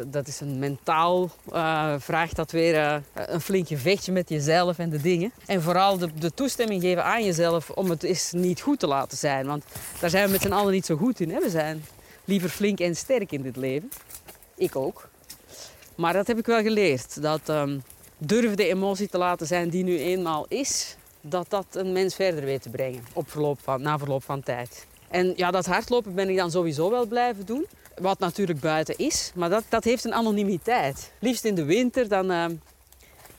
dat, 0.08 0.28
is 0.28 0.40
een 0.40 0.60
mentaal, 0.60 1.30
uh, 1.54 1.94
vraagt 1.98 2.36
dat 2.36 2.52
weer 2.52 2.76
uh, 2.76 2.96
een 3.14 3.42
flink 3.42 3.68
gevechtje 3.68 4.12
met 4.12 4.30
jezelf 4.30 4.78
en 4.78 4.90
de 4.90 5.02
dingen. 5.02 5.32
En 5.46 5.62
vooral 5.62 5.98
de, 5.98 6.10
de, 6.20 6.34
toestemming 6.34 6.82
geven 6.82 7.04
aan 7.04 7.24
jezelf 7.24 7.70
om 7.70 7.90
het 7.90 8.04
eens 8.04 8.32
niet 8.32 8.62
goed 8.62 8.80
te 8.80 8.88
laten 8.88 9.18
zijn. 9.18 9.46
Want 9.46 9.64
daar 10.00 10.10
zijn 10.10 10.26
we 10.26 10.32
met 10.32 10.42
z'n 10.42 10.52
allen 10.52 10.74
niet 10.74 10.86
zo 10.86 10.96
goed 10.96 11.20
in. 11.20 11.30
Hè? 11.30 11.40
We 11.40 11.50
zijn 11.50 11.86
liever 12.26 12.50
flink 12.50 12.80
en 12.80 12.96
sterk 12.96 13.32
in 13.32 13.42
dit 13.42 13.56
leven. 13.56 13.92
Ik 14.56 14.76
ook. 14.76 15.10
Maar 15.96 16.14
dat 16.14 16.28
heb 16.28 16.38
ik 16.38 16.46
wel 16.46 16.62
geleerd. 16.62 17.22
Dat 17.22 17.50
um, 17.50 17.84
durven 18.18 18.58
de 18.58 18.68
emotie 18.68 19.08
te 19.08 19.18
laten 19.18 19.48
zijn 19.48 19.70
die 19.70 19.84
nu 19.84 20.00
eenmaal 20.00 20.46
is, 20.48 20.96
dat 21.22 21.50
dat 21.50 21.66
een 21.72 21.92
mens 21.92 22.16
verder 22.16 22.44
weet 22.44 22.62
te 22.62 22.70
brengen 22.70 23.04
op 23.14 23.30
verloop 23.30 23.60
van, 23.62 23.82
na 23.82 23.98
verloop 23.98 24.24
van 24.24 24.44
tijd. 24.44 24.86
En 25.10 25.34
ja, 25.36 25.52
dat 25.52 25.66
hardlopen 25.66 26.16
ben 26.16 26.30
ik 26.30 26.38
dan 26.38 26.52
sowieso 26.52 26.90
wel 26.90 27.06
blijven 27.06 27.46
doen. 27.46 27.66
Wat 27.96 28.20
natuurlijk 28.20 28.60
buiten 28.60 28.98
is, 28.98 29.32
maar 29.36 29.50
dat, 29.50 29.64
dat 29.70 29.84
heeft 29.84 30.06
een 30.06 30.14
anonimiteit. 30.14 31.12
Liefst 31.20 31.46
in 31.46 31.56
de 31.56 31.64
winter, 31.64 32.08
dan 32.08 32.32
uh, 32.32 32.46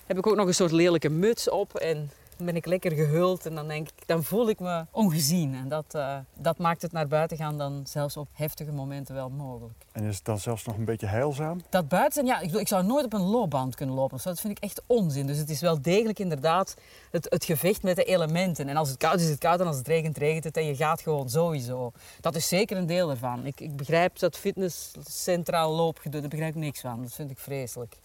heb 0.07 0.19
ik 0.19 0.27
ook 0.27 0.37
nog 0.37 0.47
een 0.47 0.55
soort 0.55 0.73
lelijke 0.73 1.09
muts 1.09 1.51
op 1.51 1.75
en 1.75 2.11
dan 2.37 2.46
ben 2.46 2.57
ik 2.57 2.66
lekker 2.66 2.92
gehuld 2.92 3.46
en 3.46 3.55
dan, 3.55 3.68
denk 3.68 3.88
ik, 3.88 4.07
dan 4.07 4.25
voel 4.25 4.49
ik 4.49 4.61
me 4.61 4.85
ongezien. 4.90 5.55
En 5.55 5.68
dat, 5.68 5.85
uh, 5.96 6.16
dat 6.35 6.59
maakt 6.59 6.83
het 6.83 6.92
naar 6.92 7.09
buiten 7.09 7.37
gaan 7.37 7.59
dan 7.59 7.83
zelfs 7.87 8.16
op 8.16 8.29
heftige 8.33 8.72
momenten 8.72 9.14
wel 9.14 9.29
mogelijk. 9.29 9.75
En 9.92 10.05
is 10.05 10.16
het 10.16 10.25
dan 10.25 10.38
zelfs 10.38 10.64
nog 10.64 10.77
een 10.77 10.85
beetje 10.85 11.07
heilzaam? 11.07 11.62
Dat 11.68 11.88
buiten, 11.88 12.27
ja, 12.27 12.40
ik, 12.40 12.53
ik 12.53 12.68
zou 12.68 12.85
nooit 12.85 13.05
op 13.05 13.12
een 13.12 13.20
loopband 13.20 13.75
kunnen 13.75 13.94
lopen. 13.94 14.18
Dat 14.22 14.40
vind 14.40 14.57
ik 14.57 14.62
echt 14.64 14.83
onzin. 14.87 15.27
Dus 15.27 15.38
het 15.38 15.51
is 15.51 15.61
wel 15.61 15.83
degelijk 15.83 16.18
inderdaad 16.18 16.75
het, 17.11 17.27
het 17.31 17.44
gevecht 17.44 17.83
met 17.83 17.96
de 17.96 18.05
elementen. 18.05 18.68
En 18.68 18.77
als 18.77 18.88
het 18.88 18.99
koud 18.99 19.16
is, 19.16 19.22
is 19.22 19.31
het 19.31 19.38
koud 19.38 19.61
en 19.61 19.66
als 19.66 19.77
het 19.77 19.88
regent, 19.88 20.18
regent 20.18 20.44
het. 20.44 20.57
En 20.57 20.66
je 20.66 20.77
gaat 20.77 21.01
gewoon 21.01 21.29
sowieso. 21.29 21.92
Dat 22.20 22.35
is 22.37 22.49
zeker 22.49 22.77
een 22.77 22.87
deel 22.87 23.11
ervan. 23.11 23.46
Ik, 23.46 23.61
ik 23.61 23.77
begrijp 23.77 24.18
dat 24.18 24.37
fitness 24.37 24.92
centraal 25.09 25.72
loopgedoe, 25.72 26.20
daar 26.20 26.31
begrijp 26.31 26.55
ik 26.55 26.61
niks 26.61 26.81
van. 26.81 27.03
Dat 27.03 27.12
vind 27.12 27.31
ik 27.31 27.38
vreselijk. 27.38 27.96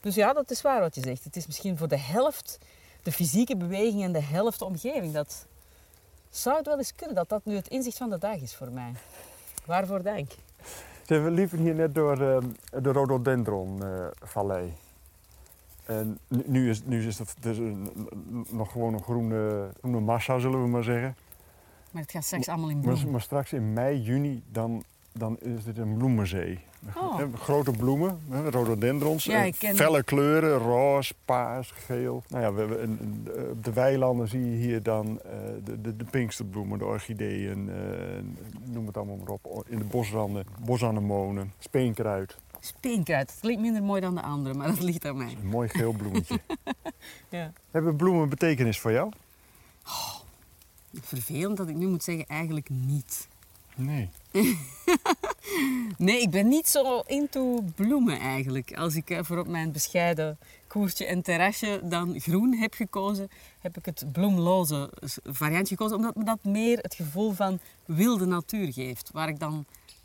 Dus 0.00 0.14
ja, 0.14 0.32
dat 0.32 0.50
is 0.50 0.62
waar 0.62 0.80
wat 0.80 0.94
je 0.94 1.00
zegt. 1.00 1.24
Het 1.24 1.36
is 1.36 1.46
misschien 1.46 1.76
voor 1.78 1.88
de 1.88 1.98
helft 1.98 2.58
de 3.04 3.12
fysieke 3.12 3.56
beweging 3.56 4.02
en 4.02 4.12
de 4.12 4.22
helft 4.22 4.58
de 4.58 4.64
omgeving. 4.64 5.12
Dat 5.12 5.46
zou 6.30 6.56
het 6.56 6.66
wel 6.66 6.78
eens 6.78 6.94
kunnen 6.94 7.14
dat 7.16 7.28
dat 7.28 7.44
nu 7.44 7.54
het 7.54 7.68
inzicht 7.68 7.96
van 7.96 8.10
de 8.10 8.18
dag 8.18 8.36
is 8.36 8.54
voor 8.54 8.70
mij. 8.72 8.92
Waarvoor 9.66 10.02
dank. 10.02 10.30
We 11.06 11.30
liepen 11.30 11.58
hier 11.58 11.74
net 11.74 11.94
door 11.94 12.12
eh, 12.20 12.38
de 12.82 12.92
rhododendron-vallei. 12.92 14.72
en 15.84 16.18
nu- 16.28 16.42
nu 16.46 16.70
is, 16.70 16.82
nu 16.84 17.06
is 17.06 17.18
het 17.18 17.34
dus 17.40 17.58
een- 17.58 18.08
nog 18.50 18.72
gewoon 18.72 18.94
een 18.94 19.02
groene, 19.02 19.68
groene 19.78 20.00
massa, 20.00 20.38
zullen 20.38 20.62
we 20.62 20.68
maar 20.68 20.82
zeggen. 20.84 21.16
Maar 21.90 22.02
het 22.02 22.10
gaat 22.10 22.24
straks 22.24 22.48
allemaal 22.48 22.68
in 22.70 22.78
Maar, 22.80 22.94
bloei. 22.94 23.06
maar 23.06 23.20
straks 23.20 23.52
in 23.52 23.72
mei, 23.72 24.00
juni, 24.00 24.42
dan, 24.50 24.84
dan 25.18 25.38
is 25.40 25.64
dit 25.64 25.78
een 25.78 25.96
bloemenzee. 25.96 26.58
Oh. 26.96 27.18
Hè, 27.18 27.26
Grote 27.38 27.70
bloemen, 27.70 28.18
rhododendrons, 28.50 29.24
Ja, 29.24 29.44
eh, 29.44 29.52
ken- 29.58 29.76
felle 29.76 30.02
kleuren, 30.02 30.58
roze, 30.58 31.14
paars, 31.24 31.70
geel. 31.70 32.22
Nou 32.28 32.42
ja, 32.42 32.52
we, 32.52 32.60
hebben 32.60 33.00
eh, 33.36 33.50
op 33.50 33.64
de 33.64 33.72
weilanden 33.72 34.28
zie 34.28 34.50
je 34.50 34.56
hier 34.56 34.82
dan 34.82 35.20
eh, 35.22 35.30
de, 35.64 35.80
de, 35.80 35.96
de 35.96 36.04
pinksterbloemen, 36.04 36.78
de 36.78 36.84
orchideeën, 36.84 37.68
eh, 37.70 37.74
noem 38.72 38.86
het 38.86 38.96
allemaal 38.96 39.16
maar 39.16 39.28
op. 39.42 39.64
In 39.68 39.78
de 39.78 39.84
bosranden, 39.84 40.44
bosanemonen, 40.64 41.52
speenkruid. 41.58 42.36
Speenkruid. 42.60 43.30
Het 43.30 43.40
klinkt 43.40 43.62
minder 43.62 43.82
mooi 43.82 44.00
dan 44.00 44.14
de 44.14 44.22
andere, 44.22 44.54
maar 44.54 44.66
dat 44.68 44.80
ligt 44.80 45.04
aan 45.06 45.16
mij. 45.16 45.36
Een 45.42 45.48
mooi 45.48 45.68
geel 45.68 45.92
bloemetje. 45.92 46.40
Ja. 47.28 47.52
Hebben 47.70 47.96
bloemen 47.96 48.28
betekenis 48.28 48.80
voor 48.80 48.92
jou? 48.92 49.10
Vervelend 51.00 51.56
dat 51.56 51.68
ik 51.68 51.74
nu 51.76 51.86
moet 51.86 52.02
zeggen, 52.02 52.26
eigenlijk 52.26 52.68
niet. 52.70 53.28
Nee. 53.74 54.10
Nee, 55.98 56.20
ik 56.20 56.30
ben 56.30 56.48
niet 56.48 56.68
zo 56.68 57.00
into 57.06 57.64
bloemen 57.74 58.18
eigenlijk. 58.18 58.76
Als 58.76 58.94
ik 58.94 59.10
eh, 59.10 59.18
voor 59.22 59.38
op 59.38 59.46
mijn 59.46 59.72
bescheiden 59.72 60.38
koertje 60.66 61.06
en 61.06 61.22
terrasje 61.22 61.80
dan 61.84 62.20
groen 62.20 62.54
heb 62.54 62.74
gekozen, 62.74 63.28
heb 63.60 63.76
ik 63.76 63.84
het 63.84 64.04
bloemloze 64.12 64.90
variant 65.24 65.68
gekozen, 65.68 65.96
omdat 65.96 66.16
me 66.16 66.24
dat 66.24 66.44
meer 66.44 66.78
het 66.78 66.94
gevoel 66.94 67.32
van 67.32 67.58
wilde 67.84 68.26
natuur 68.26 68.72
geeft. 68.72 69.10
Waar 69.12 69.28
ik 69.28 69.38
dan 69.38 69.64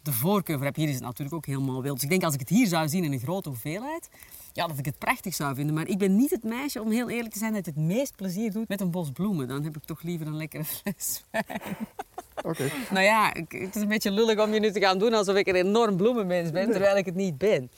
de 0.09 0.15
voorkeur 0.15 0.55
voor 0.55 0.65
heb. 0.65 0.75
Hier 0.75 0.87
is 0.87 0.93
het 0.93 1.03
natuurlijk 1.03 1.35
ook 1.35 1.45
helemaal 1.45 1.81
wild. 1.81 1.93
Dus 1.93 2.03
ik 2.03 2.09
denk 2.09 2.23
als 2.23 2.33
ik 2.33 2.39
het 2.39 2.49
hier 2.49 2.67
zou 2.67 2.87
zien 2.87 3.03
in 3.03 3.11
een 3.11 3.19
grote 3.19 3.49
hoeveelheid, 3.49 4.09
ja, 4.53 4.67
dat 4.67 4.77
ik 4.77 4.85
het 4.85 4.97
prachtig 4.97 5.33
zou 5.33 5.55
vinden. 5.55 5.75
Maar 5.75 5.87
ik 5.87 5.97
ben 5.97 6.15
niet 6.15 6.29
het 6.29 6.43
meisje, 6.43 6.81
om 6.81 6.91
heel 6.91 7.09
eerlijk 7.09 7.33
te 7.33 7.39
zijn, 7.39 7.53
dat 7.53 7.65
het 7.65 7.75
meest 7.75 8.15
plezier 8.15 8.51
doet 8.51 8.67
met 8.67 8.81
een 8.81 8.91
bos 8.91 9.11
bloemen. 9.11 9.47
Dan 9.47 9.63
heb 9.63 9.75
ik 9.75 9.83
toch 9.83 10.01
liever 10.01 10.27
een 10.27 10.37
lekkere 10.37 10.65
fles 10.65 11.23
Oké. 12.43 12.69
nou 12.91 13.05
ja, 13.05 13.33
het 13.47 13.75
is 13.75 13.81
een 13.81 13.87
beetje 13.87 14.11
lullig 14.11 14.39
om 14.39 14.53
je 14.53 14.59
nu 14.59 14.71
te 14.71 14.79
gaan 14.79 14.99
doen 14.99 15.13
alsof 15.13 15.35
ik 15.35 15.47
een 15.47 15.55
enorm 15.55 15.97
bloemenmens 15.97 16.51
ben, 16.51 16.71
terwijl 16.71 16.97
ik 16.97 17.05
het 17.05 17.15
niet 17.15 17.37
ben. 17.37 17.71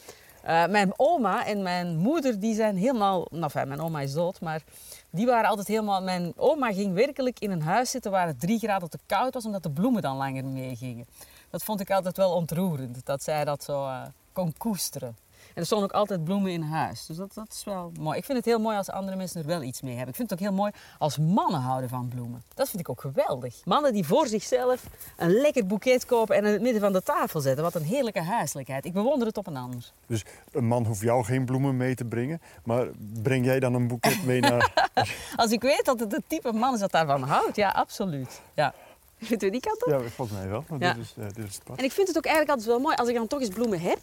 Eh, 0.43 0.67
mijn 0.67 0.93
oma 0.95 1.45
en 1.45 1.61
mijn 1.61 1.97
moeder 1.97 2.39
die 2.39 2.55
zijn 2.55 2.77
helemaal... 2.77 3.27
Nou, 3.31 3.43
enfin, 3.43 3.67
mijn 3.67 3.81
oma 3.81 4.01
is 4.01 4.13
dood, 4.13 4.41
maar 4.41 4.63
die 5.09 5.25
waren 5.25 5.49
altijd 5.49 5.67
helemaal... 5.67 6.01
Mijn 6.01 6.33
oma 6.35 6.71
ging 6.71 6.93
werkelijk 6.93 7.39
in 7.39 7.51
een 7.51 7.61
huis 7.61 7.89
zitten 7.89 8.11
waar 8.11 8.27
het 8.27 8.39
drie 8.39 8.59
graden 8.59 8.89
te 8.89 8.99
koud 9.05 9.33
was, 9.33 9.45
omdat 9.45 9.63
de 9.63 9.71
bloemen 9.71 10.01
dan 10.01 10.17
langer 10.17 10.45
meegingen. 10.45 11.05
Dat 11.51 11.63
vond 11.63 11.79
ik 11.79 11.91
altijd 11.91 12.17
wel 12.17 12.33
ontroerend, 12.33 13.05
dat 13.05 13.23
zij 13.23 13.45
dat 13.45 13.63
zo 13.63 13.85
eh, 13.85 14.01
kon 14.33 14.53
koesteren. 14.57 15.15
En 15.53 15.61
er 15.61 15.65
stonden 15.65 15.89
ook 15.89 15.95
altijd 15.95 16.23
bloemen 16.23 16.51
in 16.51 16.61
huis. 16.61 17.05
Dus 17.05 17.17
dat, 17.17 17.33
dat 17.33 17.47
is 17.51 17.63
wel 17.63 17.91
mooi. 17.99 18.17
Ik 18.17 18.25
vind 18.25 18.37
het 18.37 18.47
heel 18.47 18.59
mooi 18.59 18.77
als 18.77 18.89
andere 18.89 19.17
mensen 19.17 19.41
er 19.41 19.47
wel 19.47 19.61
iets 19.61 19.81
mee 19.81 19.91
hebben. 19.91 20.09
Ik 20.09 20.15
vind 20.15 20.29
het 20.29 20.39
ook 20.39 20.45
heel 20.45 20.57
mooi 20.57 20.71
als 20.97 21.17
mannen 21.17 21.61
houden 21.61 21.89
van 21.89 22.07
bloemen. 22.07 22.43
Dat 22.53 22.69
vind 22.69 22.79
ik 22.79 22.89
ook 22.89 23.01
geweldig. 23.01 23.65
Mannen 23.65 23.93
die 23.93 24.05
voor 24.05 24.27
zichzelf 24.27 24.83
een 25.17 25.31
lekker 25.31 25.65
boeket 25.65 26.05
kopen 26.05 26.35
en 26.35 26.45
in 26.45 26.51
het 26.51 26.61
midden 26.61 26.81
van 26.81 26.93
de 26.93 27.03
tafel 27.03 27.39
zetten. 27.39 27.63
Wat 27.63 27.75
een 27.75 27.83
heerlijke 27.83 28.21
huiselijkheid. 28.21 28.85
Ik 28.85 28.93
bewonder 28.93 29.27
het 29.27 29.37
op 29.37 29.47
een 29.47 29.57
ander. 29.57 29.91
Dus 30.07 30.23
een 30.51 30.65
man 30.65 30.85
hoeft 30.85 31.01
jou 31.01 31.23
geen 31.23 31.45
bloemen 31.45 31.77
mee 31.77 31.95
te 31.95 32.05
brengen. 32.05 32.41
Maar 32.63 32.87
breng 33.21 33.45
jij 33.45 33.59
dan 33.59 33.73
een 33.73 33.87
boeket 33.87 34.25
mee 34.25 34.39
naar... 34.39 34.89
Als 35.35 35.51
ik 35.51 35.61
weet 35.61 35.85
dat 35.85 35.99
het 35.99 36.11
het 36.11 36.23
type 36.27 36.53
man 36.53 36.73
is 36.73 36.79
dat 36.79 36.91
daarvan 36.91 37.23
houdt, 37.23 37.55
ja, 37.55 37.69
absoluut. 37.69 38.41
Ja. 38.53 38.73
Vindt 39.29 39.43
u 39.43 39.49
die 39.49 39.61
kant 39.61 39.85
op? 39.85 39.91
Ja, 39.91 39.99
volgens 39.99 40.37
mij 40.37 40.49
wel. 40.49 40.63
Ja. 40.79 40.93
Dit, 40.93 41.03
is, 41.03 41.13
eh, 41.17 41.25
dit 41.33 41.47
is 41.47 41.55
het 41.55 41.63
pad. 41.63 41.77
En 41.77 41.83
ik 41.83 41.91
vind 41.91 42.07
het 42.07 42.17
ook 42.17 42.25
eigenlijk 42.25 42.53
altijd 42.55 42.75
wel 42.75 42.85
mooi 42.85 42.95
als 42.95 43.09
ik 43.09 43.15
dan 43.15 43.27
toch 43.27 43.39
eens 43.39 43.49
bloemen 43.49 43.79
heb. 43.79 43.99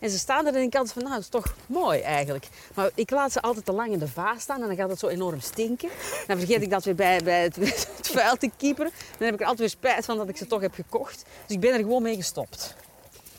En 0.00 0.10
ze 0.10 0.18
staan 0.18 0.46
er 0.46 0.54
en 0.54 0.62
ik 0.62 0.74
altijd 0.74 0.92
van, 0.92 1.02
nou, 1.02 1.14
dat 1.14 1.22
is 1.22 1.28
toch 1.28 1.54
mooi 1.66 2.00
eigenlijk. 2.00 2.48
Maar 2.74 2.90
ik 2.94 3.10
laat 3.10 3.32
ze 3.32 3.40
altijd 3.40 3.64
te 3.64 3.72
lang 3.72 3.92
in 3.92 3.98
de 3.98 4.08
vaas 4.08 4.42
staan 4.42 4.60
en 4.60 4.66
dan 4.66 4.76
gaat 4.76 4.90
het 4.90 4.98
zo 4.98 5.08
enorm 5.08 5.40
stinken. 5.40 5.88
Dan 6.26 6.38
vergeet 6.38 6.62
ik 6.62 6.70
dat 6.70 6.84
weer 6.84 6.94
bij, 6.94 7.20
bij 7.24 7.42
het, 7.42 7.56
het 7.96 8.08
vuil 8.12 8.36
te 8.36 8.50
kieperen. 8.56 8.90
Dan 9.18 9.24
heb 9.26 9.34
ik 9.34 9.40
er 9.40 9.46
altijd 9.46 9.58
weer 9.58 9.68
spijt 9.68 10.04
van 10.04 10.16
dat 10.16 10.28
ik 10.28 10.36
ze 10.36 10.46
toch 10.46 10.60
heb 10.60 10.74
gekocht. 10.74 11.24
Dus 11.46 11.54
ik 11.56 11.60
ben 11.60 11.72
er 11.72 11.78
gewoon 11.78 12.02
mee 12.02 12.16
gestopt. 12.16 12.76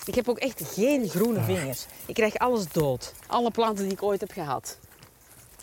Ik 0.06 0.16
heb 0.16 0.30
ook 0.30 0.38
echt 0.38 0.62
geen 0.74 1.10
groene 1.10 1.42
vingers. 1.42 1.86
Ik 2.06 2.14
krijg 2.14 2.38
alles 2.38 2.68
dood. 2.72 3.14
Alle 3.28 3.52
planten 3.52 3.84
die 3.84 3.94
ik 3.94 4.04
ooit 4.04 4.20
heb 4.22 4.32
gehad. 4.32 4.78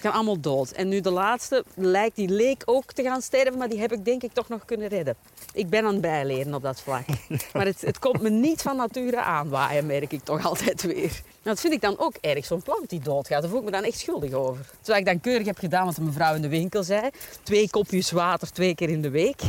Die 0.01 0.11
gaan 0.11 0.19
allemaal 0.19 0.41
dood. 0.41 0.71
En 0.71 0.89
nu 0.89 1.01
de 1.01 1.11
laatste, 1.11 1.65
lijkt, 1.75 2.17
die 2.17 2.29
leek 2.29 2.63
ook 2.65 2.93
te 2.93 3.03
gaan 3.03 3.23
sterven, 3.23 3.59
maar 3.59 3.69
die 3.69 3.81
heb 3.81 3.93
ik 3.93 4.05
denk 4.05 4.23
ik 4.23 4.33
toch 4.33 4.49
nog 4.49 4.65
kunnen 4.65 4.89
redden. 4.89 5.15
Ik 5.53 5.69
ben 5.69 5.85
aan 5.85 5.93
het 5.93 6.01
bijleren 6.01 6.55
op 6.55 6.63
dat 6.63 6.81
vlak. 6.81 7.05
Maar 7.53 7.67
het, 7.67 7.81
het 7.81 7.99
komt 7.99 8.21
me 8.23 8.31
niet 8.31 8.63
van 8.63 8.77
nature 8.77 9.21
aanwaaien, 9.21 9.87
merk 9.87 10.13
ik 10.13 10.25
toch 10.25 10.45
altijd 10.47 10.83
weer. 10.83 11.11
Nou, 11.11 11.23
dat 11.43 11.61
vind 11.61 11.73
ik 11.73 11.81
dan 11.81 11.99
ook 11.99 12.15
erg, 12.21 12.45
zo'n 12.45 12.63
plant 12.63 12.89
die 12.91 13.01
doodgaat. 13.01 13.41
Daar 13.41 13.51
voel 13.51 13.59
ik 13.59 13.65
me 13.65 13.71
dan 13.71 13.83
echt 13.85 13.99
schuldig 13.99 14.33
over. 14.33 14.71
Terwijl 14.81 14.99
ik 14.99 15.07
dan 15.07 15.21
keurig 15.21 15.47
heb 15.47 15.59
gedaan 15.59 15.85
wat 15.87 15.95
de 15.95 16.03
mevrouw 16.03 16.35
in 16.35 16.43
de 16.43 16.49
winkel 16.49 16.83
zei. 16.83 17.11
Twee 17.43 17.71
kopjes 17.71 18.11
water, 18.11 18.53
twee 18.53 18.75
keer 18.75 18.89
in 18.89 19.03
de 19.03 19.11
week. 19.11 19.41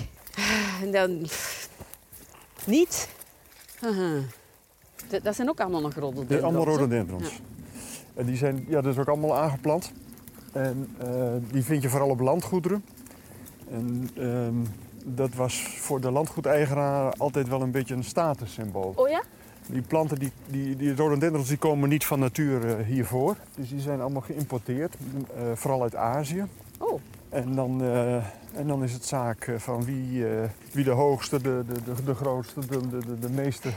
En 0.82 0.92
dan... 0.92 1.28
niet. 2.66 3.08
Dat- 5.10 5.24
Dat 5.24 5.36
zijn 5.36 5.50
ook 5.50 5.60
allemaal 5.60 5.82
nog 5.82 5.94
zijn 5.94 6.44
allemaal 6.44 6.66
hè? 6.66 6.72
rhododendrons. 6.72 7.30
En 8.14 8.26
die 8.26 8.38
zijn 8.38 8.66
ja, 8.68 8.82
dat 8.82 8.94
is 8.94 9.00
ook 9.00 9.08
allemaal 9.08 9.38
aangeplant. 9.38 9.92
En 10.52 10.96
eh, 10.98 11.34
die 11.52 11.64
vind 11.64 11.82
je 11.82 11.90
vooral 11.90 12.10
op 12.10 12.20
landgoederen. 12.20 12.84
En 13.72 14.10
ehm, 14.16 14.56
dat 15.06 15.34
was 15.34 15.62
voor 15.62 16.02
de 16.02 16.12
landgoedeigenaar 16.12 17.14
altijd 17.18 17.48
wel 17.48 17.62
een 17.62 17.72
beetje 17.72 17.96
een 17.96 18.04
statussymbool. 18.04 18.94
Oh 18.96 19.10
ja? 19.10 19.24
Die 19.66 19.82
planten, 19.82 20.20
die, 20.20 20.32
die, 20.48 20.76
die 20.76 20.96
rhododendrons, 20.96 21.48
die 21.48 21.58
komen 21.58 21.90
niet 21.90 22.06
van 22.06 22.20
natuur 22.20 22.68
eh, 22.68 22.86
hier 22.86 23.06
voor. 23.06 23.36
Dus 23.56 23.70
die 23.70 23.80
zijn 23.80 24.02
allemaal 24.02 24.22
geïmporteerd, 24.22 24.96
eh, 25.36 25.42
vooral 25.54 25.82
uit 25.82 25.96
Azië. 25.96 26.46
Oh. 26.78 27.00
En 27.30 27.56
dan, 27.56 27.82
en 28.54 28.68
dan 28.68 28.84
is 28.84 28.94
het 28.94 29.06
zaak 29.06 29.52
van 29.58 29.86
wie, 29.86 30.26
wie 30.72 30.84
de 30.84 30.92
hoogste, 30.92 31.42
de, 31.42 31.64
de, 31.68 31.84
de, 31.84 32.04
de 32.04 32.14
grootste, 32.16 32.60
de, 32.68 32.88
de, 32.88 33.20
de, 33.20 33.30
meeste 33.30 33.70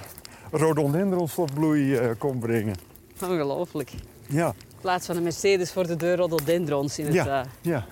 rhododendrons 0.51 1.35
tot 1.35 1.55
bloei 1.55 2.15
kon 2.19 2.39
brengen. 2.39 2.75
Ongelooflijk. 3.23 3.93
Ja, 4.29 4.47
In 4.49 4.81
plaats 4.81 5.07
van 5.07 5.17
een 5.17 5.23
Mercedes 5.23 5.73
voor 5.73 5.87
de 5.87 5.97
deur 5.97 6.17
rhododendrons 6.17 6.99
in 6.99 7.05
het 7.05 7.15
Ja. 7.15 7.43
eh, 7.43 7.49
ja. 7.61 7.87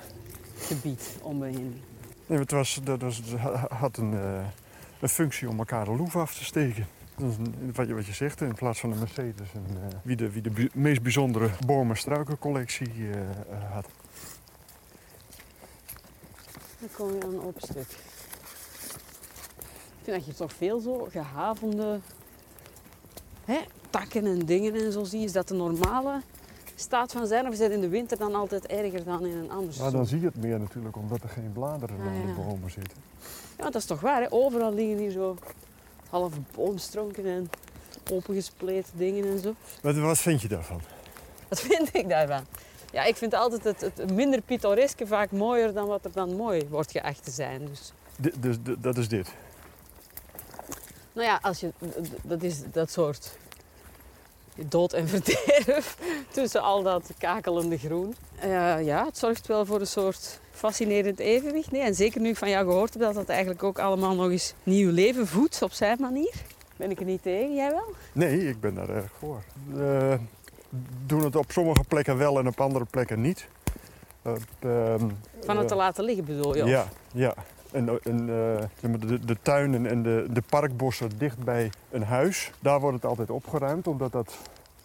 gebied 0.59 1.09
om 1.23 1.39
me 1.39 1.47
heen. 1.47 1.83
Nee, 2.27 2.39
het 2.39 2.51
was, 2.51 2.81
dat 2.85 3.01
was, 3.01 3.23
had 3.69 3.97
een, 3.97 4.13
eh, 4.15 4.45
een 5.01 5.09
functie 5.09 5.49
om 5.49 5.59
elkaar 5.59 5.85
de 5.85 5.91
loef 5.91 6.17
af 6.17 6.35
te 6.35 6.45
steken. 6.45 6.87
Wat, 7.75 7.87
je, 7.87 7.95
wat 7.95 8.07
je 8.07 8.13
zegt, 8.13 8.41
in 8.41 8.55
plaats 8.55 8.81
van 8.81 8.93
een 8.93 8.99
Mercedes. 8.99 9.49
Een, 9.55 9.77
eh, 9.77 9.97
wie 10.03 10.17
de, 10.17 10.31
wie 10.31 10.43
de 10.43 10.51
bu- 10.51 10.71
meest 10.75 11.03
bijzondere 11.03 11.51
bomen- 11.67 11.97
struikencollectie 11.97 12.91
eh, 13.11 13.21
eh, 13.21 13.73
had. 13.73 13.87
Dan 16.79 16.89
kom 16.97 17.13
je 17.15 17.23
aan 17.23 17.33
een 17.35 17.43
open 17.43 17.63
stuk. 17.63 17.91
Ik 19.99 20.09
vind 20.09 20.17
dat 20.17 20.27
je 20.27 20.35
toch 20.35 20.53
veel 20.53 20.81
zo 20.81 21.09
gehavende 21.11 22.01
hè, 23.45 23.59
takken 23.91 24.27
en 24.27 24.39
dingen 24.39 24.75
en 24.75 24.93
zo 24.93 25.05
ziet. 25.05 25.25
Is 25.25 25.33
dat 25.33 25.49
de 25.49 25.55
normale 25.55 26.21
staat 26.75 27.13
van 27.13 27.27
zijn? 27.27 27.47
Of 27.47 27.53
is 27.53 27.59
dat 27.59 27.71
in 27.71 27.81
de 27.81 27.89
winter 27.89 28.19
dan 28.19 28.35
altijd 28.35 28.67
erger 28.67 29.05
dan 29.05 29.27
in 29.27 29.37
een 29.37 29.51
ander 29.51 29.65
Maar 29.65 29.73
seizoen? 29.75 29.97
dan 29.99 30.07
zie 30.07 30.21
je 30.21 30.27
het 30.27 30.37
meer 30.37 30.59
natuurlijk, 30.61 30.97
omdat 30.97 31.23
er 31.23 31.29
geen 31.29 31.53
bladeren 31.53 31.97
Ah, 32.01 32.07
aan 32.07 32.21
de 32.21 32.27
ja. 32.41 32.47
bomen 32.49 32.71
zitten. 32.71 32.99
Ja, 33.59 33.65
dat 33.65 33.75
is 33.75 33.85
toch 33.85 34.01
waar. 34.01 34.21
Hè? 34.21 34.27
Overal 34.31 34.75
liggen 34.75 34.97
hier 34.99 35.11
zo 35.11 35.37
halve 36.11 36.37
boomstronken 36.55 37.27
en 37.27 37.51
opengespleten 38.13 38.93
dingen 38.99 39.25
en 39.25 39.39
zo. 39.39 39.55
Wat, 39.83 39.97
wat 39.97 40.19
vind 40.19 40.43
je 40.43 40.49
daarvan? 40.49 40.81
Wat 41.49 41.61
vind 41.61 41.89
ik 41.95 42.09
daarvan? 42.09 42.45
Ja, 42.93 43.05
ik 43.05 43.17
vind 43.17 43.35
altijd 43.35 43.65
het, 43.65 43.81
het 43.81 44.15
minder 44.15 44.41
pittoreske 44.41 45.07
vaak 45.07 45.31
mooier 45.31 45.73
dan 45.73 45.87
wat 45.87 46.05
er 46.05 46.13
dan 46.13 46.37
mooi 46.37 46.67
wordt 46.71 46.91
geacht 46.91 47.25
te 47.25 47.31
zijn. 47.31 47.67
Dus 47.67 47.93
dus 48.41 48.57
dat 48.79 48.97
is 48.99 49.09
dit. 49.09 49.33
Nou 51.13 51.27
ja, 51.27 51.39
als 51.43 51.61
je, 51.61 51.73
dat 52.23 52.43
is 52.43 52.61
dat 52.73 52.91
soort 52.91 53.37
dood 54.55 54.93
en 54.93 55.09
verderf 55.15 55.99
tussen 56.31 56.63
al 56.63 56.83
dat 56.83 57.11
kakelende 57.19 57.79
groen. 57.79 58.15
Eh, 58.41 58.85
ja, 58.85 59.05
het 59.05 59.19
zorgt 59.19 59.47
wel 59.47 59.67
voor 59.67 59.81
een 59.81 59.87
soort 59.87 60.41
fascinerend 60.51 61.19
evenwicht. 61.19 61.71
Nee, 61.71 61.83
en 61.83 61.95
zeker 61.95 62.21
nu 62.21 62.29
ik 62.29 62.37
van 62.37 62.51
jou 62.51 62.67
gehoord 62.67 62.93
heb 62.93 63.03
dat 63.03 63.15
dat 63.15 63.29
eigenlijk 63.29 63.63
ook 63.63 63.79
allemaal 63.79 64.15
nog 64.15 64.31
eens 64.31 64.55
nieuw 64.63 64.91
leven 64.91 65.27
voedt 65.27 65.63
op 65.63 65.73
zijn 65.73 65.97
manier. 66.01 66.35
Ben 66.77 66.91
ik 66.91 66.99
er 66.99 67.05
niet 67.05 67.23
tegen, 67.23 67.55
jij 67.55 67.71
wel? 67.71 67.95
Nee, 68.13 68.49
ik 68.49 68.61
ben 68.61 68.75
daar 68.75 68.89
erg 68.89 69.11
voor. 69.19 69.43
We 69.73 70.19
doen 71.07 71.25
het 71.25 71.37
op 71.37 71.51
sommige 71.51 71.85
plekken 71.89 72.19
wel 72.19 72.39
en 72.39 72.47
op 72.47 72.61
andere 72.61 72.85
plekken 72.85 73.21
niet. 73.21 73.47
Op, 74.23 74.39
ehm, 74.59 75.09
Van 75.41 75.57
het 75.57 75.69
te 75.69 75.75
eh, 75.75 75.81
laten 75.81 76.05
liggen 76.05 76.25
bedoel 76.25 76.57
je? 76.57 76.63
of? 76.63 76.69
Ja, 76.69 76.89
ja. 77.13 77.35
En, 77.73 77.89
en 78.03 78.21
eh, 78.21 78.91
de, 79.01 79.25
de 79.25 79.37
tuinen 79.43 79.87
en 79.87 80.03
de, 80.03 80.27
de 80.31 80.43
parkbossen 80.49 81.11
dicht 81.19 81.39
bij 81.45 81.71
een 81.91 82.03
huis, 82.03 82.51
daar 82.61 82.81
wordt 82.81 82.97
het 82.97 83.05
altijd 83.05 83.31
opgeruimd, 83.31 83.87
omdat 83.87 84.13
dat 84.13 84.37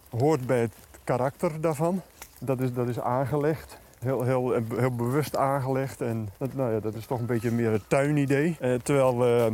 hoort 0.10 0.46
bij 0.46 0.60
het 0.60 0.74
karakter 1.04 1.62
daarvan. 1.62 2.02
Dat 2.40 2.60
is, 2.60 2.74
dat 2.74 2.88
is 2.88 3.00
aangelegd, 3.00 3.78
heel, 4.00 4.24
heel, 4.24 4.62
heel 4.76 4.96
bewust 4.96 5.36
aangelegd. 5.36 6.02
En 6.02 6.30
dat, 6.38 6.54
nou 6.54 6.74
ja, 6.74 6.80
dat 6.80 6.94
is 6.94 7.06
toch 7.06 7.20
een 7.20 7.26
beetje 7.26 7.52
meer 7.52 7.72
het 7.72 7.90
tuinidee. 7.90 8.58
Eh, 8.60 8.74
terwijl 8.74 9.26
eh, 9.26 9.52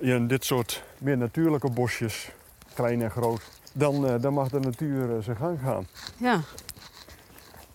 je 0.00 0.14
in 0.14 0.26
dit 0.26 0.44
soort 0.44 0.84
meer 0.98 1.16
natuurlijke 1.16 1.70
bosjes 1.70 2.30
klein 2.74 3.02
en 3.02 3.10
groot, 3.10 3.42
dan, 3.72 4.06
eh, 4.06 4.14
dan 4.20 4.32
mag 4.32 4.48
de 4.48 4.60
natuur 4.60 5.16
eh, 5.16 5.22
zijn 5.22 5.36
gang 5.36 5.58
gaan. 5.60 5.86
Ja. 6.16 6.40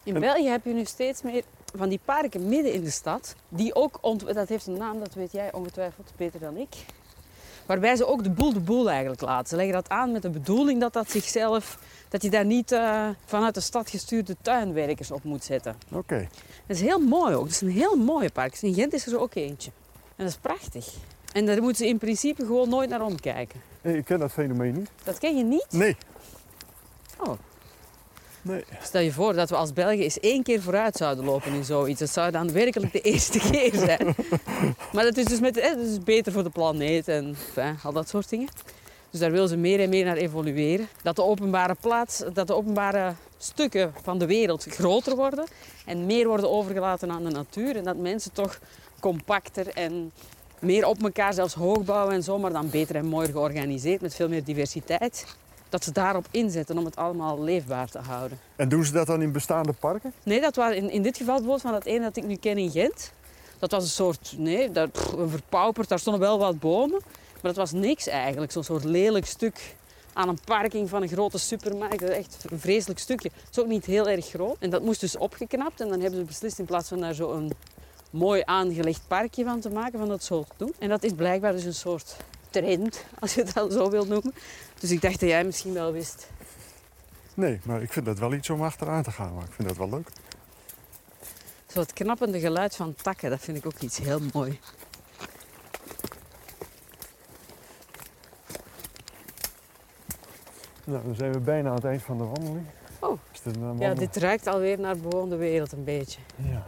In 0.03 0.15
En- 0.15 0.21
België 0.21 0.47
heb 0.49 0.65
je 0.65 0.73
nu 0.73 0.85
steeds 0.85 1.21
meer 1.21 1.43
van 1.75 1.89
die 1.89 1.99
parken 2.05 2.49
midden 2.49 2.73
in 2.73 2.83
de 2.83 2.89
stad. 2.89 3.35
Die 3.49 3.75
ook, 3.75 3.97
ont- 4.01 4.33
dat 4.33 4.49
heeft 4.49 4.67
een 4.67 4.77
naam, 4.77 4.99
dat 4.99 5.13
weet 5.13 5.31
jij 5.31 5.53
ongetwijfeld 5.53 6.11
beter 6.17 6.39
dan 6.39 6.57
ik. 6.57 6.67
Waarbij 7.65 7.95
ze 7.95 8.05
ook 8.07 8.23
de 8.23 8.29
boel 8.29 8.53
de 8.53 8.59
boel 8.59 8.89
eigenlijk 8.89 9.21
laten. 9.21 9.47
Ze 9.47 9.55
leggen 9.55 9.73
dat 9.73 9.89
aan 9.89 10.11
met 10.11 10.21
de 10.21 10.29
bedoeling 10.29 10.79
dat 10.79 10.93
dat 10.93 11.11
zichzelf... 11.11 11.79
Dat 12.09 12.21
je 12.21 12.29
daar 12.29 12.45
niet 12.45 12.71
eh, 12.71 13.07
vanuit 13.25 13.53
de 13.53 13.61
stad 13.61 13.89
gestuurde 13.89 14.35
tuinwerkers 14.41 15.11
op 15.11 15.23
moet 15.23 15.43
zetten. 15.43 15.75
Oké. 15.91 16.27
Dat 16.67 16.75
is 16.77 16.81
heel 16.81 16.99
mooi 16.99 17.35
ook. 17.35 17.43
Dat 17.43 17.51
is 17.51 17.61
een 17.61 17.69
heel 17.71 17.95
mooi 17.95 18.29
park. 18.31 18.61
In 18.61 18.73
Gent 18.73 18.93
is 18.93 19.05
er 19.05 19.11
zo 19.11 19.17
ook 19.17 19.35
eentje. 19.35 19.71
En 20.15 20.23
dat 20.25 20.27
is 20.27 20.35
prachtig. 20.37 20.93
En 21.33 21.45
daar 21.45 21.61
moeten 21.61 21.83
ze 21.83 21.87
in 21.87 21.97
principe 21.97 22.45
gewoon 22.45 22.69
nooit 22.69 22.89
naar 22.89 23.01
omkijken. 23.01 23.61
Nee, 23.81 23.97
Ik 23.97 24.05
ken 24.05 24.19
dat 24.19 24.31
fenomeen 24.31 24.73
niet. 24.73 24.89
Dat 25.03 25.17
ken 25.17 25.37
je 25.37 25.43
niet? 25.43 25.65
Nee. 25.69 25.97
Oh. 27.19 27.33
Nee. 28.41 28.63
Stel 28.81 29.01
je 29.01 29.11
voor 29.11 29.33
dat 29.33 29.49
we 29.49 29.55
als 29.55 29.73
België 29.73 30.03
eens 30.03 30.19
één 30.19 30.43
keer 30.43 30.61
vooruit 30.61 30.95
zouden 30.95 31.25
lopen 31.25 31.53
in 31.53 31.63
zoiets. 31.63 31.99
Dat 31.99 32.09
zou 32.09 32.31
dan 32.31 32.51
werkelijk 32.51 32.91
de 32.91 33.01
eerste 33.11 33.39
keer 33.51 33.73
zijn. 33.73 34.15
maar 34.93 35.03
dat 35.03 35.17
is 35.17 35.25
dus 35.25 35.39
met, 35.39 35.61
hè, 35.61 35.75
dat 35.75 35.85
is 35.85 35.99
beter 35.99 36.31
voor 36.31 36.43
de 36.43 36.49
planeet 36.49 37.07
en 37.07 37.35
al 37.83 37.93
dat 37.93 38.09
soort 38.09 38.29
dingen. 38.29 38.49
Dus 39.09 39.19
daar 39.19 39.31
willen 39.31 39.49
ze 39.49 39.57
meer 39.57 39.79
en 39.79 39.89
meer 39.89 40.05
naar 40.05 40.17
evolueren. 40.17 40.87
Dat 41.03 41.15
de 41.15 41.23
openbare 41.23 41.75
plaats, 41.79 42.23
dat 42.33 42.47
de 42.47 42.55
openbare 42.55 43.13
stukken 43.37 43.93
van 44.03 44.19
de 44.19 44.25
wereld 44.25 44.65
groter 44.69 45.15
worden 45.15 45.45
en 45.85 46.05
meer 46.05 46.27
worden 46.27 46.49
overgelaten 46.49 47.11
aan 47.11 47.23
de 47.23 47.29
natuur. 47.29 47.75
En 47.75 47.83
dat 47.83 47.97
mensen 47.97 48.31
toch 48.31 48.59
compacter 48.99 49.67
en 49.67 50.11
meer 50.59 50.85
op 50.85 51.03
elkaar 51.03 51.33
zelfs 51.33 51.53
hoog 51.53 51.83
bouwen 51.83 52.13
en 52.13 52.23
zo, 52.23 52.39
maar 52.39 52.51
dan 52.51 52.69
beter 52.69 52.95
en 52.95 53.05
mooier 53.05 53.31
georganiseerd 53.31 54.01
met 54.01 54.15
veel 54.15 54.29
meer 54.29 54.43
diversiteit. 54.43 55.25
Dat 55.69 55.83
ze 55.83 55.91
daarop 55.91 56.25
inzetten 56.31 56.77
om 56.77 56.85
het 56.85 56.95
allemaal 56.95 57.43
leefbaar 57.43 57.89
te 57.89 57.99
houden. 57.99 58.39
En 58.55 58.69
doen 58.69 58.85
ze 58.85 58.91
dat 58.91 59.07
dan 59.07 59.21
in 59.21 59.31
bestaande 59.31 59.73
parken? 59.73 60.13
Nee, 60.23 60.41
dat 60.41 60.55
was 60.55 60.73
in, 60.73 60.89
in 60.89 61.01
dit 61.01 61.17
geval 61.17 61.35
bijvoorbeeld 61.35 61.61
van 61.61 61.71
dat 61.71 61.85
ene 61.85 62.03
dat 62.03 62.17
ik 62.17 62.25
nu 62.25 62.35
ken 62.35 62.57
in 62.57 62.71
Gent. 62.71 63.11
Dat 63.59 63.71
was 63.71 63.83
een 63.83 63.89
soort, 63.89 64.33
nee, 64.37 64.71
dat, 64.71 64.91
pff, 64.91 65.11
een 65.11 65.29
verpauperd. 65.29 65.89
Daar 65.89 65.99
stonden 65.99 66.21
wel 66.21 66.39
wat 66.39 66.59
bomen. 66.59 66.99
Maar 67.41 67.53
dat 67.53 67.55
was 67.55 67.71
niks 67.71 68.07
eigenlijk. 68.07 68.51
Zo'n 68.51 68.63
soort 68.63 68.83
lelijk 68.83 69.25
stuk 69.25 69.75
aan 70.13 70.29
een 70.29 70.39
parking 70.45 70.89
van 70.89 71.01
een 71.01 71.07
grote 71.07 71.37
supermarkt. 71.37 71.99
Dat 71.99 72.09
is 72.09 72.15
echt 72.15 72.45
een 72.49 72.59
vreselijk 72.59 72.99
stukje. 72.99 73.29
Het 73.33 73.57
is 73.57 73.59
ook 73.59 73.67
niet 73.67 73.85
heel 73.85 74.09
erg 74.09 74.25
groot. 74.25 74.55
En 74.59 74.69
dat 74.69 74.83
moest 74.83 74.99
dus 74.99 75.17
opgeknapt. 75.17 75.81
En 75.81 75.89
dan 75.89 75.99
hebben 75.99 76.19
ze 76.19 76.25
beslist 76.25 76.59
in 76.59 76.65
plaats 76.65 76.87
van 76.87 76.99
daar 76.99 77.13
zo 77.13 77.31
een 77.31 77.51
mooi 78.09 78.41
aangelegd 78.45 79.01
parkje 79.07 79.43
van 79.43 79.59
te 79.59 79.69
maken, 79.69 79.99
van 79.99 80.07
dat 80.07 80.23
zo 80.23 80.43
te 80.43 80.53
doen. 80.57 80.73
En 80.79 80.89
dat 80.89 81.03
is 81.03 81.11
blijkbaar 81.13 81.51
dus 81.51 81.63
een 81.63 81.73
soort 81.73 82.15
trend, 82.49 83.05
als 83.19 83.33
je 83.33 83.41
het 83.41 83.53
dan 83.53 83.71
zo 83.71 83.89
wilt 83.89 84.07
noemen. 84.07 84.33
Dus 84.79 84.91
ik 84.91 85.01
dacht 85.01 85.19
dat 85.19 85.29
jij 85.29 85.43
misschien 85.43 85.73
wel 85.73 85.91
wist. 85.91 86.29
Nee, 87.33 87.59
maar 87.63 87.81
ik 87.81 87.93
vind 87.93 88.05
dat 88.05 88.19
wel 88.19 88.33
iets 88.33 88.49
om 88.49 88.63
achteraan 88.63 89.03
te 89.03 89.11
gaan. 89.11 89.33
Maar 89.33 89.43
ik 89.43 89.51
vind 89.51 89.67
dat 89.67 89.77
wel 89.77 89.89
leuk. 89.89 90.09
Zo 91.67 91.79
het 91.79 91.93
knappende 91.93 92.39
geluid 92.39 92.75
van 92.75 92.95
takken, 92.95 93.29
dat 93.29 93.39
vind 93.39 93.57
ik 93.57 93.65
ook 93.65 93.79
iets 93.79 93.97
heel 93.97 94.19
mooi. 94.33 94.59
Nou, 100.83 101.03
dan 101.03 101.15
zijn 101.15 101.31
we 101.31 101.39
bijna 101.39 101.69
aan 101.69 101.75
het 101.75 101.85
eind 101.85 102.01
van 102.01 102.17
de 102.17 102.23
wandeling. 102.23 102.65
Oh. 102.99 103.19
Een 103.43 103.77
Ja, 103.77 103.93
dit 103.93 104.15
ruikt 104.15 104.47
alweer 104.47 104.79
naar 104.79 104.97
bewoonde 104.97 105.35
wereld 105.35 105.71
een 105.71 105.83
beetje. 105.83 106.19
Ja. 106.35 106.65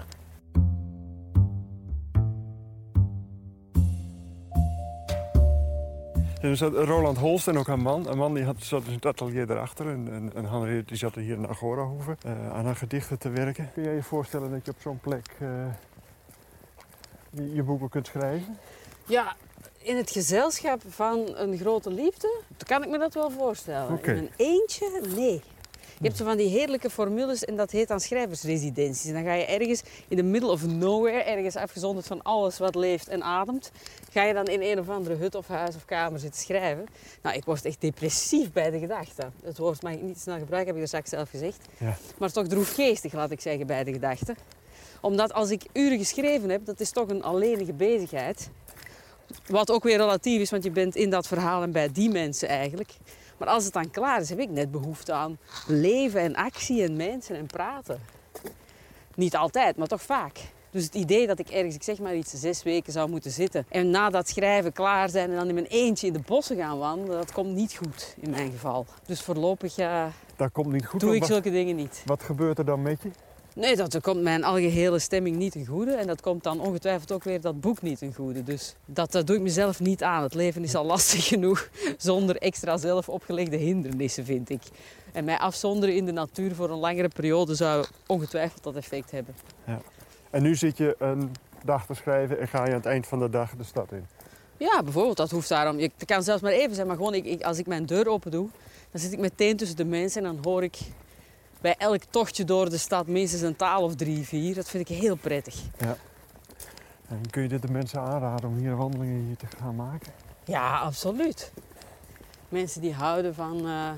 En 6.41 6.49
er 6.49 6.57
zat 6.57 6.73
Roland 6.73 7.17
Holst 7.17 7.47
en 7.47 7.57
ook 7.57 7.67
een 7.67 7.81
man. 7.81 8.07
Een 8.07 8.17
man 8.17 8.33
die 8.33 8.43
had, 8.43 8.55
zat 8.59 8.83
in 8.85 8.93
het 8.93 9.05
atelier 9.05 9.45
daarachter. 9.45 9.87
En, 9.87 10.07
en, 10.11 10.31
en 10.35 10.45
Henriette 10.49 10.85
die 10.85 10.97
zat 10.97 11.15
er 11.15 11.21
hier 11.21 11.35
in 11.35 11.47
Agorahoeve 11.47 12.17
eh 12.23 12.53
aan 12.53 12.65
haar 12.65 12.75
gedichten 12.75 13.19
te 13.19 13.29
werken. 13.29 13.69
Kun 13.73 13.83
jij 13.83 13.95
je 13.95 14.03
voorstellen 14.03 14.51
dat 14.51 14.65
je 14.65 14.71
op 14.71 14.77
zo'n 14.81 14.99
plek 14.99 15.25
eh, 15.39 15.47
je, 17.29 17.53
je 17.53 17.63
boeken 17.63 17.89
kunt 17.89 18.07
schrijven? 18.07 18.57
Ja, 19.05 19.35
in 19.77 19.97
het 19.97 20.11
gezelschap 20.11 20.81
van 20.87 21.31
een 21.35 21.57
grote 21.57 21.89
liefde 21.89 22.41
kan 22.65 22.83
ik 22.83 22.89
me 22.89 22.97
dat 22.97 23.13
wel 23.13 23.31
voorstellen. 23.31 24.03
In 24.03 24.17
een 24.17 24.29
eentje, 24.35 25.01
nee. 25.15 25.41
Je 26.01 26.07
hebt 26.07 26.19
zo 26.19 26.25
van 26.25 26.37
die 26.37 26.49
heerlijke 26.49 26.89
formules 26.89 27.45
en 27.45 27.55
dat 27.55 27.71
heet 27.71 27.87
dan 27.87 27.99
schrijversresidenties. 27.99 29.05
En 29.05 29.13
dan 29.13 29.23
ga 29.23 29.33
je 29.33 29.45
ergens 29.45 29.83
in 30.07 30.17
the 30.17 30.23
middle 30.23 30.49
of 30.49 30.65
nowhere, 30.65 31.23
ergens 31.23 31.55
afgezonderd 31.55 32.07
van 32.07 32.21
alles 32.21 32.57
wat 32.57 32.75
leeft 32.75 33.07
en 33.07 33.23
ademt, 33.23 33.71
ga 34.11 34.23
je 34.23 34.33
dan 34.33 34.45
in 34.45 34.61
een 34.61 34.79
of 34.79 34.89
andere 34.89 35.15
hut 35.15 35.35
of 35.35 35.47
huis 35.47 35.75
of 35.75 35.85
kamer 35.85 36.19
zitten 36.19 36.41
schrijven. 36.41 36.85
Nou, 37.21 37.35
ik 37.35 37.45
word 37.45 37.65
echt 37.65 37.81
depressief 37.81 38.51
bij 38.51 38.71
de 38.71 38.79
gedachte. 38.79 39.29
Het 39.43 39.57
woord 39.57 39.81
mag 39.81 39.93
ik 39.93 40.01
niet 40.01 40.19
snel 40.19 40.37
gebruiken, 40.37 40.67
heb 40.67 40.75
ik 40.75 40.81
er 40.81 40.87
straks 40.87 41.09
zelf 41.09 41.29
gezegd. 41.29 41.65
Ja. 41.77 41.97
Maar 42.17 42.31
toch 42.31 42.47
droefgeestig, 42.47 43.13
laat 43.13 43.31
ik 43.31 43.41
zeggen, 43.41 43.67
bij 43.67 43.83
de 43.83 43.91
gedachte. 43.91 44.35
Omdat 45.01 45.33
als 45.33 45.49
ik 45.49 45.63
uren 45.73 45.97
geschreven 45.97 46.49
heb, 46.49 46.65
dat 46.65 46.79
is 46.79 46.91
toch 46.91 47.09
een 47.09 47.23
alleenige 47.23 47.73
bezigheid. 47.73 48.49
Wat 49.47 49.71
ook 49.71 49.83
weer 49.83 49.97
relatief 49.97 50.41
is, 50.41 50.51
want 50.51 50.63
je 50.63 50.71
bent 50.71 50.95
in 50.95 51.09
dat 51.09 51.27
verhaal 51.27 51.63
en 51.63 51.71
bij 51.71 51.91
die 51.91 52.09
mensen 52.09 52.47
eigenlijk. 52.47 52.93
Maar 53.37 53.47
als 53.47 53.63
het 53.63 53.73
dan 53.73 53.91
klaar 53.91 54.21
is, 54.21 54.29
heb 54.29 54.39
ik 54.39 54.49
net 54.49 54.71
behoefte 54.71 55.13
aan 55.13 55.37
leven 55.67 56.21
en 56.21 56.35
actie 56.35 56.83
en 56.83 56.95
mensen 56.95 57.35
en 57.35 57.45
praten. 57.45 58.01
Niet 59.15 59.35
altijd, 59.35 59.77
maar 59.77 59.87
toch 59.87 60.01
vaak. 60.01 60.39
Dus 60.71 60.83
het 60.83 60.95
idee 60.95 61.27
dat 61.27 61.39
ik 61.39 61.49
ergens, 61.49 61.75
ik 61.75 61.83
zeg 61.83 61.99
maar 61.99 62.15
iets, 62.15 62.31
zes 62.31 62.63
weken 62.63 62.93
zou 62.93 63.09
moeten 63.09 63.31
zitten 63.31 63.65
en 63.69 63.89
na 63.89 64.09
dat 64.09 64.29
schrijven 64.29 64.71
klaar 64.71 65.09
zijn 65.09 65.29
en 65.29 65.35
dan 65.35 65.47
in 65.47 65.53
mijn 65.53 65.65
eentje 65.65 66.07
in 66.07 66.13
de 66.13 66.21
bossen 66.25 66.57
gaan 66.57 66.77
wandelen, 66.77 67.17
dat 67.17 67.31
komt 67.31 67.55
niet 67.55 67.73
goed 67.73 68.15
in 68.19 68.29
mijn 68.29 68.51
geval. 68.51 68.85
Dus 69.05 69.21
voorlopig 69.21 69.75
ja, 69.75 70.11
Dat 70.35 70.51
komt 70.51 70.71
niet 70.71 70.85
goed. 70.85 70.99
doe 70.99 71.13
ik 71.13 71.19
wat, 71.19 71.29
zulke 71.29 71.51
dingen 71.51 71.75
niet. 71.75 72.01
wat 72.05 72.23
gebeurt 72.23 72.57
er 72.57 72.65
dan 72.65 72.81
met 72.81 73.01
je? 73.01 73.09
Nee, 73.55 73.75
dat 73.75 74.01
komt 74.01 74.21
mijn 74.21 74.43
algehele 74.43 74.99
stemming 74.99 75.35
niet 75.35 75.51
ten 75.51 75.65
goede. 75.65 75.91
En 75.91 76.07
dat 76.07 76.21
komt 76.21 76.43
dan 76.43 76.59
ongetwijfeld 76.59 77.11
ook 77.11 77.23
weer 77.23 77.41
dat 77.41 77.61
boek 77.61 77.81
niet 77.81 77.97
ten 77.97 78.13
goede. 78.13 78.43
Dus 78.43 78.75
dat, 78.85 79.11
dat 79.11 79.27
doe 79.27 79.35
ik 79.35 79.41
mezelf 79.41 79.79
niet 79.79 80.03
aan. 80.03 80.23
Het 80.23 80.33
leven 80.33 80.63
is 80.63 80.75
al 80.75 80.85
lastig 80.93 81.27
genoeg 81.27 81.69
zonder 81.97 82.37
extra 82.37 82.77
zelf 82.77 83.09
opgelegde 83.09 83.57
hindernissen, 83.57 84.25
vind 84.25 84.49
ik. 84.49 84.61
En 85.11 85.23
mij 85.23 85.37
afzonderen 85.37 85.95
in 85.95 86.05
de 86.05 86.11
natuur 86.11 86.55
voor 86.55 86.69
een 86.69 86.77
langere 86.77 87.07
periode 87.07 87.55
zou 87.55 87.85
ongetwijfeld 88.07 88.63
dat 88.63 88.75
effect 88.75 89.11
hebben. 89.11 89.35
En 90.31 90.41
nu 90.41 90.55
zit 90.55 90.77
je 90.77 90.95
een 90.99 91.31
dag 91.63 91.85
te 91.85 91.93
schrijven 91.93 92.39
en 92.39 92.47
ga 92.47 92.63
je 92.63 92.69
aan 92.69 92.75
het 92.77 92.85
eind 92.85 93.07
van 93.07 93.19
de 93.19 93.29
dag 93.29 93.55
de 93.55 93.63
stad 93.63 93.91
in. 93.91 94.05
Ja, 94.57 94.83
bijvoorbeeld, 94.83 95.17
dat 95.17 95.31
hoeft 95.31 95.49
daarom. 95.49 95.79
Het 95.79 96.05
kan 96.05 96.23
zelfs 96.23 96.41
maar 96.41 96.51
even 96.51 96.75
zijn, 96.75 96.87
maar 96.87 96.95
gewoon 96.95 97.13
ik, 97.13 97.25
ik- 97.25 97.41
als 97.43 97.57
ik 97.57 97.67
mijn 97.67 97.85
deur 97.85 98.07
open 98.07 98.31
doe, 98.31 98.47
dan 98.91 99.01
zit 99.01 99.11
ik 99.13 99.19
meteen 99.19 99.57
tussen 99.57 99.77
de 99.77 99.85
mensen 99.85 100.25
en 100.25 100.33
dan 100.35 100.43
hoor 100.43 100.63
ik 100.63 100.77
bij 101.61 101.75
elk 101.77 102.03
tochtje 102.09 102.43
door 102.43 102.69
de 102.69 102.77
stad 102.77 103.07
minstens 103.07 103.41
een 103.41 103.55
taal 103.55 103.83
of 103.83 103.95
drie, 103.95 104.25
vier. 104.27 104.55
Dat 104.55 104.69
vind 104.69 104.89
ik 104.89 104.97
heel 104.97 105.15
prettig. 105.15 105.55
En 107.07 107.29
kun 107.29 107.41
je 107.41 107.47
dit 107.47 107.61
de 107.61 107.71
mensen 107.71 107.99
aanraden 107.99 108.49
om 108.49 108.57
hier 108.57 108.75
wandelingen 108.75 109.25
hier 109.25 109.37
te 109.37 109.45
gaan 109.57 109.75
maken? 109.75 110.11
Ja, 110.45 110.79
absoluut. 110.79 111.51
Mensen 112.49 112.81
die 112.81 112.93
houden 112.93 113.35
van 113.35 113.67
eh, 113.67 113.89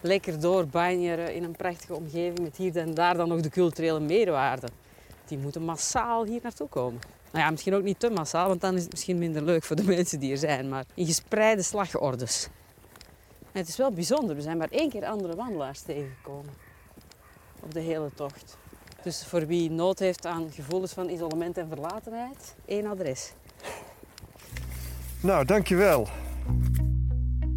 lekker 0.00 0.40
doorbanjeren 0.40 1.34
in 1.34 1.44
een 1.44 1.56
prachtige 1.56 1.94
omgeving 1.94 2.38
met 2.40 2.56
hier 2.56 2.76
en 2.76 2.94
daar 2.94 3.16
dan 3.16 3.28
nog 3.28 3.40
de 3.40 3.48
culturele 3.50 4.00
meerwaarde. 4.00 4.66
Die 5.34 5.42
moeten 5.42 5.62
massaal 5.62 6.24
hier 6.24 6.40
naartoe 6.42 6.68
komen. 6.68 7.00
Nou 7.32 7.44
ja, 7.44 7.50
misschien 7.50 7.74
ook 7.74 7.82
niet 7.82 7.98
te 7.98 8.10
massaal, 8.10 8.48
want 8.48 8.60
dan 8.60 8.74
is 8.74 8.82
het 8.82 8.90
misschien 8.90 9.18
minder 9.18 9.42
leuk 9.42 9.64
voor 9.64 9.76
de 9.76 9.84
mensen 9.96 10.20
die 10.20 10.30
er 10.30 10.38
zijn. 10.38 10.68
Maar 10.68 10.84
in 10.94 11.06
gespreide 11.06 11.62
slagordes. 11.62 12.48
En 13.40 13.60
het 13.60 13.68
is 13.68 13.76
wel 13.76 13.90
bijzonder, 13.90 14.36
we 14.36 14.42
zijn 14.42 14.56
maar 14.56 14.68
één 14.70 14.90
keer 14.90 15.04
andere 15.04 15.34
wandelaars 15.34 15.80
tegengekomen. 15.80 16.52
Op 17.60 17.74
de 17.74 17.80
hele 17.80 18.10
tocht. 18.14 18.56
Dus 19.02 19.24
voor 19.24 19.46
wie 19.46 19.70
nood 19.70 19.98
heeft 19.98 20.26
aan 20.26 20.50
gevoelens 20.50 20.92
van 20.92 21.08
isolement 21.08 21.58
en 21.58 21.68
verlatenheid, 21.68 22.54
één 22.64 22.86
adres. 22.86 23.32
Nou, 25.20 25.44
dankjewel. 25.44 26.08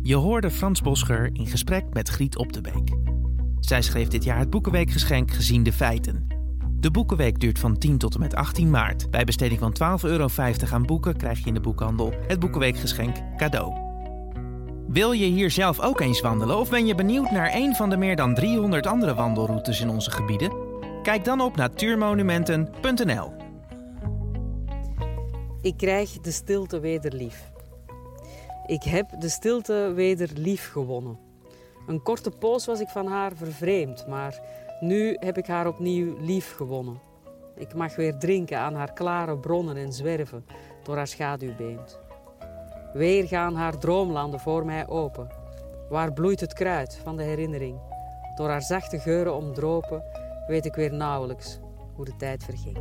Je 0.01 0.15
hoorde 0.15 0.51
Frans 0.51 0.82
Boscher 0.82 1.30
in 1.34 1.47
gesprek 1.47 1.86
met 1.93 2.09
Griet 2.09 2.38
Op 2.38 2.53
de 2.53 2.61
Beek. 2.61 2.91
Zij 3.59 3.82
schreef 3.82 4.07
dit 4.07 4.23
jaar 4.23 4.39
het 4.39 4.49
Boekenweekgeschenk 4.49 5.32
Gezien 5.32 5.63
de 5.63 5.73
Feiten. 5.73 6.37
De 6.80 6.91
Boekenweek 6.91 7.39
duurt 7.39 7.59
van 7.59 7.78
10 7.78 7.97
tot 7.97 8.13
en 8.13 8.19
met 8.19 8.36
18 8.36 8.69
maart. 8.69 9.11
Bij 9.11 9.23
besteding 9.23 9.59
van 9.59 9.99
12,50 9.99 10.09
euro 10.09 10.28
aan 10.71 10.86
boeken 10.86 11.17
krijg 11.17 11.39
je 11.39 11.45
in 11.45 11.53
de 11.53 11.59
boekhandel 11.59 12.13
het 12.28 12.39
Boekenweekgeschenk 12.39 13.15
cadeau. 13.38 13.73
Wil 14.88 15.11
je 15.11 15.25
hier 15.25 15.51
zelf 15.51 15.80
ook 15.80 15.99
eens 15.99 16.21
wandelen 16.21 16.57
of 16.57 16.69
ben 16.69 16.86
je 16.86 16.95
benieuwd 16.95 17.32
naar 17.32 17.53
een 17.53 17.75
van 17.75 17.89
de 17.89 17.97
meer 17.97 18.15
dan 18.15 18.36
300 18.36 18.86
andere 18.86 19.13
wandelroutes 19.13 19.82
in 19.82 19.89
onze 19.89 20.11
gebieden? 20.11 20.51
Kijk 21.03 21.25
dan 21.25 21.41
op 21.41 21.55
natuurmonumenten.nl. 21.55 23.34
Ik 25.61 25.78
krijg 25.78 26.11
de 26.11 26.32
stilte 26.32 26.80
weder 26.80 27.13
lief. 27.13 27.51
Ik 28.65 28.84
heb 28.84 29.09
de 29.19 29.30
stilte 29.30 29.91
weder 29.95 30.30
lief 30.36 30.71
gewonnen. 30.71 31.17
Een 31.88 32.01
korte 32.01 32.30
poos 32.30 32.65
was 32.65 32.80
ik 32.80 32.88
van 32.88 33.07
haar 33.07 33.32
vervreemd, 33.36 34.07
maar 34.07 34.39
nu 34.80 35.17
heb 35.19 35.38
ik 35.38 35.47
haar 35.47 35.67
opnieuw 35.67 36.15
lief 36.19 36.55
gewonnen. 36.55 36.99
Ik 37.55 37.73
mag 37.73 37.95
weer 37.95 38.17
drinken 38.17 38.59
aan 38.59 38.75
haar 38.75 38.93
klare 38.93 39.38
bronnen 39.38 39.78
en 39.78 39.93
zwerven 39.93 40.45
door 40.84 40.95
haar 40.95 41.07
schaduwbeent. 41.07 41.99
Weer 42.93 43.28
gaan 43.28 43.55
haar 43.55 43.78
droomlanden 43.78 44.39
voor 44.39 44.65
mij 44.65 44.88
open. 44.88 45.28
Waar 45.89 46.13
bloeit 46.13 46.39
het 46.39 46.53
kruid 46.53 46.99
van 47.03 47.17
de 47.17 47.23
herinnering? 47.23 47.80
Door 48.36 48.49
haar 48.49 48.61
zachte 48.61 48.99
geuren 48.99 49.36
omdropen, 49.36 50.03
weet 50.47 50.65
ik 50.65 50.75
weer 50.75 50.93
nauwelijks 50.93 51.59
hoe 51.93 52.05
de 52.05 52.15
tijd 52.15 52.43
verging. 52.43 52.78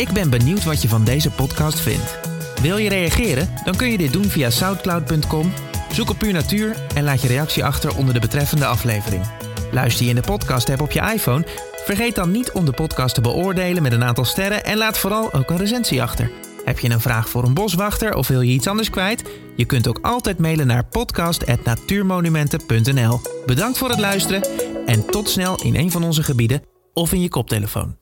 Ik 0.00 0.12
ben 0.12 0.30
benieuwd 0.30 0.64
wat 0.64 0.82
je 0.82 0.88
van 0.88 1.04
deze 1.04 1.30
podcast 1.30 1.80
vindt. 1.80 2.18
Wil 2.62 2.76
je 2.76 2.88
reageren? 2.88 3.48
Dan 3.64 3.76
kun 3.76 3.90
je 3.90 3.98
dit 3.98 4.12
doen 4.12 4.24
via 4.24 4.50
soundcloud.com. 4.50 5.52
Zoek 5.92 6.10
op 6.10 6.18
Puur 6.18 6.32
Natuur 6.32 6.76
en 6.94 7.04
laat 7.04 7.22
je 7.22 7.28
reactie 7.28 7.64
achter 7.64 7.96
onder 7.96 8.14
de 8.14 8.20
betreffende 8.20 8.66
aflevering. 8.66 9.24
Luister 9.72 10.04
je 10.04 10.10
in 10.10 10.16
de 10.16 10.22
podcast-app 10.22 10.80
op 10.80 10.90
je 10.90 11.12
iPhone? 11.12 11.46
Vergeet 11.84 12.14
dan 12.14 12.30
niet 12.30 12.52
om 12.52 12.64
de 12.64 12.72
podcast 12.72 13.14
te 13.14 13.20
beoordelen 13.20 13.82
met 13.82 13.92
een 13.92 14.04
aantal 14.04 14.24
sterren 14.24 14.64
en 14.64 14.76
laat 14.76 14.98
vooral 14.98 15.32
ook 15.32 15.50
een 15.50 15.56
recensie 15.56 16.02
achter. 16.02 16.30
Heb 16.64 16.78
je 16.78 16.90
een 16.90 17.00
vraag 17.00 17.28
voor 17.28 17.44
een 17.44 17.54
boswachter 17.54 18.14
of 18.14 18.28
wil 18.28 18.40
je 18.40 18.52
iets 18.52 18.68
anders 18.68 18.90
kwijt? 18.90 19.24
Je 19.56 19.64
kunt 19.64 19.88
ook 19.88 19.98
altijd 20.02 20.38
mailen 20.38 20.66
naar 20.66 20.84
podcast.natuurmonumenten.nl. 20.84 23.20
Bedankt 23.46 23.78
voor 23.78 23.88
het 23.88 23.98
luisteren 23.98 24.42
en 24.86 25.06
tot 25.06 25.28
snel 25.28 25.62
in 25.62 25.76
een 25.76 25.90
van 25.90 26.04
onze 26.04 26.22
gebieden 26.22 26.62
of 26.92 27.12
in 27.12 27.20
je 27.20 27.28
koptelefoon. 27.28 27.99